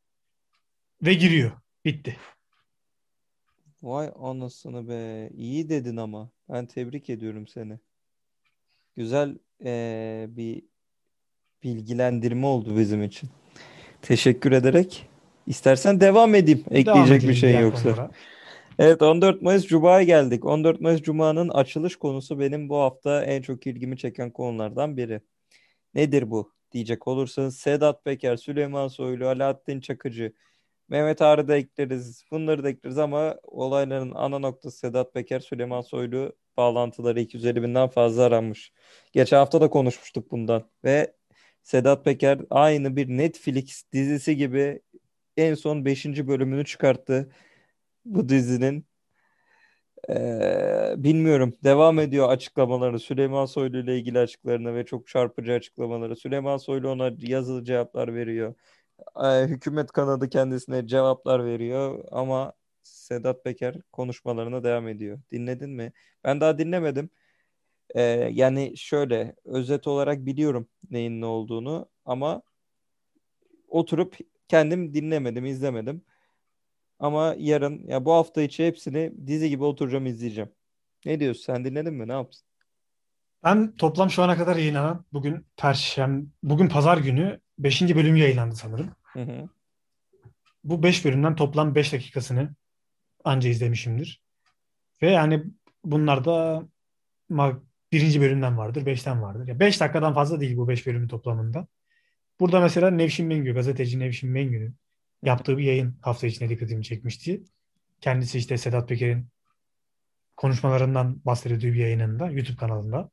Ve 1.01 1.13
giriyor. 1.13 1.51
Bitti. 1.85 2.17
Vay 3.83 4.11
anasını 4.19 4.89
be. 4.89 5.29
İyi 5.33 5.69
dedin 5.69 5.97
ama. 5.97 6.29
Ben 6.49 6.65
tebrik 6.65 7.09
ediyorum 7.09 7.47
seni. 7.47 7.79
Güzel 8.95 9.37
eee, 9.59 10.27
bir 10.29 10.63
bilgilendirme 11.63 12.47
oldu 12.47 12.77
bizim 12.77 13.03
için. 13.03 13.29
Teşekkür 14.01 14.51
ederek. 14.51 15.09
İstersen 15.47 15.99
devam 16.01 16.35
edeyim. 16.35 16.63
Devam 16.69 16.77
Ekleyecek 16.79 17.29
bir 17.29 17.35
şey 17.35 17.59
yoksa. 17.59 17.83
konulara. 17.83 18.11
Evet 18.79 19.01
14 19.01 19.41
Mayıs 19.41 19.67
Cuma'ya 19.67 20.03
geldik. 20.03 20.45
14 20.45 20.81
Mayıs 20.81 21.01
Cuma'nın 21.01 21.49
açılış 21.49 21.95
konusu 21.95 22.39
benim 22.39 22.69
bu 22.69 22.77
hafta 22.77 23.23
en 23.23 23.41
çok 23.41 23.67
ilgimi 23.67 23.97
çeken 23.97 24.31
konulardan 24.31 24.97
biri. 24.97 25.21
Nedir 25.93 26.31
bu 26.31 26.53
diyecek 26.71 27.07
olursanız 27.07 27.57
Sedat 27.57 28.05
Peker, 28.05 28.37
Süleyman 28.37 28.87
Soylu, 28.87 29.27
Alaaddin 29.27 29.79
Çakıcı, 29.79 30.33
Mehmet 30.89 31.21
Ağar'ı 31.21 31.47
da 31.47 31.57
ekleriz. 31.57 32.23
Bunları 32.31 32.63
da 32.63 32.69
ekleriz 32.69 32.97
ama 32.97 33.35
olayların 33.43 34.11
ana 34.15 34.39
noktası 34.39 34.77
Sedat 34.77 35.13
Peker, 35.13 35.39
Süleyman 35.39 35.81
Soylu 35.81 36.33
bağlantıları 36.57 37.19
250 37.19 37.63
binden 37.63 37.87
fazla 37.89 38.23
aranmış. 38.23 38.71
Geçen 39.13 39.37
hafta 39.37 39.61
da 39.61 39.69
konuşmuştuk 39.69 40.31
bundan 40.31 40.63
ve 40.83 41.13
Sedat 41.69 42.05
Peker 42.05 42.39
aynı 42.49 42.95
bir 42.95 43.07
Netflix 43.07 43.83
dizisi 43.93 44.37
gibi 44.37 44.81
en 45.37 45.53
son 45.55 45.85
5. 45.85 46.27
bölümünü 46.27 46.65
çıkarttı 46.65 47.31
bu 48.05 48.29
dizinin. 48.29 48.85
Ee, 50.09 50.93
bilmiyorum. 50.97 51.53
Devam 51.63 51.99
ediyor 51.99 52.29
açıklamaları. 52.29 52.99
Süleyman 52.99 53.45
Soylu 53.45 53.77
ile 53.77 53.97
ilgili 53.97 54.19
açıklarını 54.19 54.75
ve 54.75 54.85
çok 54.85 55.07
çarpıcı 55.07 55.53
açıklamaları. 55.53 56.15
Süleyman 56.15 56.57
Soylu 56.57 56.89
ona 56.89 57.11
yazılı 57.19 57.63
cevaplar 57.63 58.15
veriyor. 58.15 58.55
Ee, 59.23 59.47
hükümet 59.47 59.91
kanadı 59.91 60.29
kendisine 60.29 60.87
cevaplar 60.87 61.45
veriyor 61.45 62.05
ama 62.11 62.53
Sedat 62.83 63.43
Peker 63.43 63.75
konuşmalarına 63.91 64.63
devam 64.63 64.87
ediyor. 64.87 65.19
Dinledin 65.31 65.69
mi? 65.69 65.93
Ben 66.23 66.41
daha 66.41 66.57
dinlemedim. 66.57 67.09
Ee, 67.95 68.01
yani 68.33 68.77
şöyle 68.77 69.35
özet 69.45 69.87
olarak 69.87 70.25
biliyorum 70.25 70.69
neyin 70.91 71.21
ne 71.21 71.25
olduğunu 71.25 71.89
ama 72.05 72.41
oturup 73.67 74.17
kendim 74.47 74.93
dinlemedim, 74.93 75.45
izlemedim. 75.45 76.01
Ama 76.99 77.35
yarın 77.37 77.87
ya 77.87 78.05
bu 78.05 78.13
hafta 78.13 78.41
içi 78.41 78.67
hepsini 78.67 79.27
dizi 79.27 79.49
gibi 79.49 79.63
oturacağım 79.63 80.05
izleyeceğim. 80.05 80.51
Ne 81.05 81.19
diyorsun? 81.19 81.43
Sen 81.43 81.65
dinledin 81.65 81.93
mi? 81.93 82.07
Ne 82.07 82.13
yaptın? 82.13 82.41
Ben 83.43 83.75
toplam 83.75 84.09
şu 84.09 84.23
ana 84.23 84.37
kadar 84.37 84.55
yayınlanan 84.55 85.05
bugün 85.13 85.45
Perşembe, 85.57 86.25
bugün 86.43 86.67
Pazar 86.67 86.97
günü 86.97 87.39
5. 87.59 87.95
bölüm 87.95 88.15
yayınlandı 88.15 88.55
sanırım. 88.55 88.91
Hı 89.03 89.19
hı. 89.19 89.49
Bu 90.63 90.83
5 90.83 91.05
bölümden 91.05 91.35
toplam 91.35 91.75
5 91.75 91.93
dakikasını 91.93 92.55
anca 93.23 93.49
izlemişimdir. 93.49 94.23
Ve 95.01 95.11
yani 95.11 95.43
bunlar 95.83 96.25
da 96.25 96.67
ma- 97.31 97.61
birinci 97.91 98.21
bölümden 98.21 98.57
vardır, 98.57 98.85
5'ten 98.85 99.21
vardır. 99.21 99.47
Ya 99.47 99.59
5 99.59 99.81
dakikadan 99.81 100.13
fazla 100.13 100.39
değil 100.39 100.57
bu 100.57 100.67
5 100.67 100.87
bölümün 100.87 101.07
toplamında. 101.07 101.67
Burada 102.39 102.59
mesela 102.59 102.89
Nevşin 102.89 103.27
Mengü, 103.27 103.53
gazeteci 103.53 103.99
Nevşin 103.99 104.29
Mengü'nün 104.29 104.75
yaptığı 105.23 105.57
bir 105.57 105.63
yayın 105.63 105.95
hafta 106.01 106.27
içinde 106.27 106.49
dikkatimi 106.49 106.83
çekmişti. 106.83 107.43
Kendisi 108.01 108.37
işte 108.37 108.57
Sedat 108.57 108.89
Peker'in 108.89 109.27
konuşmalarından 110.37 111.21
bahsediyor 111.25 111.73
bir 111.73 111.79
yayınında, 111.79 112.31
YouTube 112.31 112.57
kanalında. 112.57 113.09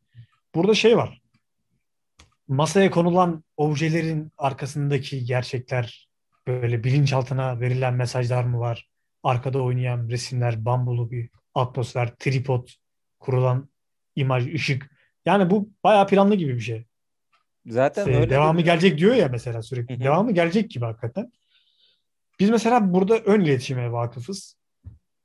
Burada 0.54 0.74
şey 0.74 0.96
var. 0.96 1.22
Masaya 2.48 2.90
konulan 2.90 3.44
objelerin 3.56 4.32
arkasındaki 4.38 5.24
gerçekler, 5.24 6.08
böyle 6.46 6.84
bilinçaltına 6.84 7.60
verilen 7.60 7.94
mesajlar 7.94 8.44
mı 8.44 8.58
var? 8.58 8.88
Arkada 9.22 9.62
oynayan 9.62 10.08
resimler, 10.08 10.64
bambulu 10.64 11.10
bir 11.10 11.30
atmosfer, 11.54 12.14
tripod, 12.18 12.68
kurulan 13.20 13.68
imaj, 14.16 14.54
ışık. 14.54 14.90
Yani 15.26 15.50
bu 15.50 15.70
bayağı 15.84 16.06
planlı 16.06 16.34
gibi 16.34 16.54
bir 16.54 16.60
şey. 16.60 16.84
Zaten 17.66 18.08
Ee, 18.08 18.16
öyle 18.16 18.30
devamı 18.30 18.58
dedi 18.58 18.68
ya. 18.68 18.74
gelecek 18.74 18.98
diyor 18.98 19.14
ya 19.14 19.28
mesela 19.28 19.62
sürekli. 19.62 19.94
Hı 19.94 19.98
hı. 19.98 20.04
Devamı 20.04 20.32
gelecek 20.32 20.70
gibi 20.70 20.84
hakikaten. 20.84 21.32
Biz 22.40 22.50
mesela 22.50 22.94
burada 22.94 23.18
ön 23.18 23.40
iletişime 23.40 23.92
vakıfız. 23.92 24.56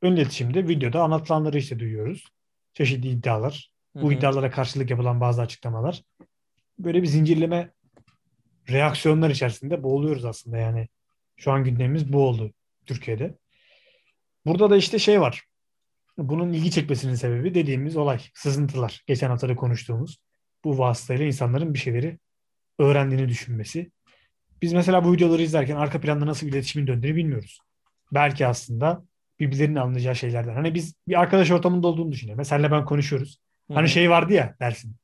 Ön 0.01 0.15
iletişimde 0.15 0.67
videoda 0.67 1.03
anlatılanları 1.03 1.57
işte 1.57 1.79
duyuyoruz. 1.79 2.27
Çeşitli 2.73 3.09
iddialar. 3.09 3.71
Hı 3.97 4.01
Bu 4.01 4.13
iddialara 4.13 4.51
karşılık 4.51 4.89
yapılan 4.89 5.21
bazı 5.21 5.41
açıklamalar. 5.41 6.03
Böyle 6.79 7.01
bir 7.01 7.07
zincirleme 7.07 7.71
reaksiyonlar 8.69 9.29
içerisinde 9.29 9.83
boğuluyoruz 9.83 10.25
aslında 10.25 10.57
yani. 10.57 10.87
Şu 11.37 11.51
an 11.51 11.63
gündemimiz 11.63 12.13
bu 12.13 12.27
oldu 12.27 12.53
Türkiye'de. 12.85 13.37
Burada 14.45 14.69
da 14.69 14.77
işte 14.77 14.99
şey 14.99 15.21
var. 15.21 15.43
Bunun 16.29 16.53
ilgi 16.53 16.71
çekmesinin 16.71 17.15
sebebi 17.15 17.53
dediğimiz 17.53 17.97
olay. 17.97 18.19
Sızıntılar. 18.33 19.03
Geçen 19.07 19.29
hafta 19.29 19.49
da 19.49 19.55
konuştuğumuz. 19.55 20.17
Bu 20.63 20.77
vasıtayla 20.77 21.25
insanların 21.25 21.73
bir 21.73 21.79
şeyleri 21.79 22.19
öğrendiğini 22.79 23.29
düşünmesi. 23.29 23.91
Biz 24.61 24.73
mesela 24.73 25.03
bu 25.03 25.13
videoları 25.13 25.41
izlerken 25.41 25.75
arka 25.75 26.01
planda 26.01 26.25
nasıl 26.25 26.47
bir 26.47 26.51
iletişimin 26.51 26.87
döndüğünü 26.87 27.15
bilmiyoruz. 27.15 27.59
Belki 28.11 28.47
aslında 28.47 29.03
birbirlerinin 29.39 29.75
anlayacağı 29.75 30.15
şeylerden. 30.15 30.53
Hani 30.53 30.73
biz 30.75 30.95
bir 31.07 31.19
arkadaş 31.19 31.51
ortamında 31.51 31.87
olduğunu 31.87 32.11
düşünelim. 32.11 32.37
Mesela 32.37 32.71
ben 32.71 32.85
konuşuyoruz. 32.85 33.39
Hani 33.73 33.85
hı. 33.85 33.89
şey 33.89 34.09
vardı 34.09 34.33
ya 34.33 34.55
dersin. 34.59 34.95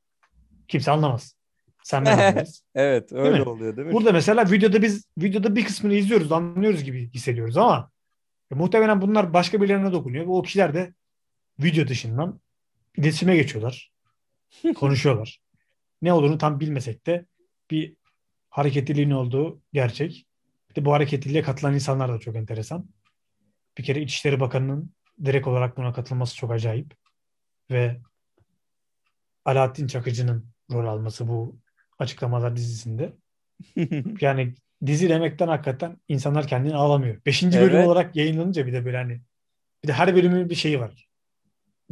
Kimse 0.68 0.90
anlamaz. 0.90 1.36
Sen 1.84 2.04
ben 2.04 2.18
anlarız. 2.18 2.62
Evet 2.74 3.12
öyle 3.12 3.38
mi? 3.38 3.44
oluyor 3.44 3.76
değil 3.76 3.88
mi? 3.88 3.94
Burada 3.94 4.12
mesela 4.12 4.50
videoda 4.50 4.82
biz 4.82 5.04
videoda 5.18 5.56
bir 5.56 5.64
kısmını 5.64 5.94
izliyoruz, 5.94 6.32
anlıyoruz 6.32 6.84
gibi 6.84 7.10
hissediyoruz 7.10 7.56
ama 7.56 7.90
e, 8.52 8.54
muhtemelen 8.54 9.00
bunlar 9.00 9.34
başka 9.34 9.60
birilerine 9.60 9.92
dokunuyor 9.92 10.24
o 10.28 10.42
kişiler 10.42 10.74
de 10.74 10.94
video 11.60 11.88
dışından 11.88 12.40
iletişime 12.96 13.36
geçiyorlar. 13.36 13.92
konuşuyorlar. 14.74 15.40
Ne 16.02 16.12
olduğunu 16.12 16.38
tam 16.38 16.60
bilmesek 16.60 17.06
de 17.06 17.26
bir 17.70 17.96
hareketliliğin 18.50 19.10
olduğu 19.10 19.62
gerçek. 19.72 20.26
Bir 20.70 20.74
de 20.74 20.84
bu 20.84 20.92
hareketliliğe 20.92 21.42
katılan 21.42 21.74
insanlar 21.74 22.12
da 22.12 22.18
çok 22.18 22.36
enteresan. 22.36 22.88
Bir 23.78 23.82
kere 23.82 24.02
İçişleri 24.02 24.40
Bakanı'nın 24.40 24.92
direkt 25.24 25.46
olarak 25.46 25.76
buna 25.76 25.92
katılması 25.92 26.36
çok 26.36 26.50
acayip. 26.50 26.94
Ve 27.70 28.00
Alaaddin 29.44 29.86
Çakıcı'nın 29.86 30.46
rol 30.72 30.86
alması 30.86 31.28
bu 31.28 31.58
açıklamalar 31.98 32.56
dizisinde. 32.56 33.12
Yani 34.20 34.54
dizi 34.86 35.08
demekten 35.08 35.48
hakikaten 35.48 35.96
insanlar 36.08 36.46
kendini 36.46 36.74
ağlamıyor. 36.74 37.24
Beşinci 37.26 37.60
bölüm 37.60 37.76
Evet. 37.76 37.86
olarak 37.86 38.16
yayınlanınca 38.16 38.66
bir 38.66 38.72
de 38.72 38.84
böyle 38.84 38.96
hani 38.96 39.20
bir 39.82 39.88
de 39.88 39.92
her 39.92 40.16
bölümün 40.16 40.50
bir 40.50 40.54
şeyi 40.54 40.80
var. 40.80 41.07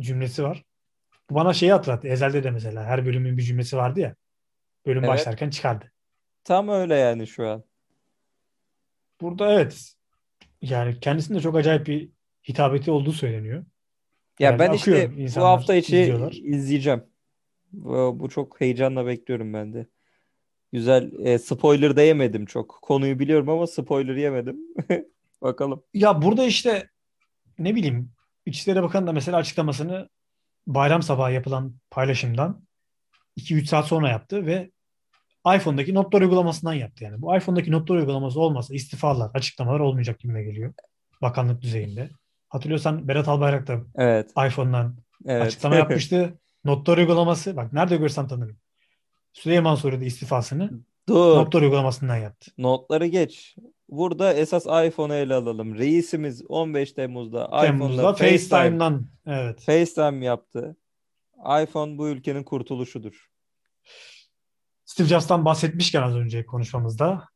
Cümlesi 0.01 0.42
var. 0.42 0.64
Bu 1.30 1.34
bana 1.34 1.53
şeyi 1.53 1.72
hatırlattı. 1.72 2.09
Ezel'de 2.09 2.44
de 2.44 2.51
mesela 2.51 2.84
her 2.84 3.07
bölümün 3.07 3.38
bir 3.38 3.42
cümlesi 3.42 3.76
vardı 3.76 4.01
ya. 4.01 4.14
Bölüm 4.86 5.05
Evet. 5.05 5.09
başlarken 5.09 5.51
çıkardı. 5.51 5.92
Tam 6.44 6.68
öyle 6.68 6.94
yani 6.94 7.26
şu 7.26 7.49
an. 7.49 7.64
Burada 9.20 9.53
evet 9.53 9.92
yani 10.62 11.01
kendisinde 11.01 11.40
çok 11.40 11.57
acayip 11.57 11.86
bir 11.86 12.09
hitabeti 12.49 12.90
olduğu 12.90 13.12
söyleniyor. 13.12 13.64
Ya 14.38 14.53
Herhalde 14.53 14.68
ben 14.70 14.76
işte 14.76 15.11
bu 15.36 15.40
hafta 15.44 15.74
içi 15.74 15.99
izliyorlar. 15.99 16.32
izleyeceğim. 16.32 17.05
Bu, 17.72 18.16
bu 18.20 18.28
çok 18.28 18.61
heyecanla 18.61 19.07
bekliyorum 19.07 19.55
ben 19.55 19.72
de. 19.72 19.86
Güzel. 20.72 21.12
E, 21.18 21.38
spoiler 21.38 21.97
da 21.97 22.03
yemedim 22.03 22.47
çok. 22.47 22.78
Konuyu 22.82 23.18
biliyorum 23.18 23.49
ama 23.49 23.66
spoiler 23.66 24.16
yemedim. 24.16 24.57
Bakalım. 25.42 25.82
Ya 25.94 26.22
burada 26.22 26.44
işte 26.44 26.88
ne 27.59 27.74
bileyim 27.74 28.11
İçişleri 28.47 28.82
Bakanı 28.82 29.07
da 29.07 29.12
mesela 29.12 29.38
açıklamasını 29.38 30.09
bayram 30.66 31.03
sabahı 31.03 31.32
yapılan 31.32 31.74
paylaşımdan 31.90 32.66
2-3 33.36 33.66
saat 33.66 33.86
sonra 33.86 34.09
yaptı 34.09 34.47
ve 34.47 34.70
iPhone'daki 35.57 35.94
notlar 35.94 36.20
uygulamasından 36.20 36.72
yaptı 36.74 37.05
yani. 37.05 37.22
Bu 37.22 37.36
iPhone'daki 37.36 37.72
notlar 37.72 37.97
uygulaması 37.97 38.40
olmasa 38.40 38.74
istifalar, 38.74 39.30
açıklamalar 39.34 39.80
olmayacak 39.80 40.18
gibime 40.20 40.42
geliyor. 40.42 40.74
Bakanlık 41.22 41.62
düzeyinde. 41.62 42.11
Hatırlıyorsan 42.49 43.09
Berat 43.09 43.28
Albayrak 43.28 43.66
da 43.66 43.80
Evet. 43.97 44.30
iPhone'dan 44.47 44.97
Evet. 45.26 45.42
açıklama 45.42 45.76
yapmıştı. 45.76 46.38
Notlar 46.64 46.99
uygulaması 46.99 47.57
bak 47.57 47.72
nerede 47.72 47.97
görsem 47.97 48.28
tanırım. 48.28 48.57
Süleyman 49.32 49.74
Soylu 49.74 50.01
da 50.01 50.05
istifasını 50.05 50.70
Dur. 51.09 51.36
notlar 51.36 51.62
uygulamasından 51.62 52.16
yaptı. 52.16 52.51
Notları 52.59 53.07
geç. 53.07 53.57
Burada 53.89 54.34
esas 54.34 54.66
iPhone'u 54.66 55.14
ele 55.14 55.34
alalım. 55.34 55.78
Reisimiz 55.78 56.43
15 56.49 56.93
Temmuz'da 56.93 57.61
Temmuz'da 57.61 58.12
FaceTime, 58.12 58.39
FaceTime'dan 58.39 59.07
evet. 59.26 59.61
FaceTime 59.61 60.24
yaptı. 60.24 60.76
iPhone 61.62 61.99
bu 61.99 62.09
ülkenin 62.09 62.43
kurtuluşudur. 62.45 63.26
Steve 64.84 65.09
Jobs'tan 65.09 65.45
bahsetmişken 65.45 66.03
az 66.03 66.16
önce 66.16 66.47
konuşmamızda 66.47 67.28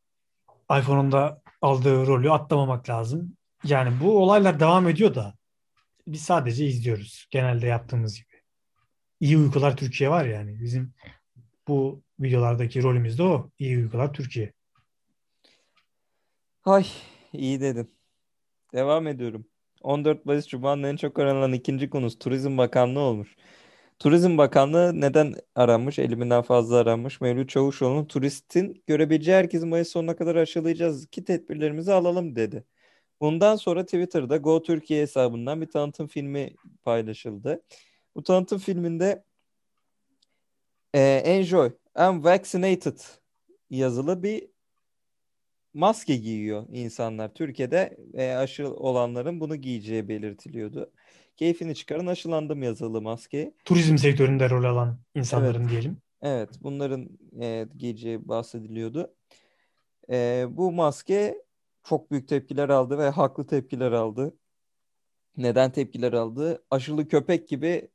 iPhone'un 0.78 1.12
da 1.12 1.42
aldığı 1.62 2.06
rolü 2.06 2.32
atlamamak 2.32 2.88
lazım. 2.88 3.36
Yani 3.64 3.92
bu 4.02 4.22
olaylar 4.22 4.60
devam 4.60 4.88
ediyor 4.88 5.14
da 5.14 5.34
biz 6.06 6.22
sadece 6.22 6.66
izliyoruz. 6.66 7.26
Genelde 7.30 7.66
yaptığımız 7.66 8.16
gibi. 8.16 8.42
İyi 9.20 9.38
uykular 9.38 9.76
Türkiye 9.76 10.10
var 10.10 10.24
yani. 10.24 10.60
Bizim 10.60 10.94
bu 11.68 12.02
videolardaki 12.20 12.82
rolümüz 12.82 13.18
de 13.18 13.22
o. 13.22 13.50
İyi 13.58 13.78
uykular 13.78 14.12
Türkiye. 14.12 14.52
Ay 16.70 16.86
iyi 17.32 17.60
dedin. 17.60 17.90
Devam 18.74 19.06
ediyorum. 19.06 19.46
14 19.82 20.26
Mayıs 20.26 20.46
Cuma'nın 20.46 20.82
en 20.82 20.96
çok 20.96 21.18
aranan 21.18 21.52
ikinci 21.52 21.90
konusu 21.90 22.18
Turizm 22.18 22.58
Bakanlığı 22.58 23.00
olmuş. 23.00 23.36
Turizm 23.98 24.38
Bakanlığı 24.38 25.00
neden 25.00 25.34
aranmış? 25.54 25.98
Eliminden 25.98 26.42
fazla 26.42 26.76
aranmış. 26.76 27.20
Mevlüt 27.20 27.50
Çavuşoğlu'nun 27.50 28.04
turistin 28.06 28.82
görebileceği 28.86 29.36
herkesi 29.36 29.66
Mayıs 29.66 29.88
sonuna 29.88 30.16
kadar 30.16 30.36
aşılayacağız 30.36 31.06
ki 31.06 31.24
tedbirlerimizi 31.24 31.92
alalım 31.92 32.36
dedi. 32.36 32.64
Bundan 33.20 33.56
sonra 33.56 33.84
Twitter'da 33.84 34.36
Go 34.36 34.62
Türkiye 34.62 35.02
hesabından 35.02 35.60
bir 35.60 35.70
tanıtım 35.70 36.06
filmi 36.06 36.54
paylaşıldı. 36.82 37.62
Bu 38.14 38.22
tanıtım 38.22 38.58
filminde 38.58 39.24
e, 40.94 41.00
Enjoy, 41.24 41.72
I'm 41.98 42.24
vaccinated 42.24 42.98
yazılı 43.70 44.22
bir 44.22 44.59
maske 45.74 46.16
giyiyor 46.16 46.66
insanlar. 46.72 47.34
Türkiye'de 47.34 47.96
e, 48.14 48.32
aşı 48.32 48.74
olanların 48.74 49.40
bunu 49.40 49.56
giyeceği 49.56 50.08
belirtiliyordu. 50.08 50.92
Keyfini 51.36 51.74
çıkarın 51.74 52.06
aşılandım 52.06 52.62
yazılı 52.62 53.02
maske. 53.02 53.54
Turizm 53.64 53.98
sektöründe 53.98 54.50
rol 54.50 54.64
alan 54.64 54.98
insanların 55.14 55.60
Evet. 55.60 55.70
diyelim. 55.70 55.96
Evet, 56.22 56.50
bunların 56.62 57.08
e, 57.40 57.66
giyeceği 57.76 58.28
bahsediliyordu. 58.28 59.14
E, 60.10 60.46
bu 60.50 60.72
maske 60.72 61.42
çok 61.84 62.10
büyük 62.10 62.28
tepkiler 62.28 62.68
aldı 62.68 62.98
ve 62.98 63.08
haklı 63.08 63.46
tepkiler 63.46 63.92
aldı. 63.92 64.36
Neden 65.36 65.72
tepkiler 65.72 66.12
aldı? 66.12 66.64
Aşılı 66.70 67.08
köpek 67.08 67.48
gibi 67.48 67.88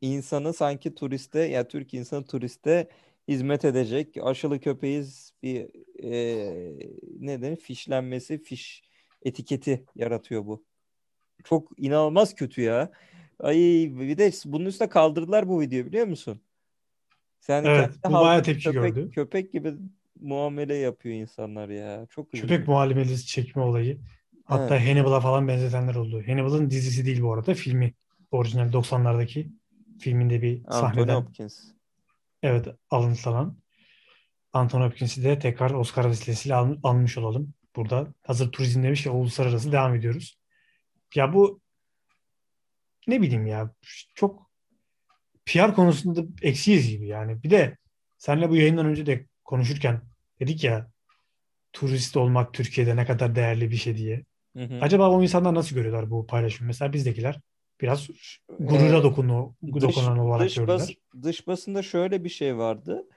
insanı 0.00 0.52
sanki 0.52 0.94
turiste, 0.94 1.40
ya 1.40 1.68
Türk 1.68 1.94
insanı 1.94 2.24
turiste 2.24 2.88
hizmet 3.28 3.64
edecek. 3.64 4.16
Aşılı 4.22 4.60
köpeğiz 4.60 5.32
bir 5.42 5.66
e, 6.02 6.74
ne 7.20 7.42
denir? 7.42 7.56
Fişlenmesi, 7.56 8.42
fiş 8.42 8.82
etiketi 9.22 9.84
yaratıyor 9.96 10.46
bu. 10.46 10.64
Çok 11.44 11.72
inanılmaz 11.76 12.34
kötü 12.34 12.62
ya. 12.62 12.92
Ay 13.38 13.56
bir 13.90 14.18
de 14.18 14.30
bunun 14.44 14.64
üstüne 14.66 14.88
kaldırdılar 14.88 15.48
bu 15.48 15.60
videoyu 15.60 15.86
biliyor 15.86 16.06
musun? 16.06 16.40
Sen 17.40 17.64
Evet, 17.64 17.90
bu 18.08 18.12
bayağı 18.12 18.42
tepki 18.42 18.64
köpek, 18.64 18.94
gördü. 18.94 19.10
köpek 19.10 19.52
gibi 19.52 19.74
muamele 20.20 20.74
yapıyor 20.74 21.14
insanlar 21.14 21.68
ya. 21.68 22.06
Çok 22.10 22.32
Köpek 22.32 22.50
üzücü. 22.50 22.70
muhalefeti 22.70 23.26
çekme 23.26 23.62
olayı. 23.62 23.98
Hatta 24.44 24.76
Evet. 24.76 24.88
Hannibal'a 24.88 25.20
falan 25.20 25.48
benzetenler 25.48 25.94
oldu. 25.94 26.22
Hannibal'ın 26.26 26.70
dizisi 26.70 27.06
değil 27.06 27.22
bu 27.22 27.32
arada. 27.32 27.54
Filmi. 27.54 27.94
Orijinal 28.30 28.72
90'lardaki 28.72 29.48
filminde 29.98 30.42
bir 30.42 30.56
Anthony 30.58 30.80
sahneden 30.80 31.14
Hopkins. 31.14 31.64
Evet 32.44 32.66
alıntılanan. 32.90 33.58
Anthony 34.52 34.84
Hopkins'i 34.84 35.24
de 35.24 35.38
tekrar 35.38 35.70
Oscar 35.70 36.10
vesilesiyle 36.10 36.54
al- 36.54 36.78
almış 36.82 37.18
olalım. 37.18 37.54
Burada 37.76 38.14
hazır 38.22 38.52
turizm 38.52 38.82
demiş 38.82 39.06
ya 39.06 39.12
uluslararası 39.12 39.72
devam 39.72 39.94
ediyoruz. 39.94 40.38
Ya 41.14 41.32
bu 41.32 41.60
ne 43.06 43.22
bileyim 43.22 43.46
ya 43.46 43.70
çok 44.14 44.50
PR 45.46 45.74
konusunda 45.74 46.24
eksiyiz 46.42 46.90
gibi 46.90 47.06
yani. 47.06 47.42
Bir 47.42 47.50
de 47.50 47.76
seninle 48.18 48.50
bu 48.50 48.56
yayından 48.56 48.86
önce 48.86 49.06
de 49.06 49.26
konuşurken 49.44 50.02
dedik 50.40 50.64
ya 50.64 50.90
turist 51.72 52.16
olmak 52.16 52.54
Türkiye'de 52.54 52.96
ne 52.96 53.06
kadar 53.06 53.34
değerli 53.34 53.70
bir 53.70 53.76
şey 53.76 53.96
diye. 53.96 54.24
Hı 54.56 54.64
hı. 54.64 54.78
Acaba 54.80 55.10
o 55.10 55.22
insanlar 55.22 55.54
nasıl 55.54 55.76
görüyorlar 55.76 56.10
bu 56.10 56.26
paylaşımı? 56.26 56.66
Mesela 56.66 56.92
bizdekiler 56.92 57.40
biraz 57.80 58.08
gurura 58.58 58.98
Ee, 58.98 59.02
dokunu, 59.02 59.54
dış, 59.74 59.82
dokunan 59.82 60.18
olarak 60.18 60.46
dış, 60.46 60.54
gördüler. 60.54 60.78
bas, 60.78 60.90
dış 61.22 61.46
basında 61.46 61.82
şöyle 61.82 62.24
bir 62.24 62.28
şey 62.28 62.56
vardı. 62.56 63.08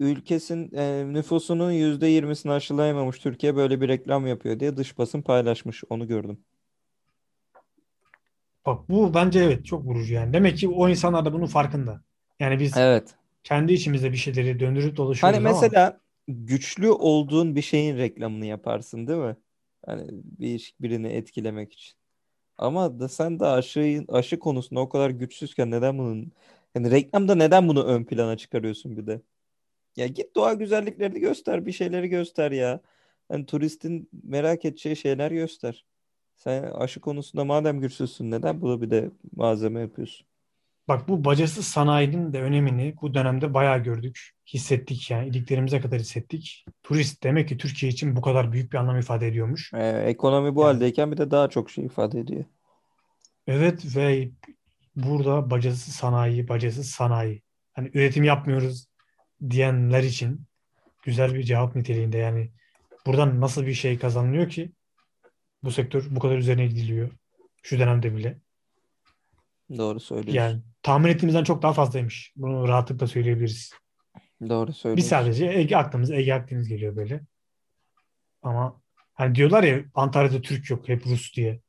Ülkesin 0.00 0.74
e, 0.74 1.04
nüfusunun 1.12 1.72
%20'sini 1.72 2.52
aşılayamamış 2.52 3.18
Türkiye 3.18 3.56
böyle 3.56 3.80
bir 3.80 3.88
reklam 3.88 4.26
yapıyor 4.26 4.60
diye 4.60 4.76
dış 4.76 4.98
basın 4.98 5.22
paylaşmış. 5.22 5.84
Onu 5.90 6.08
gördüm. 6.08 6.44
Bak 8.66 8.88
bu 8.88 9.14
bence 9.14 9.40
evet 9.40 9.64
çok 9.64 9.84
vurucu 9.84 10.14
yani. 10.14 10.32
Demek 10.32 10.58
ki 10.58 10.68
o 10.68 10.88
insanlar 10.88 11.24
da 11.24 11.32
bunun 11.32 11.46
farkında. 11.46 12.02
Yani 12.40 12.60
biz 12.60 12.76
Evet. 12.76 13.14
kendi 13.44 13.72
içimizde 13.72 14.12
bir 14.12 14.16
şeyleri 14.16 14.60
döndürüp 14.60 14.84
Hani 14.84 14.96
dolaşıyoruz 14.96 15.38
ama 15.38 15.50
mesela 15.50 16.00
güçlü 16.28 16.90
olduğun 16.90 17.56
bir 17.56 17.62
şeyin 17.62 17.96
reklamını 17.96 18.46
yaparsın 18.46 19.06
değil 19.06 19.18
mi? 19.18 19.36
Hani 19.86 20.06
bir 20.12 20.74
birini 20.80 21.08
etkilemek 21.08 21.72
için. 21.72 21.94
Ama 22.58 23.00
da 23.00 23.08
sen 23.08 23.40
de 23.40 23.46
aşı 23.46 24.04
aşı 24.08 24.38
konusunda 24.38 24.80
o 24.80 24.88
kadar 24.88 25.10
güçsüzken 25.10 25.70
neden 25.70 25.98
bunun 25.98 26.32
yani 26.74 26.90
reklamda 26.90 27.34
neden 27.34 27.68
bunu 27.68 27.84
ön 27.84 28.04
plana 28.04 28.36
çıkarıyorsun 28.36 28.96
bir 28.96 29.06
de? 29.06 29.20
Ya 29.96 30.06
git 30.06 30.36
doğa 30.36 30.54
güzelliklerini 30.54 31.20
göster, 31.20 31.66
bir 31.66 31.72
şeyleri 31.72 32.08
göster 32.08 32.52
ya. 32.52 32.80
Hani 33.28 33.46
turistin 33.46 34.08
merak 34.24 34.64
edeceği 34.64 34.96
şeyler 34.96 35.30
göster. 35.30 35.86
Sen 36.36 36.62
aşı 36.64 37.00
konusunda 37.00 37.44
madem 37.44 37.80
güçsüzsün 37.80 38.30
neden 38.30 38.60
bunu 38.62 38.82
bir 38.82 38.90
de 38.90 39.10
malzeme 39.36 39.80
yapıyorsun? 39.80 40.26
Bak 40.88 41.08
bu 41.08 41.24
bacasız 41.24 41.66
sanayinin 41.66 42.32
de 42.32 42.42
önemini 42.42 42.94
bu 43.02 43.14
dönemde 43.14 43.54
bayağı 43.54 43.78
gördük. 43.82 44.30
Hissettik 44.54 45.10
yani 45.10 45.28
iliklerimize 45.28 45.80
kadar 45.80 46.00
hissettik. 46.00 46.64
Turist 46.82 47.22
demek 47.22 47.48
ki 47.48 47.58
Türkiye 47.58 47.92
için 47.92 48.16
bu 48.16 48.20
kadar 48.20 48.52
büyük 48.52 48.72
bir 48.72 48.78
anlam 48.78 48.98
ifade 48.98 49.28
ediyormuş. 49.28 49.72
Ee, 49.74 50.04
ekonomi 50.06 50.54
bu 50.54 50.62
Yani 50.62 50.72
haldeyken 50.72 51.12
bir 51.12 51.16
de 51.16 51.30
daha 51.30 51.48
çok 51.48 51.70
şey 51.70 51.84
ifade 51.84 52.20
ediyor. 52.20 52.44
evet 53.46 53.96
ve 53.96 54.30
burada 54.96 55.50
bacasız 55.50 55.94
sanayi, 55.94 56.48
bacasız 56.48 56.90
sanayi. 56.90 57.42
Hani 57.72 57.90
üretim 57.94 58.24
yapmıyoruz 58.24 58.86
diyenler 59.50 60.02
için 60.02 60.40
güzel 61.02 61.34
bir 61.34 61.42
cevap 61.42 61.76
niteliğinde 61.76 62.18
yani 62.18 62.50
buradan 63.06 63.40
nasıl 63.40 63.66
bir 63.66 63.74
şey 63.74 63.98
kazanılıyor 63.98 64.48
ki 64.48 64.72
bu 65.62 65.70
sektör 65.70 66.04
bu 66.10 66.20
kadar 66.20 66.38
üzerine 66.38 66.66
gidiliyor 66.66 67.10
şu 67.62 67.78
dönemde 67.78 68.16
bile. 68.16 68.38
Doğru 69.70 70.00
söylüyorsun. 70.00 70.34
Yani 70.34 70.62
tahmin 70.82 71.08
ettiğimizden 71.10 71.44
çok 71.44 71.62
daha 71.62 71.72
fazlaymış. 71.72 72.32
Bunu 72.36 72.68
rahatlıkla 72.68 73.06
söyleyebiliriz. 73.06 73.72
Doğru 74.48 74.70
Biz 74.72 74.76
söylüyorsun. 74.76 75.08
sadece 75.10 75.46
Ege 75.46 75.76
aklımıza 75.76 76.14
Ege 76.14 76.34
Akdeniz 76.34 76.68
geliyor 76.68 76.96
böyle. 76.96 77.20
Ama 78.42 78.80
hani 79.14 79.34
diyorlar 79.34 79.62
ya 79.62 79.84
Antalya'da 79.94 80.40
Türk 80.40 80.70
yok 80.70 80.88
hep 80.88 81.06
Rus 81.06 81.36
diye 81.36 81.60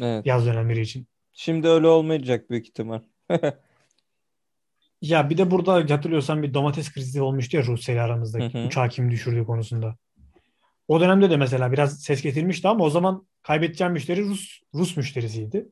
Evet. 0.00 0.26
yaz 0.26 0.46
dönemleri 0.46 0.80
için. 0.80 1.08
Şimdi 1.32 1.68
öyle 1.68 1.86
olmayacak 1.86 2.50
büyük 2.50 2.68
ihtimal. 2.68 3.00
Ya 5.02 5.30
bir 5.30 5.38
de 5.38 5.50
burada 5.50 5.74
hatırlıyorsan 5.74 6.42
bir 6.42 6.54
domates 6.54 6.92
krizi 6.92 7.22
olmuştu 7.22 7.56
ya 7.56 7.64
Rusya 7.66 7.94
ile 7.94 8.00
Hı 8.00 8.04
aramızda 8.04 8.38
hı. 8.38 8.66
uçağı 8.66 8.88
kim 8.88 9.10
düşürdüğü 9.10 9.44
konusunda. 9.44 9.96
O 10.88 11.00
dönemde 11.00 11.30
de 11.30 11.36
mesela 11.36 11.72
biraz 11.72 12.02
ses 12.02 12.22
getirmişti 12.22 12.68
ama 12.68 12.84
o 12.84 12.90
zaman 12.90 13.26
kaybedeceğim 13.42 13.92
müşteri 13.92 14.22
Rus 14.22 14.60
Rus 14.74 14.96
müşterisiydi. 14.96 15.68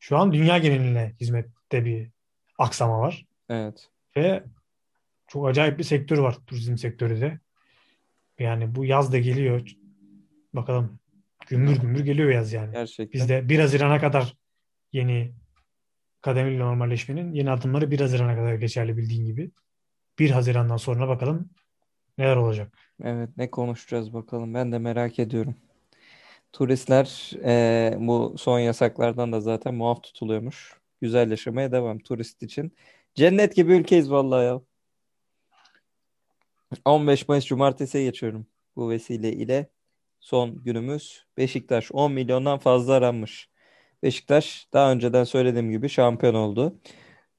Şu 0.00 0.18
an 0.18 0.32
dünya 0.32 0.58
geneline 0.58 1.14
hizmette 1.20 1.84
bir 1.84 2.10
aksama 2.58 3.00
var 3.00 3.26
Evet. 3.48 3.88
ve 4.16 4.44
çok 5.28 5.48
acayip 5.48 5.78
bir 5.78 5.84
sektör 5.84 6.18
var 6.18 6.36
turizm 6.46 6.76
sektörü 6.76 7.20
de. 7.20 7.38
Yani 8.38 8.74
bu 8.74 8.84
yaz 8.84 9.12
da 9.12 9.18
geliyor. 9.18 9.70
Bakalım 10.54 10.98
gümbür 11.48 11.76
gümbür 11.76 12.04
geliyor 12.04 12.30
yaz 12.30 12.52
yani. 12.52 12.72
Gerçekten. 12.72 13.20
Bizde 13.20 13.48
1 13.48 13.58
Haziran'a 13.58 14.00
kadar 14.00 14.36
yeni 14.92 15.32
kademeli 16.20 16.58
normalleşmenin 16.58 17.32
yeni 17.32 17.50
adımları 17.50 17.90
1 17.90 18.00
Haziran'a 18.00 18.36
kadar 18.36 18.54
geçerli 18.54 18.96
bildiğin 18.96 19.24
gibi. 19.24 19.50
1 20.18 20.30
Haziran'dan 20.30 20.76
sonra 20.76 21.08
bakalım 21.08 21.50
neler 22.18 22.36
olacak. 22.36 22.78
Evet 23.02 23.28
ne 23.36 23.50
konuşacağız 23.50 24.12
bakalım. 24.12 24.54
Ben 24.54 24.72
de 24.72 24.78
merak 24.78 25.18
ediyorum. 25.18 25.54
Turistler 26.52 27.30
eee, 27.44 27.96
bu 28.00 28.34
son 28.38 28.58
yasaklardan 28.58 29.32
da 29.32 29.40
zaten 29.40 29.74
muaf 29.74 30.02
tutuluyormuş. 30.02 30.80
Güzel 31.00 31.30
yaşamaya 31.30 31.72
devam 31.72 31.98
turist 31.98 32.42
için. 32.42 32.76
Cennet 33.14 33.56
gibi 33.56 33.72
ülkeyiz 33.74 34.10
vallahi 34.10 34.44
ya. 34.44 34.60
15 36.84 37.28
Mayıs 37.28 37.44
Cumartesi'ye 37.46 38.04
geçiyorum. 38.04 38.46
Bu 38.76 38.90
vesile 38.90 39.32
ile 39.32 39.70
son 40.20 40.64
günümüz 40.64 41.26
Beşiktaş 41.36 41.92
10 41.92 42.12
milyondan 42.12 42.58
fazla 42.58 42.92
aranmış. 42.94 43.48
Beşiktaş 44.02 44.68
daha 44.72 44.92
önceden 44.92 45.24
söylediğim 45.24 45.70
gibi 45.70 45.88
şampiyon 45.88 46.34
oldu. 46.34 46.80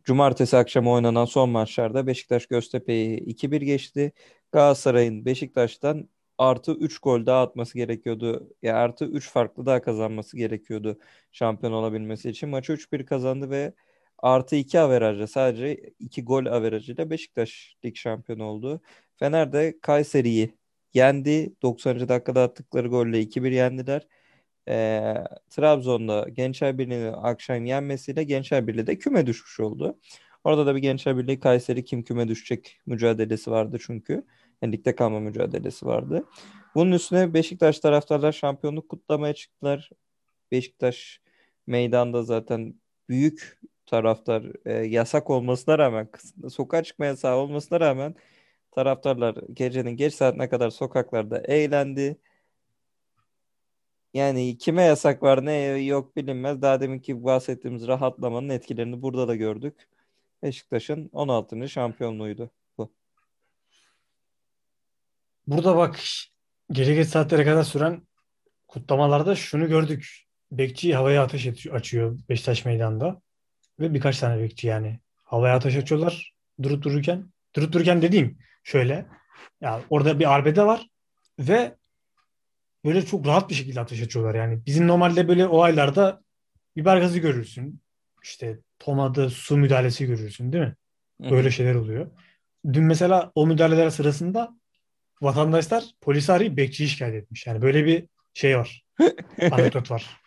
Cumartesi 0.03 0.57
akşamı 0.57 0.91
oynanan 0.91 1.26
son 1.26 1.49
maçlarda 1.49 2.07
Beşiktaş 2.07 2.45
Göztepe'yi 2.45 3.18
2-1 3.20 3.62
geçti. 3.62 4.12
Galatasaray'ın 4.51 5.26
Beşiktaş'tan 5.26 6.09
artı 6.42 6.72
3 6.72 7.00
gol 7.00 7.26
daha 7.26 7.42
atması 7.44 7.78
gerekiyordu. 7.78 8.50
Ya 8.62 8.76
artı 8.76 9.06
3 9.06 9.30
farklı 9.30 9.66
daha 9.66 9.82
kazanması 9.82 10.38
gerekiyordu 10.38 11.00
şampiyon 11.32 11.74
olabilmesi 11.74 12.30
için. 12.30 12.50
Maçı 12.50 12.74
3-1 12.74 13.06
kazandı 13.06 13.50
ve 13.50 13.74
artı 14.18 14.56
2 14.56 14.80
averajla 14.80 15.28
sadece 15.28 15.78
2 16.00 16.24
gol 16.26 16.46
averajıyla 16.46 17.10
Beşiktaş 17.10 17.76
lig 17.86 17.96
şampiyonu 17.96 18.44
oldu. 18.44 18.82
Fener 19.16 19.54
de 19.54 19.80
Kayseri'yi 19.82 20.56
yendi. 20.94 21.54
90. 21.62 22.10
dakikada 22.10 22.44
attıkları 22.44 22.88
golle 22.88 23.20
2-1 23.22 23.52
yendiler. 23.52 24.08
Ee, 24.70 25.16
Trabzon'da 25.50 26.30
Gençler 26.30 26.78
Birliği'nin 26.78 27.14
akşam 27.14 27.66
yenmesiyle 27.66 28.24
Gençler 28.24 28.68
Birliği 28.68 28.88
de 28.88 28.98
küme 28.98 29.28
düşmüş 29.28 29.60
oldu. 29.60 30.00
Orada 30.44 30.66
da 30.66 30.76
bir 30.76 30.82
Gençler 30.82 31.18
Birliği 31.18 31.39
Kayseri 31.39 31.86
kim 31.86 32.04
küme 32.04 32.28
düşecek 32.28 32.80
mücadelesi 32.86 33.52
vardı 33.52 33.78
çünkü. 33.82 34.26
Yani 34.62 34.74
ligde 34.74 34.95
kalma 34.95 35.20
mücadelesi 35.20 35.86
vardı. 35.86 36.26
Bunun 36.76 36.91
üstüne 36.91 37.34
Beşiktaş 37.34 37.80
taraftarlar 37.80 38.32
şampiyonluk 38.32 38.89
kutlamaya 38.89 39.34
çıktılar. 39.34 39.89
Beşiktaş 40.51 41.22
meydanda 41.68 42.24
zaten 42.24 42.76
büyük 43.09 43.59
taraftar 43.86 44.43
e, 44.66 44.74
yasak 44.74 45.30
olmasına 45.30 45.78
rağmen 45.80 46.09
sokağa 46.49 46.84
çıkma 46.84 47.05
yasağı 47.05 47.38
olmasına 47.38 47.80
rağmen 47.80 48.16
taraftarlar 48.72 49.36
gecenin 49.53 49.91
geç 49.97 50.14
saatine 50.14 50.49
kadar 50.49 50.70
sokaklarda 50.70 51.39
eğlendi. 51.39 52.18
Yani 54.14 54.57
kime 54.57 54.84
yasak 54.84 55.24
var 55.24 55.45
ne 55.45 55.53
yok 55.84 56.16
bilinmez. 56.16 56.62
Daha 56.62 56.82
deminki 56.82 57.24
bahsettiğimiz 57.24 57.88
rahatlamanın 57.88 58.49
etkilerini 58.49 59.01
burada 59.01 59.28
da 59.28 59.36
gördük. 59.36 59.88
Beşiktaş'ın 60.43 61.09
16. 61.14 61.70
şampiyonluğuydu. 61.70 62.51
Burada 65.48 65.76
bak 65.76 66.00
gece 66.72 66.96
geç 66.96 67.08
saatlere 67.08 67.46
kadar 67.46 67.64
süren 67.64 68.08
kutlamalarda 68.68 69.36
şunu 69.36 69.68
gördük. 69.68 70.26
Bekçi 70.52 70.96
havaya 70.96 71.24
ateş 71.24 71.68
açıyor 71.72 72.20
Beşiktaş 72.30 72.66
meydanda. 72.66 73.22
Ve 73.80 73.94
birkaç 73.94 74.20
tane 74.20 74.42
bekçi 74.42 74.68
yani. 74.68 75.00
Havaya 75.24 75.56
ateş 75.56 75.76
açıyorlar 75.76 76.34
durup 76.64 76.84
dururken. 76.84 77.32
Durup 77.56 77.74
dururken 77.74 78.02
dediğim 78.02 78.38
şöyle. 78.64 79.06
Ya 79.62 79.82
orada 79.89 80.20
bir 80.20 80.34
arbede 80.34 80.66
var 80.66 80.88
ve 81.39 81.76
böyle 82.86 83.06
çok 83.06 83.28
rahat 83.28 83.50
bir 83.50 83.56
şekilde 83.56 83.80
ateş 83.80 84.02
açıyorlar. 84.02 84.36
Yani 84.36 84.66
bizim 84.66 84.88
normalde 84.88 85.28
böyle 85.28 85.48
olaylarda 85.48 86.22
biber 86.76 86.98
gazı 86.98 87.20
görürsün. 87.20 87.82
İşte 88.24 88.60
tomada 88.80 89.30
su 89.30 89.58
müdahalesi 89.58 90.06
görürsün 90.06 90.54
değil 90.54 90.64
mi? 90.64 90.76
Böyle 91.32 91.52
şeyler 91.52 91.76
oluyor. 91.76 92.12
Dün 92.74 92.84
mesela 92.84 93.32
o 93.36 93.48
müdahaleler 93.48 93.89
sırasında 93.89 94.61
vatandaşlar 95.22 95.84
polisi 96.01 96.34
arayıp 96.34 96.57
bekçiyi 96.57 96.89
şikayet 96.89 97.24
etmiş. 97.24 97.47
Yani 97.47 97.61
böyle 97.61 97.86
bir 97.86 98.07
şey 98.34 98.57
var. 98.57 98.84
Anekdot 99.51 99.91
var. 99.91 100.22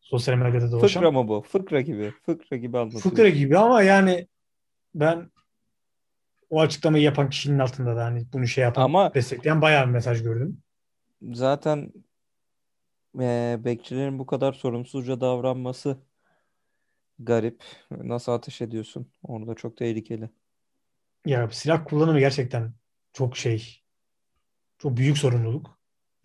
Sosyal 0.00 0.34
medyada 0.34 0.72
dolaşan. 0.72 1.00
Fıkra 1.00 1.10
mı 1.10 1.28
bu? 1.28 1.42
Fıkra 1.42 1.80
gibi. 1.80 2.14
Fıkra 2.26 2.56
gibi 2.56 2.78
anlatıyor. 2.78 3.02
Fıkra 3.02 3.28
gibi 3.28 3.58
ama 3.58 3.82
yani 3.82 4.28
ben 4.94 5.30
o 6.50 6.60
açıklamayı 6.60 7.04
yapan 7.04 7.30
kişinin 7.30 7.58
altında 7.58 7.96
da 7.96 8.04
hani 8.04 8.26
bunu 8.32 8.46
şey 8.46 8.64
yapan 8.64 8.82
ama 8.82 9.14
destekleyen 9.14 9.62
bayağı 9.62 9.86
bir 9.86 9.92
mesaj 9.92 10.22
gördüm. 10.22 10.62
Zaten 11.32 11.92
e, 13.20 13.56
bekçilerin 13.64 14.18
bu 14.18 14.26
kadar 14.26 14.52
sorumsuzca 14.52 15.20
davranması 15.20 15.98
garip. 17.18 17.64
Nasıl 17.90 18.32
ateş 18.32 18.60
ediyorsun? 18.60 19.12
Orada 19.22 19.54
çok 19.54 19.76
tehlikeli. 19.76 20.30
Ya 21.26 21.50
silah 21.50 21.84
kullanımı 21.84 22.18
gerçekten 22.20 22.72
çok 23.12 23.36
şey 23.36 23.79
çok 24.82 24.96
büyük 24.96 25.18
sorumluluk 25.18 25.78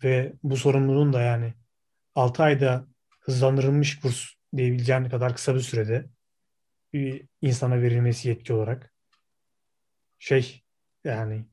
ve 0.04 0.32
bu 0.42 0.56
sorumluluğun 0.56 1.12
da 1.12 1.22
yani 1.22 1.54
6 2.14 2.42
ayda 2.42 2.86
hızlandırılmış 3.20 4.00
kurs 4.00 4.24
diyebileceğin 4.56 5.04
kadar 5.04 5.34
kısa 5.34 5.54
bir 5.54 5.60
sürede 5.60 6.06
bir 6.92 7.28
insana 7.42 7.82
verilmesi 7.82 8.28
yetki 8.28 8.52
olarak 8.52 8.94
şey 10.18 10.62
yani 11.04 11.46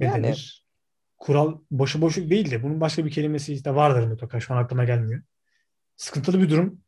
ne 0.00 0.06
yani, 0.06 0.24
denir? 0.24 0.66
Kural 1.18 1.58
boşu 1.70 2.00
boşu 2.00 2.30
değil 2.30 2.50
de 2.50 2.62
bunun 2.62 2.80
başka 2.80 3.04
bir 3.04 3.10
kelimesi 3.10 3.64
de 3.64 3.74
vardır 3.74 4.06
mutlaka. 4.06 4.40
Şu 4.40 4.54
an 4.54 4.58
aklıma 4.58 4.84
gelmiyor. 4.84 5.22
Sıkıntılı 5.96 6.42
bir 6.42 6.50
durum. 6.50 6.80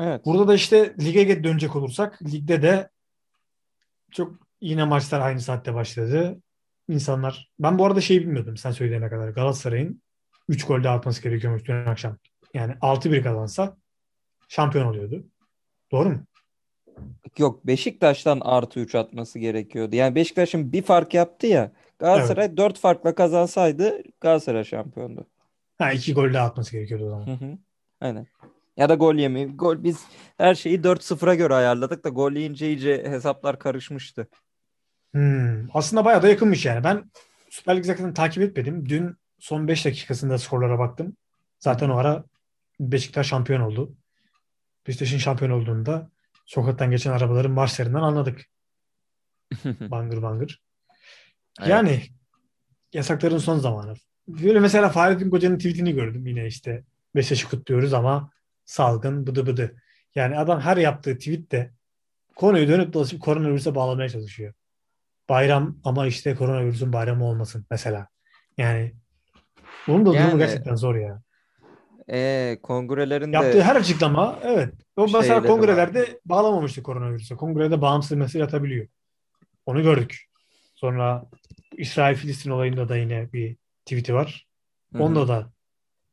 Evet. 0.00 0.24
Burada 0.24 0.48
da 0.48 0.54
işte 0.54 0.94
lige 1.00 1.44
dönecek 1.44 1.76
olursak 1.76 2.22
ligde 2.22 2.62
de 2.62 2.90
çok 4.10 4.48
yine 4.60 4.84
maçlar 4.84 5.20
aynı 5.20 5.40
saatte 5.40 5.74
başladı. 5.74 6.42
İnsanlar 6.88 7.50
ben 7.58 7.78
bu 7.78 7.86
arada 7.86 8.00
şey 8.00 8.20
bilmiyordum 8.20 8.56
sen 8.56 8.70
söyleyene 8.70 9.08
kadar 9.08 9.28
Galatasaray'ın 9.28 10.02
3 10.48 10.66
gol 10.66 10.84
daha 10.84 10.96
atması 10.96 11.22
gerekiyormuş 11.22 11.64
dün 11.64 11.86
akşam. 11.86 12.16
Yani 12.54 12.72
6-1 12.72 13.22
kazansa 13.22 13.76
şampiyon 14.48 14.86
oluyordu. 14.86 15.24
Doğru 15.92 16.08
mu? 16.08 16.24
Yok 17.38 17.66
Beşiktaş'tan 17.66 18.40
artı 18.44 18.80
3 18.80 18.94
atması 18.94 19.38
gerekiyordu. 19.38 19.96
Yani 19.96 20.14
Beşiktaş'ın 20.14 20.72
bir 20.72 20.82
fark 20.82 21.14
yaptı 21.14 21.46
ya. 21.46 21.72
Galatasaray 21.98 22.46
evet. 22.46 22.56
4 22.56 22.78
farkla 22.78 23.14
kazansaydı 23.14 24.02
Galatasaray 24.20 24.64
şampiyondu. 24.64 25.26
Ha 25.78 25.92
iki 25.92 26.14
gol 26.14 26.34
daha 26.34 26.46
atması 26.46 26.72
gerekiyordu 26.72 27.06
o 27.06 27.08
zaman. 27.10 27.26
Hı 27.26 27.44
hı. 27.44 27.58
Aynen. 28.00 28.26
Ya 28.76 28.88
da 28.88 28.94
gol 28.94 29.14
yemeyi. 29.14 29.46
Gol 29.46 29.84
biz 29.84 30.04
her 30.36 30.54
şeyi 30.54 30.80
4-0'a 30.80 31.34
göre 31.34 31.54
ayarladık 31.54 32.04
da 32.04 32.08
gol 32.08 32.32
yiyince 32.32 32.66
iyice 32.66 33.04
hesaplar 33.04 33.58
karışmıştı. 33.58 34.28
Hmm. 35.12 35.76
Aslında 35.76 36.04
bayağı 36.04 36.22
da 36.22 36.28
yakınmış 36.28 36.64
yani. 36.64 36.84
Ben 36.84 37.10
Süper 37.50 37.76
Lig 37.76 37.84
zaten 37.84 38.14
takip 38.14 38.42
etmedim. 38.42 38.88
Dün 38.88 39.16
son 39.38 39.68
5 39.68 39.84
dakikasında 39.84 40.38
skorlara 40.38 40.78
baktım. 40.78 41.16
Zaten 41.58 41.88
o 41.88 41.96
ara 41.96 42.24
Beşiktaş 42.80 43.26
şampiyon 43.28 43.60
oldu. 43.60 43.96
Beşiktaş'ın 44.86 45.18
şampiyon 45.18 45.50
olduğunda 45.50 46.10
sokaktan 46.46 46.90
geçen 46.90 47.12
arabaların 47.12 47.50
marşlarından 47.50 48.02
anladık. 48.02 48.44
bangır 49.64 50.22
bangır. 50.22 50.62
Evet. 51.60 51.68
Yani 51.68 52.02
yasakların 52.92 53.38
son 53.38 53.58
zamanı. 53.58 53.94
Böyle 54.28 54.60
mesela 54.60 54.88
Fahrettin 54.88 55.30
Koca'nın 55.30 55.58
tweetini 55.58 55.94
gördüm 55.94 56.26
yine 56.26 56.46
işte 56.46 56.84
Beşiktaş'ı 57.16 57.48
kutluyoruz 57.48 57.94
ama 57.94 58.30
salgın 58.64 59.26
bıdı 59.26 59.46
bıdı. 59.46 59.82
Yani 60.14 60.38
adam 60.38 60.60
her 60.60 60.76
yaptığı 60.76 61.18
tweette 61.18 61.72
konuyu 62.36 62.68
dönüp 62.68 62.92
dolaşıp 62.92 63.22
koronavirüse 63.22 63.74
bağlamaya 63.74 64.08
çalışıyor. 64.08 64.54
Bayram 65.28 65.76
ama 65.84 66.06
işte 66.06 66.34
koronavirüsün 66.34 66.92
bayramı 66.92 67.24
olmasın 67.24 67.66
mesela. 67.70 68.08
Yani 68.58 68.92
bunun 69.86 70.06
da 70.06 70.14
yani, 70.14 70.26
durumu 70.26 70.38
gerçekten 70.38 70.74
zor 70.74 70.94
ya. 70.94 71.22
E, 72.10 72.58
kongrelerin 72.62 73.32
Yaptığı 73.32 73.62
her 73.62 73.76
açıklama 73.76 74.38
evet. 74.42 74.74
O 74.96 75.08
mesela 75.12 75.42
kongrelerde 75.42 76.00
var. 76.00 76.08
bağlamamıştı 76.24 76.82
koronavirüse. 76.82 77.36
Kongrede 77.36 77.80
bağımsız 77.80 78.18
mesaj 78.18 78.42
atabiliyor. 78.42 78.86
Onu 79.66 79.82
gördük. 79.82 80.24
Sonra 80.74 81.24
İsrail-Filistin 81.76 82.50
olayında 82.50 82.88
da 82.88 82.96
yine 82.96 83.32
bir 83.32 83.56
tweet'i 83.84 84.14
var. 84.14 84.46
Hı-hı. 84.92 85.02
Onda 85.02 85.28
da 85.28 85.52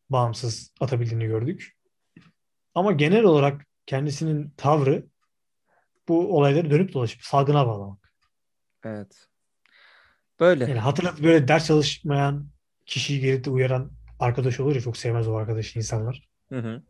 bağımsız 0.09 0.71
atabildiğini 0.79 1.25
gördük. 1.25 1.75
Ama 2.75 2.91
genel 2.91 3.23
olarak 3.23 3.65
kendisinin 3.85 4.53
tavrı 4.57 5.05
bu 6.07 6.37
olayları 6.37 6.71
dönüp 6.71 6.93
dolaşıp 6.93 7.21
salgına 7.21 7.67
bağlamak. 7.67 8.04
Evet. 8.85 9.27
Böyle. 10.39 10.63
Yani 10.63 10.79
hatırlat 10.79 11.23
böyle 11.23 11.47
ders 11.47 11.67
çalışmayan 11.67 12.47
kişiyi 12.85 13.19
gelip 13.19 13.45
de 13.45 13.49
uyaran 13.49 13.91
arkadaş 14.19 14.59
olur 14.59 14.75
ya 14.75 14.81
çok 14.81 14.97
sevmez 14.97 15.27
o 15.27 15.35
arkadaşı 15.35 15.79
insanlar. 15.79 16.29
Hı 16.49 16.59
hı. 16.59 16.83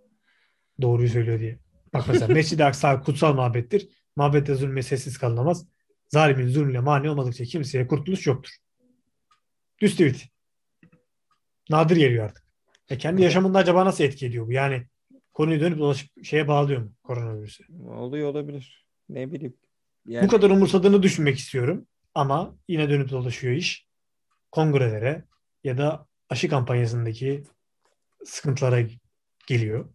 Doğruyu 0.81 1.09
söylüyor 1.09 1.39
diye. 1.39 1.59
Bak 1.93 2.05
mesela 2.07 2.27
Mescid-i 2.33 2.63
Aksa 2.63 3.01
kutsal 3.01 3.33
mabettir. 3.33 3.89
Mabette 4.15 4.55
zulme 4.55 4.83
sessiz 4.83 5.17
kalınamaz. 5.17 5.65
Zalimin 6.07 6.47
zulmüne 6.47 6.79
mani 6.79 7.09
olmadıkça 7.09 7.43
kimseye 7.43 7.87
kurtuluş 7.87 8.27
yoktur. 8.27 8.51
Düz 9.81 9.91
tweet. 9.91 10.25
Nadir 11.69 11.95
geliyor 11.95 12.25
artık. 12.25 12.43
E 12.89 12.97
kendi 12.97 13.21
yaşamında 13.21 13.57
acaba 13.57 13.85
nasıl 13.85 14.03
etki 14.03 14.25
ediyor 14.25 14.47
bu? 14.47 14.51
Yani 14.51 14.87
konuyu 15.33 15.59
dönüp 15.59 15.79
dolaşıp 15.79 16.25
şeye 16.25 16.47
bağlıyor 16.47 16.81
mu 16.81 16.93
koronavirüsü? 17.03 17.63
Oluyor 17.87 18.29
olabilir. 18.29 18.85
Ne 19.09 19.31
bileyim. 19.31 19.57
Yani... 20.05 20.25
Bu 20.25 20.31
kadar 20.31 20.49
umursadığını 20.49 21.03
düşünmek 21.03 21.37
istiyorum. 21.37 21.85
Ama 22.15 22.55
yine 22.67 22.89
dönüp 22.89 23.09
dolaşıyor 23.09 23.53
iş. 23.53 23.87
Kongrelere 24.51 25.23
ya 25.63 25.77
da 25.77 26.07
aşı 26.29 26.49
kampanyasındaki 26.49 27.43
sıkıntılara 28.25 28.81
geliyor. 29.47 29.89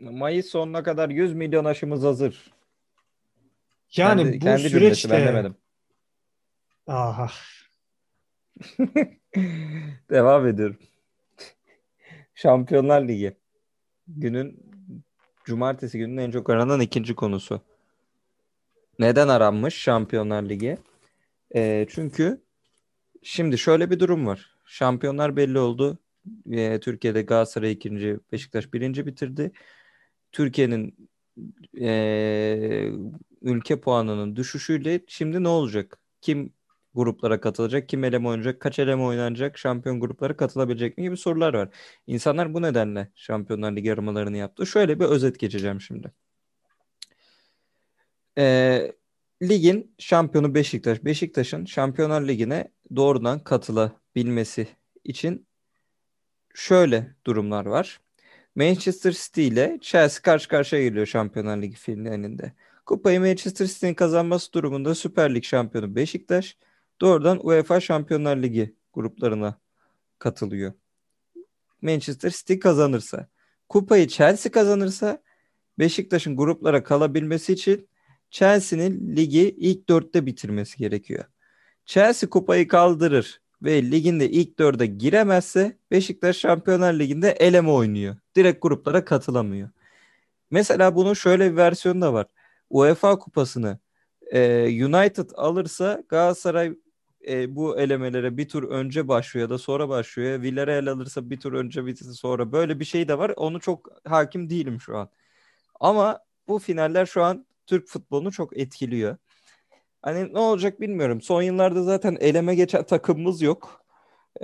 Mayıs 0.00 0.46
sonuna 0.46 0.82
kadar 0.82 1.08
100 1.08 1.34
milyon 1.34 1.64
aşımız 1.64 2.02
hazır. 2.02 2.52
Yani 3.96 4.22
kendi, 4.22 4.36
bu 4.36 4.44
kendi 4.44 4.70
süreçte... 4.70 5.10
ben 5.10 5.26
demedim. 5.26 5.56
Aha. 6.86 7.30
Devam 10.10 10.46
ediyorum. 10.46 10.78
Şampiyonlar 12.34 13.08
Ligi. 13.08 13.36
Günün 14.06 14.72
cumartesi 15.44 15.98
gününün 15.98 16.22
en 16.22 16.30
çok 16.30 16.50
aranan 16.50 16.80
ikinci 16.80 17.14
konusu. 17.14 17.60
Neden 18.98 19.28
aranmış 19.28 19.74
Şampiyonlar 19.74 20.42
Ligi? 20.48 20.78
E, 21.54 21.86
çünkü 21.90 22.44
şimdi 23.22 23.58
şöyle 23.58 23.90
bir 23.90 24.00
durum 24.00 24.26
var. 24.26 24.56
Şampiyonlar 24.66 25.36
belli 25.36 25.58
oldu. 25.58 25.98
E, 26.50 26.80
Türkiye'de 26.80 27.22
Galatasaray 27.22 27.72
ikinci, 27.72 28.18
Beşiktaş 28.32 28.72
birinci 28.72 29.06
bitirdi. 29.06 29.52
Türkiye'nin 30.32 31.10
e, 31.80 32.90
ülke 33.42 33.80
puanının 33.80 34.36
düşüşüyle 34.36 35.00
şimdi 35.08 35.42
ne 35.42 35.48
olacak? 35.48 35.98
Kim 36.20 36.52
gruplara 36.94 37.40
katılacak? 37.40 37.88
Kim 37.88 38.04
eleme 38.04 38.28
oynayacak? 38.28 38.60
Kaç 38.60 38.78
eleme 38.78 39.02
oynanacak? 39.02 39.58
Şampiyon 39.58 40.00
gruplara 40.00 40.36
katılabilecek 40.36 40.98
mi 40.98 41.04
gibi 41.04 41.16
sorular 41.16 41.54
var. 41.54 41.68
İnsanlar 42.06 42.54
bu 42.54 42.62
nedenle 42.62 43.12
Şampiyonlar 43.14 43.72
Ligi 43.76 43.92
aramalarını 43.92 44.36
yaptı. 44.36 44.66
Şöyle 44.66 45.00
bir 45.00 45.04
özet 45.04 45.38
geçeceğim 45.40 45.80
şimdi. 45.80 46.12
Ee, 48.38 48.92
ligin 49.42 49.94
şampiyonu 49.98 50.54
Beşiktaş. 50.54 51.04
Beşiktaş'ın 51.04 51.64
Şampiyonlar 51.64 52.28
Ligi'ne 52.28 52.72
doğrudan 52.96 53.44
katılabilmesi 53.44 54.68
için 55.04 55.46
şöyle 56.54 57.16
durumlar 57.26 57.66
var. 57.66 58.00
Manchester 58.54 59.12
City 59.12 59.46
ile 59.46 59.78
Chelsea 59.80 60.22
karşı 60.22 60.48
karşıya 60.48 60.82
geliyor 60.82 61.06
Şampiyonlar 61.06 61.62
Ligi 61.62 61.76
finalinde. 61.76 62.52
Kupayı 62.86 63.20
Manchester 63.20 63.66
City'nin 63.66 63.94
kazanması 63.94 64.52
durumunda 64.52 64.94
Süper 64.94 65.34
Lig 65.34 65.44
şampiyonu 65.44 65.96
Beşiktaş 65.96 66.56
doğrudan 67.00 67.46
UEFA 67.46 67.80
Şampiyonlar 67.80 68.36
Ligi 68.36 68.76
gruplarına 68.92 69.60
katılıyor. 70.18 70.72
Manchester 71.82 72.30
City 72.30 72.58
kazanırsa, 72.58 73.28
kupayı 73.68 74.08
Chelsea 74.08 74.52
kazanırsa 74.52 75.22
Beşiktaş'ın 75.78 76.36
gruplara 76.36 76.84
kalabilmesi 76.84 77.52
için 77.52 77.88
Chelsea'nin 78.34 79.16
ligi 79.16 79.54
ilk 79.58 79.88
dörtte 79.88 80.26
bitirmesi 80.26 80.78
gerekiyor. 80.78 81.24
Chelsea 81.86 82.30
kupayı 82.30 82.68
kaldırır 82.68 83.40
ve 83.62 83.90
liginde 83.90 84.30
ilk 84.30 84.58
dörde 84.58 84.86
giremezse 84.86 85.78
Beşiktaş 85.90 86.36
Şampiyonlar 86.36 86.94
Ligi'nde 86.94 87.30
eleme 87.30 87.70
oynuyor. 87.70 88.16
Direkt 88.36 88.62
gruplara 88.62 89.04
katılamıyor. 89.04 89.70
Mesela 90.50 90.96
bunun 90.96 91.14
şöyle 91.14 91.52
bir 91.52 91.56
versiyonu 91.56 92.00
da 92.00 92.12
var. 92.12 92.26
UEFA 92.70 93.18
kupasını 93.18 93.78
e, 94.32 94.64
United 94.84 95.30
alırsa 95.34 96.02
Galatasaray 96.08 96.74
e, 97.28 97.56
bu 97.56 97.78
elemelere 97.78 98.36
bir 98.36 98.48
tur 98.48 98.62
önce 98.62 99.08
başlıyor 99.08 99.48
ya 99.48 99.50
da 99.50 99.58
sonra 99.58 99.88
başlıyor. 99.88 100.42
Villarreal 100.42 100.86
alırsa 100.86 101.30
bir 101.30 101.40
tur 101.40 101.52
önce 101.52 101.86
bir 101.86 101.96
tur 101.96 102.12
sonra 102.12 102.52
böyle 102.52 102.80
bir 102.80 102.84
şey 102.84 103.08
de 103.08 103.18
var. 103.18 103.32
Onu 103.36 103.60
çok 103.60 103.88
hakim 104.08 104.50
değilim 104.50 104.80
şu 104.80 104.96
an. 104.96 105.08
Ama 105.80 106.18
bu 106.48 106.58
finaller 106.58 107.06
şu 107.06 107.22
an 107.22 107.46
Türk 107.66 107.88
futbolunu 107.88 108.32
çok 108.32 108.58
etkiliyor. 108.58 109.16
Hani 110.02 110.34
ne 110.34 110.38
olacak 110.38 110.80
bilmiyorum. 110.80 111.20
Son 111.20 111.42
yıllarda 111.42 111.82
zaten 111.82 112.16
eleme 112.20 112.54
geçen 112.54 112.82
takımımız 112.86 113.42
yok. 113.42 113.84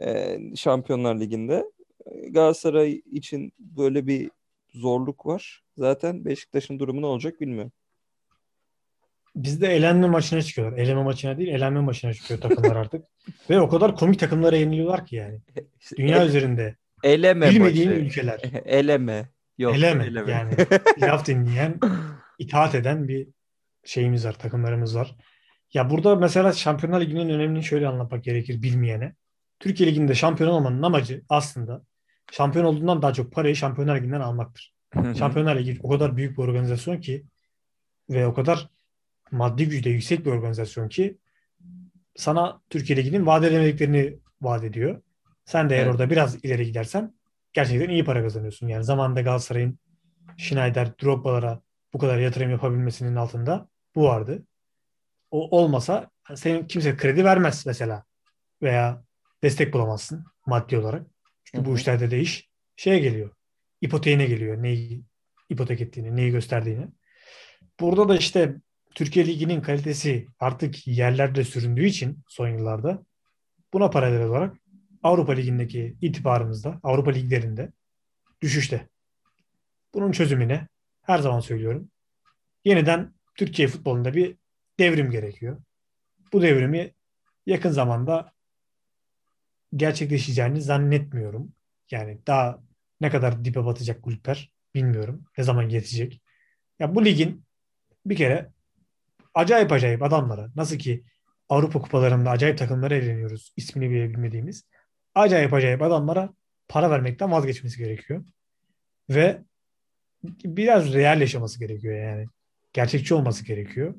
Ee, 0.00 0.38
Şampiyonlar 0.56 1.20
Ligi'nde. 1.20 1.64
Galatasaray 2.30 3.02
için 3.12 3.52
böyle 3.58 4.06
bir 4.06 4.30
zorluk 4.74 5.26
var. 5.26 5.62
Zaten 5.76 6.24
Beşiktaş'ın 6.24 6.78
durumu 6.78 7.02
ne 7.02 7.06
olacak 7.06 7.40
bilmiyorum. 7.40 7.72
Bizde 9.36 9.66
elenme 9.66 10.06
maçına 10.08 10.42
çıkıyorlar. 10.42 10.78
Eleme 10.78 11.02
maçına 11.02 11.38
değil, 11.38 11.48
elenme 11.48 11.80
maçına 11.80 12.14
çıkıyor 12.14 12.40
takımlar 12.40 12.76
artık. 12.76 13.04
Ve 13.50 13.60
o 13.60 13.68
kadar 13.68 13.96
komik 13.96 14.20
takımlara 14.20 14.56
yeniliyorlar 14.56 15.06
ki 15.06 15.16
yani. 15.16 15.40
Dünya 15.96 16.22
El, 16.22 16.28
üzerinde. 16.28 16.76
Eleme 17.02 17.50
Bilmediğin 17.50 17.88
maçı. 17.90 18.00
ülkeler. 18.00 18.40
Eleme. 18.64 19.28
Yok, 19.58 19.76
eleme. 19.76 20.04
eleme. 20.04 20.32
Yani 20.32 20.52
laf 21.00 21.26
dinleyen, 21.26 21.80
itaat 22.40 22.74
eden 22.74 23.08
bir 23.08 23.28
şeyimiz 23.84 24.26
var, 24.26 24.38
takımlarımız 24.38 24.96
var. 24.96 25.16
Ya 25.74 25.90
burada 25.90 26.16
mesela 26.16 26.52
Şampiyonlar 26.52 27.00
Ligi'nin 27.00 27.28
önemini 27.28 27.64
şöyle 27.64 27.88
anlatmak 27.88 28.24
gerekir 28.24 28.62
bilmeyene. 28.62 29.14
Türkiye 29.60 29.88
Ligi'nde 29.88 30.14
şampiyon 30.14 30.50
olmanın 30.50 30.82
amacı 30.82 31.22
aslında 31.28 31.84
şampiyon 32.32 32.64
olduğundan 32.64 33.02
daha 33.02 33.12
çok 33.12 33.32
parayı 33.32 33.56
Şampiyonlar 33.56 33.96
Ligi'nden 33.96 34.20
almaktır. 34.20 34.74
Şampiyonlar 35.18 35.56
Ligi 35.56 35.78
o 35.82 35.90
kadar 35.90 36.16
büyük 36.16 36.38
bir 36.38 36.42
organizasyon 36.42 37.00
ki 37.00 37.24
ve 38.10 38.26
o 38.26 38.34
kadar 38.34 38.68
maddi 39.30 39.68
güçte 39.68 39.90
yüksek 39.90 40.26
bir 40.26 40.30
organizasyon 40.30 40.88
ki 40.88 41.18
sana 42.16 42.60
Türkiye 42.70 42.96
Ligi'nin 42.96 43.26
vaat 43.26 43.44
edemediklerini 43.44 44.18
vaat 44.42 44.64
ediyor. 44.64 45.02
Sen 45.44 45.70
de 45.70 45.74
eğer 45.74 45.82
evet. 45.82 45.92
orada 45.92 46.10
biraz 46.10 46.44
ileri 46.44 46.66
gidersen 46.66 47.14
gerçekten 47.52 47.88
iyi 47.88 48.04
para 48.04 48.22
kazanıyorsun. 48.22 48.68
Yani 48.68 48.84
zamanında 48.84 49.20
Galatasaray'ın 49.20 49.78
Schneider, 50.36 50.98
Drogba'lara 51.02 51.60
bu 51.92 51.98
kadar 51.98 52.18
yatırım 52.18 52.50
yapabilmesinin 52.50 53.16
altında 53.16 53.68
bu 53.94 54.04
vardı. 54.04 54.46
O 55.30 55.58
olmasa 55.58 56.10
senin 56.34 56.66
kimse 56.66 56.96
kredi 56.96 57.24
vermez 57.24 57.66
mesela 57.66 58.04
veya 58.62 59.04
destek 59.42 59.72
bulamazsın 59.72 60.24
maddi 60.46 60.78
olarak. 60.78 61.06
Çünkü 61.44 61.64
Hı-hı. 61.64 61.72
bu 61.72 61.76
işlerde 61.76 62.10
de 62.10 62.20
iş 62.20 62.48
şeye 62.76 62.98
geliyor. 62.98 63.30
İpoteğine 63.80 64.26
geliyor. 64.26 64.62
Neyi 64.62 65.04
ipotek 65.50 65.80
ettiğini, 65.80 66.16
neyi 66.16 66.30
gösterdiğini. 66.30 66.88
Burada 67.80 68.08
da 68.08 68.16
işte 68.16 68.56
Türkiye 68.94 69.26
Ligi'nin 69.26 69.60
kalitesi 69.60 70.26
artık 70.38 70.86
yerlerde 70.86 71.44
süründüğü 71.44 71.86
için 71.86 72.18
son 72.28 72.48
yıllarda 72.48 73.04
buna 73.72 73.90
paralel 73.90 74.22
olarak 74.22 74.56
Avrupa 75.02 75.32
Ligi'ndeki 75.32 75.96
itibarımızda, 76.00 76.80
Avrupa 76.82 77.10
Liglerinde 77.10 77.72
düşüşte. 78.42 78.88
Bunun 79.94 80.12
çözümüne 80.12 80.68
her 81.10 81.18
zaman 81.18 81.40
söylüyorum. 81.40 81.90
Yeniden 82.64 83.14
Türkiye 83.34 83.68
futbolunda 83.68 84.14
bir 84.14 84.36
devrim 84.78 85.10
gerekiyor. 85.10 85.62
Bu 86.32 86.42
devrimi 86.42 86.94
yakın 87.46 87.70
zamanda 87.70 88.32
gerçekleşeceğini 89.76 90.62
zannetmiyorum. 90.62 91.52
Yani 91.90 92.18
daha 92.26 92.62
ne 93.00 93.10
kadar 93.10 93.44
dibe 93.44 93.64
batacak 93.64 94.02
kulüpler 94.02 94.52
bilmiyorum. 94.74 95.24
Ne 95.38 95.44
zaman 95.44 95.68
yetecek. 95.68 96.22
Ya 96.78 96.94
bu 96.94 97.04
ligin 97.04 97.44
bir 98.06 98.16
kere 98.16 98.52
acayip 99.34 99.72
acayip 99.72 100.02
adamlara 100.02 100.50
nasıl 100.56 100.78
ki 100.78 101.04
Avrupa 101.48 101.80
kupalarında 101.80 102.30
acayip 102.30 102.58
takımlara 102.58 102.94
eğleniyoruz 102.94 103.52
ismini 103.56 103.90
bile 103.90 104.10
bilmediğimiz 104.10 104.64
acayip 105.14 105.54
acayip 105.54 105.82
adamlara 105.82 106.34
para 106.68 106.90
vermekten 106.90 107.32
vazgeçmesi 107.32 107.78
gerekiyor. 107.78 108.24
Ve 109.10 109.42
biraz 110.44 110.94
real 110.94 111.20
yaşaması 111.20 111.58
gerekiyor 111.58 111.98
yani. 111.98 112.26
Gerçekçi 112.72 113.14
olması 113.14 113.44
gerekiyor. 113.44 113.94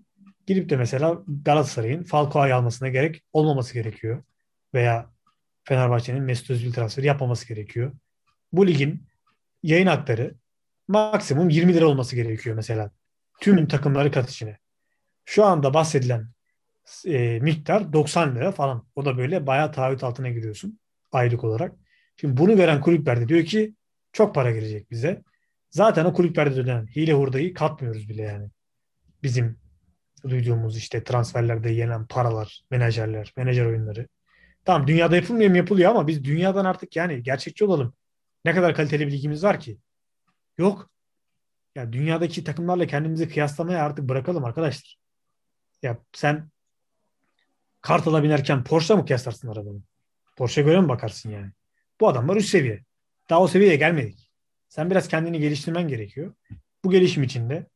Gidip 0.47 0.69
de 0.69 0.77
mesela 0.77 1.23
Galatasaray'ın 1.45 2.03
Falcao'yu 2.03 2.55
almasına 2.55 2.89
gerek 2.89 3.23
olmaması 3.33 3.73
gerekiyor. 3.73 4.23
Veya 4.73 5.09
Fenerbahçe'nin 5.63 6.23
Mesut 6.23 6.49
Özil 6.49 6.73
transferi 6.73 7.05
yapmaması 7.05 7.47
gerekiyor. 7.47 7.91
Bu 8.51 8.67
ligin 8.67 9.07
yayın 9.63 9.87
hakları 9.87 10.35
maksimum 10.87 11.49
20 11.49 11.73
lira 11.73 11.85
olması 11.85 12.15
gerekiyor 12.15 12.55
mesela. 12.55 12.91
Tüm 13.41 13.67
takımları 13.67 14.11
kat 14.11 14.29
içine. 14.29 14.57
Şu 15.25 15.45
anda 15.45 15.73
bahsedilen 15.73 16.27
e, 17.05 17.39
miktar 17.39 17.93
90 17.93 18.35
lira 18.35 18.51
falan. 18.51 18.85
O 18.95 19.05
da 19.05 19.17
böyle 19.17 19.47
bayağı 19.47 19.71
taahhüt 19.71 20.03
altına 20.03 20.29
giriyorsun 20.29 20.79
aylık 21.11 21.43
olarak. 21.43 21.75
Şimdi 22.17 22.37
bunu 22.37 22.57
veren 22.57 22.81
kulüpler 22.81 23.21
de 23.21 23.27
diyor 23.27 23.45
ki 23.45 23.75
çok 24.13 24.35
para 24.35 24.51
gelecek 24.51 24.91
bize. 24.91 25.21
Zaten 25.71 26.05
o 26.05 26.13
kulüplerde 26.13 26.55
dönen 26.55 26.87
hile 26.87 27.13
hurdayı 27.13 27.53
katmıyoruz 27.53 28.09
bile 28.09 28.21
yani. 28.21 28.49
Bizim 29.23 29.59
duyduğumuz 30.29 30.77
işte 30.77 31.03
transferlerde 31.03 31.69
yenen 31.69 32.07
paralar, 32.07 32.61
menajerler, 32.71 33.33
menajer 33.37 33.65
oyunları. 33.65 34.07
Tamam 34.65 34.87
dünyada 34.87 35.15
yapılmıyor 35.15 35.49
mu 35.49 35.57
yapılıyor 35.57 35.89
ama 35.89 36.07
biz 36.07 36.23
dünyadan 36.23 36.65
artık 36.65 36.95
yani 36.95 37.23
gerçekçi 37.23 37.65
olalım. 37.65 37.93
Ne 38.45 38.53
kadar 38.53 38.75
kaliteli 38.75 39.07
bir 39.07 39.11
ligimiz 39.11 39.43
var 39.43 39.59
ki? 39.59 39.77
Yok. 40.57 40.89
Ya 41.75 41.93
dünyadaki 41.93 42.43
takımlarla 42.43 42.87
kendimizi 42.87 43.29
kıyaslamaya 43.29 43.83
artık 43.83 44.09
bırakalım 44.09 44.45
arkadaşlar. 44.45 44.97
Ya 45.83 45.97
sen 46.13 46.49
Kartal'a 47.81 48.23
binerken 48.23 48.63
Porsche 48.63 48.95
mı 48.95 49.05
kıyaslarsın 49.05 49.47
arabanı? 49.47 49.81
Porsche'ye 50.37 50.67
göre 50.67 50.81
mi 50.81 50.89
bakarsın 50.89 51.29
yani? 51.29 51.51
Bu 51.99 52.07
adamlar 52.09 52.35
üst 52.35 52.49
seviye. 52.49 52.83
Daha 53.29 53.41
o 53.41 53.47
seviyeye 53.47 53.75
gelmedik. 53.75 54.30
Sen 54.71 54.89
biraz 54.89 55.07
kendini 55.07 55.39
geliştirmen 55.39 55.87
gerekiyor. 55.87 56.33
Bu 56.83 56.91
gelişim 56.91 57.23
içinde 57.23 57.67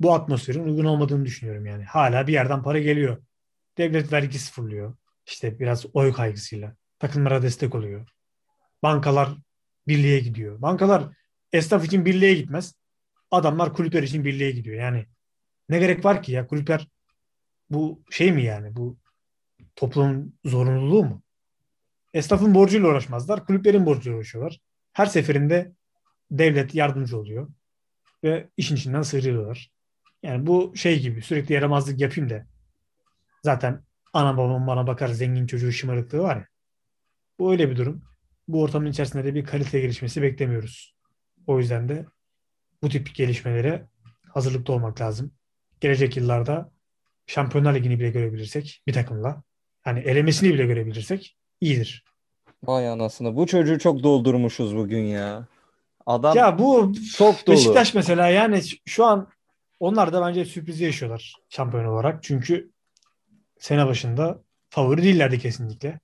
bu 0.00 0.14
atmosferin 0.14 0.64
uygun 0.64 0.84
olmadığını 0.84 1.24
düşünüyorum 1.24 1.66
yani. 1.66 1.84
Hala 1.84 2.26
bir 2.26 2.32
yerden 2.32 2.62
para 2.62 2.78
geliyor. 2.78 3.22
Devlet 3.78 4.12
vergi 4.12 4.38
sıfırlıyor. 4.38 4.96
İşte 5.26 5.58
biraz 5.58 5.86
oy 5.92 6.12
kaygısıyla. 6.12 6.76
Takımlara 6.98 7.42
destek 7.42 7.74
oluyor. 7.74 8.08
Bankalar 8.82 9.28
birliğe 9.88 10.20
gidiyor. 10.20 10.62
Bankalar 10.62 11.04
esnaf 11.52 11.84
için 11.84 12.04
birliğe 12.04 12.34
gitmez. 12.34 12.74
Adamlar 13.30 13.74
kulüpler 13.74 14.02
için 14.02 14.24
birliğe 14.24 14.50
gidiyor. 14.50 14.76
Yani 14.76 15.06
ne 15.68 15.78
gerek 15.78 16.04
var 16.04 16.22
ki 16.22 16.32
ya 16.32 16.46
kulüpler 16.46 16.88
bu 17.70 18.02
şey 18.10 18.32
mi 18.32 18.44
yani 18.44 18.76
bu 18.76 18.98
toplumun 19.76 20.38
zorunluluğu 20.44 21.04
mu? 21.04 21.22
Esnafın 22.14 22.54
borcuyla 22.54 22.88
uğraşmazlar. 22.88 23.46
Kulüplerin 23.46 23.86
borcuyla 23.86 24.18
uğraşıyorlar. 24.18 24.60
Her 24.92 25.06
seferinde 25.06 25.72
devlet 26.30 26.74
yardımcı 26.74 27.18
oluyor. 27.18 27.48
ve 28.24 28.48
işin 28.56 28.76
içinden 28.76 29.02
sıyrılıyorlar. 29.02 29.70
Yani 30.22 30.46
bu 30.46 30.76
şey 30.76 31.00
gibi 31.00 31.22
sürekli 31.22 31.52
yaramazlık 31.54 32.00
yapayım 32.00 32.30
da 32.30 32.46
zaten 33.42 33.84
ana 34.12 34.36
babam 34.36 34.66
bana 34.66 34.86
bakar 34.86 35.08
zengin 35.08 35.46
çocuğu 35.46 35.72
şımarıklığı 35.72 36.18
var 36.22 36.36
ya. 36.36 36.46
Bu 37.38 37.52
öyle 37.52 37.70
bir 37.70 37.76
durum. 37.76 38.02
Bu 38.48 38.62
ortamın 38.62 38.90
içerisinde 38.90 39.24
de 39.24 39.34
bir 39.34 39.44
kalite 39.44 39.80
gelişmesi 39.80 40.22
beklemiyoruz. 40.22 40.94
O 41.46 41.58
yüzden 41.58 41.88
de 41.88 42.06
bu 42.82 42.88
tip 42.88 43.14
gelişmelere 43.14 43.86
hazırlıklı 44.28 44.74
olmak 44.74 45.00
lazım. 45.00 45.32
Gelecek 45.80 46.16
yıllarda 46.16 46.72
Şampiyonlar 47.26 47.74
Ligi'ni 47.74 48.00
bile 48.00 48.10
görebilirsek 48.10 48.82
bir 48.86 48.92
takımla 48.92 49.42
hani 49.82 50.00
elemesini 50.00 50.54
bile 50.54 50.66
görebilirsek 50.66 51.36
iyidir. 51.60 52.04
Vay 52.64 52.88
anasını. 52.88 53.36
Bu 53.36 53.46
çocuğu 53.46 53.78
çok 53.78 54.02
doldurmuşuz 54.02 54.76
bugün 54.76 55.02
ya. 55.02 55.46
Adam 56.10 56.36
Ya 56.36 56.58
bu 56.58 56.92
çok 57.16 57.46
dolu. 57.46 57.56
Beşiktaş 57.56 57.94
mesela 57.94 58.28
yani 58.28 58.62
şu 58.86 59.04
an 59.04 59.28
onlar 59.80 60.12
da 60.12 60.26
bence 60.26 60.44
sürprizi 60.44 60.84
yaşıyorlar 60.84 61.34
şampiyon 61.48 61.84
olarak. 61.84 62.22
Çünkü 62.22 62.70
sene 63.58 63.86
başında 63.86 64.42
favori 64.70 65.02
değillerdi 65.02 65.38
kesinlikle. 65.38 66.00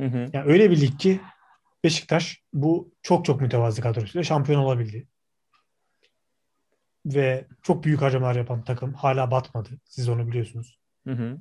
Hı 0.00 0.06
hı. 0.06 0.30
Yani 0.32 0.44
öyle 0.52 0.70
bir 0.70 0.80
lig 0.80 0.98
ki 0.98 1.20
Beşiktaş 1.84 2.42
bu 2.52 2.94
çok 3.02 3.24
çok 3.24 3.40
mütevazı 3.40 3.82
kadrosuyla 3.82 4.22
şampiyon 4.24 4.60
olabildi. 4.60 5.08
Ve 7.06 7.46
çok 7.62 7.84
büyük 7.84 8.02
harcamalar 8.02 8.36
yapan 8.36 8.64
takım 8.64 8.94
hala 8.94 9.30
batmadı. 9.30 9.70
Siz 9.84 10.08
onu 10.08 10.28
biliyorsunuz. 10.28 10.78
Hı 11.06 11.12
hı. 11.12 11.38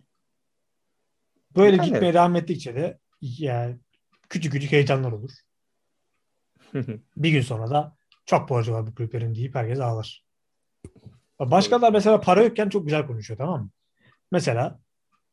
Böyle 1.55 1.78
Yani. 1.78 1.86
gitmeye 1.86 2.13
devam 2.13 2.36
ettikçe 2.36 2.76
de 2.76 2.99
yani 3.22 3.78
küçük 4.30 4.51
küçük 4.51 4.72
heyecanlar 4.72 5.11
olur. 5.11 5.32
Bir 7.18 7.32
gün 7.32 7.41
sonra 7.41 7.70
da 7.70 7.97
çok 8.28 8.49
borcu 8.49 8.73
var 8.73 8.88
bu 8.88 8.95
kulüplerin 8.95 9.36
deyip 9.36 9.55
herkes 9.55 9.80
ağlar. 9.80 10.23
Başkalar 11.39 11.91
mesela 11.91 12.21
para 12.21 12.43
yokken 12.43 12.69
çok 12.69 12.86
güzel 12.86 13.07
konuşuyor 13.07 13.38
tamam 13.38 13.61
mı? 13.61 13.69
Mesela 14.32 14.80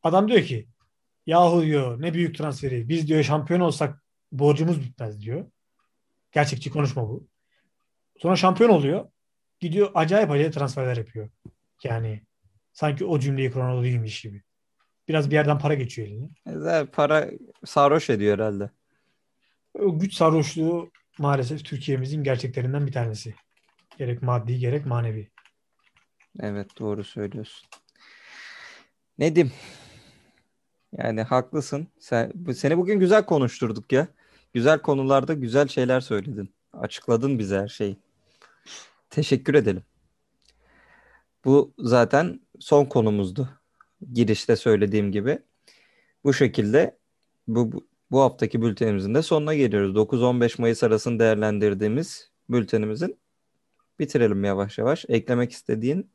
adam 0.03 0.29
diyor 0.29 0.43
ki 0.43 0.69
yahu 1.27 1.63
diyor 1.63 2.03
ne 2.03 2.15
büyük 2.15 2.39
transferi 2.39 2.89
biz 2.89 3.09
diyor 3.09 3.23
şampiyon 3.23 3.61
olsak 3.61 4.03
borcumuz 4.33 4.81
bitmez 4.81 5.21
diyor. 5.21 5.51
Gerçekçi 6.33 6.71
konuşma 6.71 7.09
bu. 7.09 7.27
Sonra 8.19 8.37
şampiyon 8.37 8.71
oluyor. 8.71 9.09
Gidiyor 9.61 9.91
acayip 9.95 10.31
acayip 10.31 10.55
transferler 10.55 10.97
yapıyor. 10.97 11.29
Yani 11.85 12.23
sanki 12.73 13.05
o 13.05 13.19
cümleyi 13.19 13.55
Ronaldo 13.55 13.83
değilmiş 13.83 14.21
gibi. 14.21 14.43
Biraz 15.09 15.31
bir 15.31 15.35
yerden 15.35 15.59
para 15.59 15.75
geçiyor 15.75 16.09
eline. 16.09 16.29
Güzel 16.47 16.87
para 16.87 17.31
sarhoş 17.65 18.11
ediyor 18.11 18.39
herhalde. 18.39 18.71
O 19.79 19.99
güç 19.99 20.15
sarhoşluğu 20.15 20.91
maalesef 21.19 21.65
Türkiye'mizin 21.65 22.25
gerçeklerinden 22.25 22.87
bir 22.87 22.93
tanesi. 22.93 23.35
Gerek 23.99 24.23
maddi 24.23 24.59
gerek 24.59 24.87
manevi. 24.87 25.31
Evet 26.41 26.79
doğru 26.79 27.05
söylüyorsun. 27.05 27.69
Nedim. 29.19 29.53
Yani 30.99 31.23
haklısın. 31.23 31.89
Sen, 31.99 32.33
seni 32.55 32.79
bugün 32.79 32.99
güzel 32.99 33.27
konuşturduk 33.27 33.93
ya. 33.93 34.09
Güzel 34.53 34.79
konularda 34.79 35.35
güzel 35.35 35.69
şeyler 35.69 36.01
söyledin. 36.01 36.55
Açıkladın 36.73 37.39
bize 37.39 37.59
her 37.59 37.69
şeyi. 37.69 37.97
Teşekkür 39.11 39.55
edelim. 39.55 39.83
Bu 41.45 41.75
zaten 41.79 42.41
son 42.61 42.85
konumuzdu. 42.85 43.49
Girişte 44.13 44.57
söylediğim 44.57 45.13
gibi. 45.13 45.39
Bu 46.25 46.33
şekilde 46.33 46.99
bu, 47.49 47.73
bu, 47.73 47.87
bu 48.15 48.21
haftaki 48.21 48.63
bültenimizin 48.63 49.15
de 49.15 49.23
sonuna 49.23 49.55
geliyoruz. 49.55 49.97
9-15 49.97 50.61
Mayıs 50.61 50.83
arasını 50.83 51.19
değerlendirdiğimiz 51.19 52.31
bültenimizin 52.49 53.19
bitirelim 53.99 54.45
yavaş 54.45 54.79
yavaş. 54.79 55.05
Eklemek 55.09 55.53
istediğin 55.53 56.11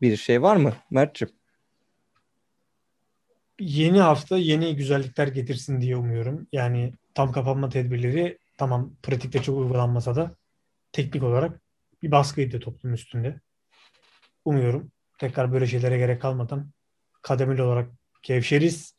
bir 0.00 0.16
şey 0.16 0.42
var 0.42 0.56
mı 0.56 0.72
Mert'ciğim? 0.90 1.34
Yeni 3.60 4.00
hafta 4.00 4.38
yeni 4.38 4.76
güzellikler 4.76 5.26
getirsin 5.28 5.80
diye 5.80 5.96
umuyorum. 5.96 6.46
Yani 6.52 6.94
tam 7.14 7.32
kapanma 7.32 7.68
tedbirleri 7.68 8.38
tamam 8.56 8.92
pratikte 9.02 9.42
çok 9.42 9.58
uygulanmasa 9.58 10.16
da 10.16 10.36
teknik 10.92 11.22
olarak 11.22 11.60
bir 12.02 12.10
baskıydı 12.10 12.60
toplum 12.60 12.94
üstünde. 12.94 13.40
Umuyorum 14.44 14.92
tekrar 15.18 15.52
böyle 15.52 15.66
şeylere 15.66 15.98
gerek 15.98 16.22
kalmadan 16.22 16.70
kademeli 17.22 17.62
olarak 17.62 17.90
gevşeriz. 18.22 18.94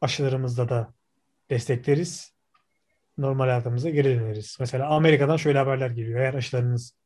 Aşılarımızda 0.00 0.68
da 0.68 0.99
destekleriz. 1.50 2.34
Normal 3.18 3.44
hayatımıza 3.44 3.90
geri 3.90 4.20
döneriz. 4.20 4.56
Mesela 4.60 4.88
Amerika'dan 4.88 5.36
şöyle 5.36 5.58
haberler 5.58 5.90
geliyor. 5.90 6.20
Eğer 6.20 6.34
aşılarınız 6.34 6.96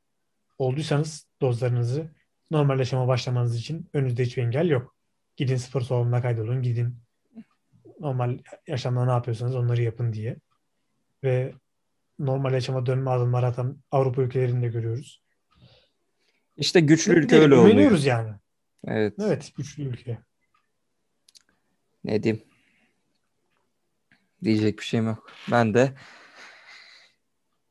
olduysanız 0.59 1.29
dozlarınızı 1.41 2.11
normal 2.51 2.79
yaşama 2.79 3.09
başlamanız 3.09 3.57
için 3.57 3.91
önünüzde 3.93 4.25
hiçbir 4.25 4.43
engel 4.43 4.69
yok. 4.69 4.97
Gidin 5.37 5.57
spor 5.57 5.81
salonuna 5.81 6.23
kaydolun. 6.23 6.63
Gidin 6.63 6.97
normal 8.01 8.39
yaşamda 8.67 9.05
ne 9.05 9.11
yapıyorsanız 9.11 9.57
onları 9.57 9.83
yapın 9.83 10.13
diye. 10.13 10.37
Ve 11.25 11.55
normal 12.19 12.53
yaşama 12.53 12.87
dönme 12.87 13.11
adımları 13.11 13.47
atan 13.47 13.83
Avrupa 13.91 14.23
ülkelerinde 14.23 14.69
görüyoruz. 14.69 15.23
İşte 16.57 16.81
güçlü 16.81 17.13
ülke 17.13 17.39
öyle 17.39 17.55
oluyor. 17.55 17.99
yani. 17.99 18.35
Evet. 18.87 19.15
Evet 19.21 19.53
güçlü 19.57 19.83
ülke. 19.83 20.19
Ne 22.05 22.23
diyeyim? 22.23 22.45
Diyecek 24.45 24.79
bir 24.79 24.85
şeyim 24.85 25.07
yok. 25.07 25.31
Ben 25.51 25.75
de 25.75 25.93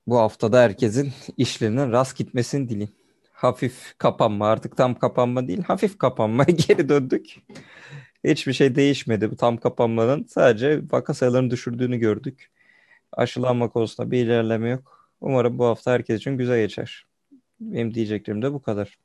bu 0.08 0.20
haftada 0.20 0.62
herkesin 0.62 1.14
işlerinin 1.38 1.92
rast 1.92 2.18
gitmesini 2.18 2.70
dileyim. 2.70 2.92
Hafif 3.32 3.96
kapanma 3.98 4.48
artık 4.48 4.78
tam 4.78 4.96
kapanma 4.96 5.48
değil 5.48 5.64
hafif 5.64 5.98
kapanmaya 5.98 6.52
geri 6.68 6.90
döndük. 6.90 7.36
Hiçbir 8.24 8.54
şey 8.54 8.76
değişmedi 8.76 9.32
bu 9.32 9.36
tam 9.36 9.58
kapanmanın. 9.58 10.24
Sadece 10.24 10.82
vaka 10.92 11.14
sayılarını 11.14 11.52
düşürdüğünü 11.52 11.98
gördük. 11.98 12.52
Aşılanma 13.12 13.70
konusunda 13.70 14.12
bir 14.12 14.26
ilerleme 14.26 14.70
yok. 14.70 15.10
Umarım 15.22 15.60
bu 15.60 15.66
hafta 15.66 15.92
herkes 15.92 16.20
için 16.20 16.38
güzel 16.38 16.58
geçer. 16.60 17.06
Benim 17.60 17.94
diyeceklerim 17.94 18.42
de 18.42 18.54
bu 18.54 18.62
kadar. 18.62 18.98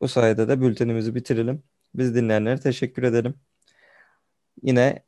Bu 0.00 0.08
sayede 0.08 0.48
de 0.48 0.60
bültenimizi 0.60 1.14
bitirelim. 1.14 1.62
Biz 1.94 2.14
dinleyenlere 2.14 2.60
teşekkür 2.60 3.02
edelim. 3.02 3.34
Yine 4.62 5.02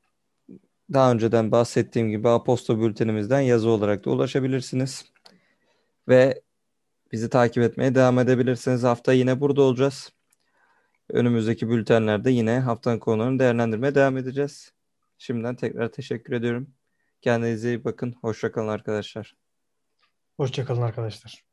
daha 0.92 1.12
önceden 1.12 1.52
bahsettiğim 1.52 2.10
gibi 2.10 2.28
Aposto 2.28 2.80
bültenimizden 2.80 3.40
yazı 3.40 3.68
olarak 3.68 4.04
da 4.04 4.10
ulaşabilirsiniz. 4.10 5.12
Ve 6.08 6.42
bizi 7.12 7.30
takip 7.30 7.62
etmeye 7.62 7.94
devam 7.94 8.18
edebilirsiniz. 8.18 8.82
Hafta 8.82 9.12
yine 9.12 9.40
burada 9.40 9.62
olacağız. 9.62 10.12
Önümüzdeki 11.10 11.68
bültenlerde 11.68 12.30
yine 12.30 12.60
haftanın 12.60 12.98
konularını 12.98 13.38
değerlendirmeye 13.38 13.94
devam 13.94 14.16
edeceğiz. 14.16 14.72
Şimdiden 15.18 15.56
tekrar 15.56 15.92
teşekkür 15.92 16.32
ediyorum. 16.32 16.74
Kendinize 17.22 17.68
iyi 17.68 17.84
bakın. 17.84 18.14
Hoşçakalın 18.20 18.68
arkadaşlar. 18.68 19.36
Hoşçakalın 20.36 20.82
arkadaşlar. 20.82 21.45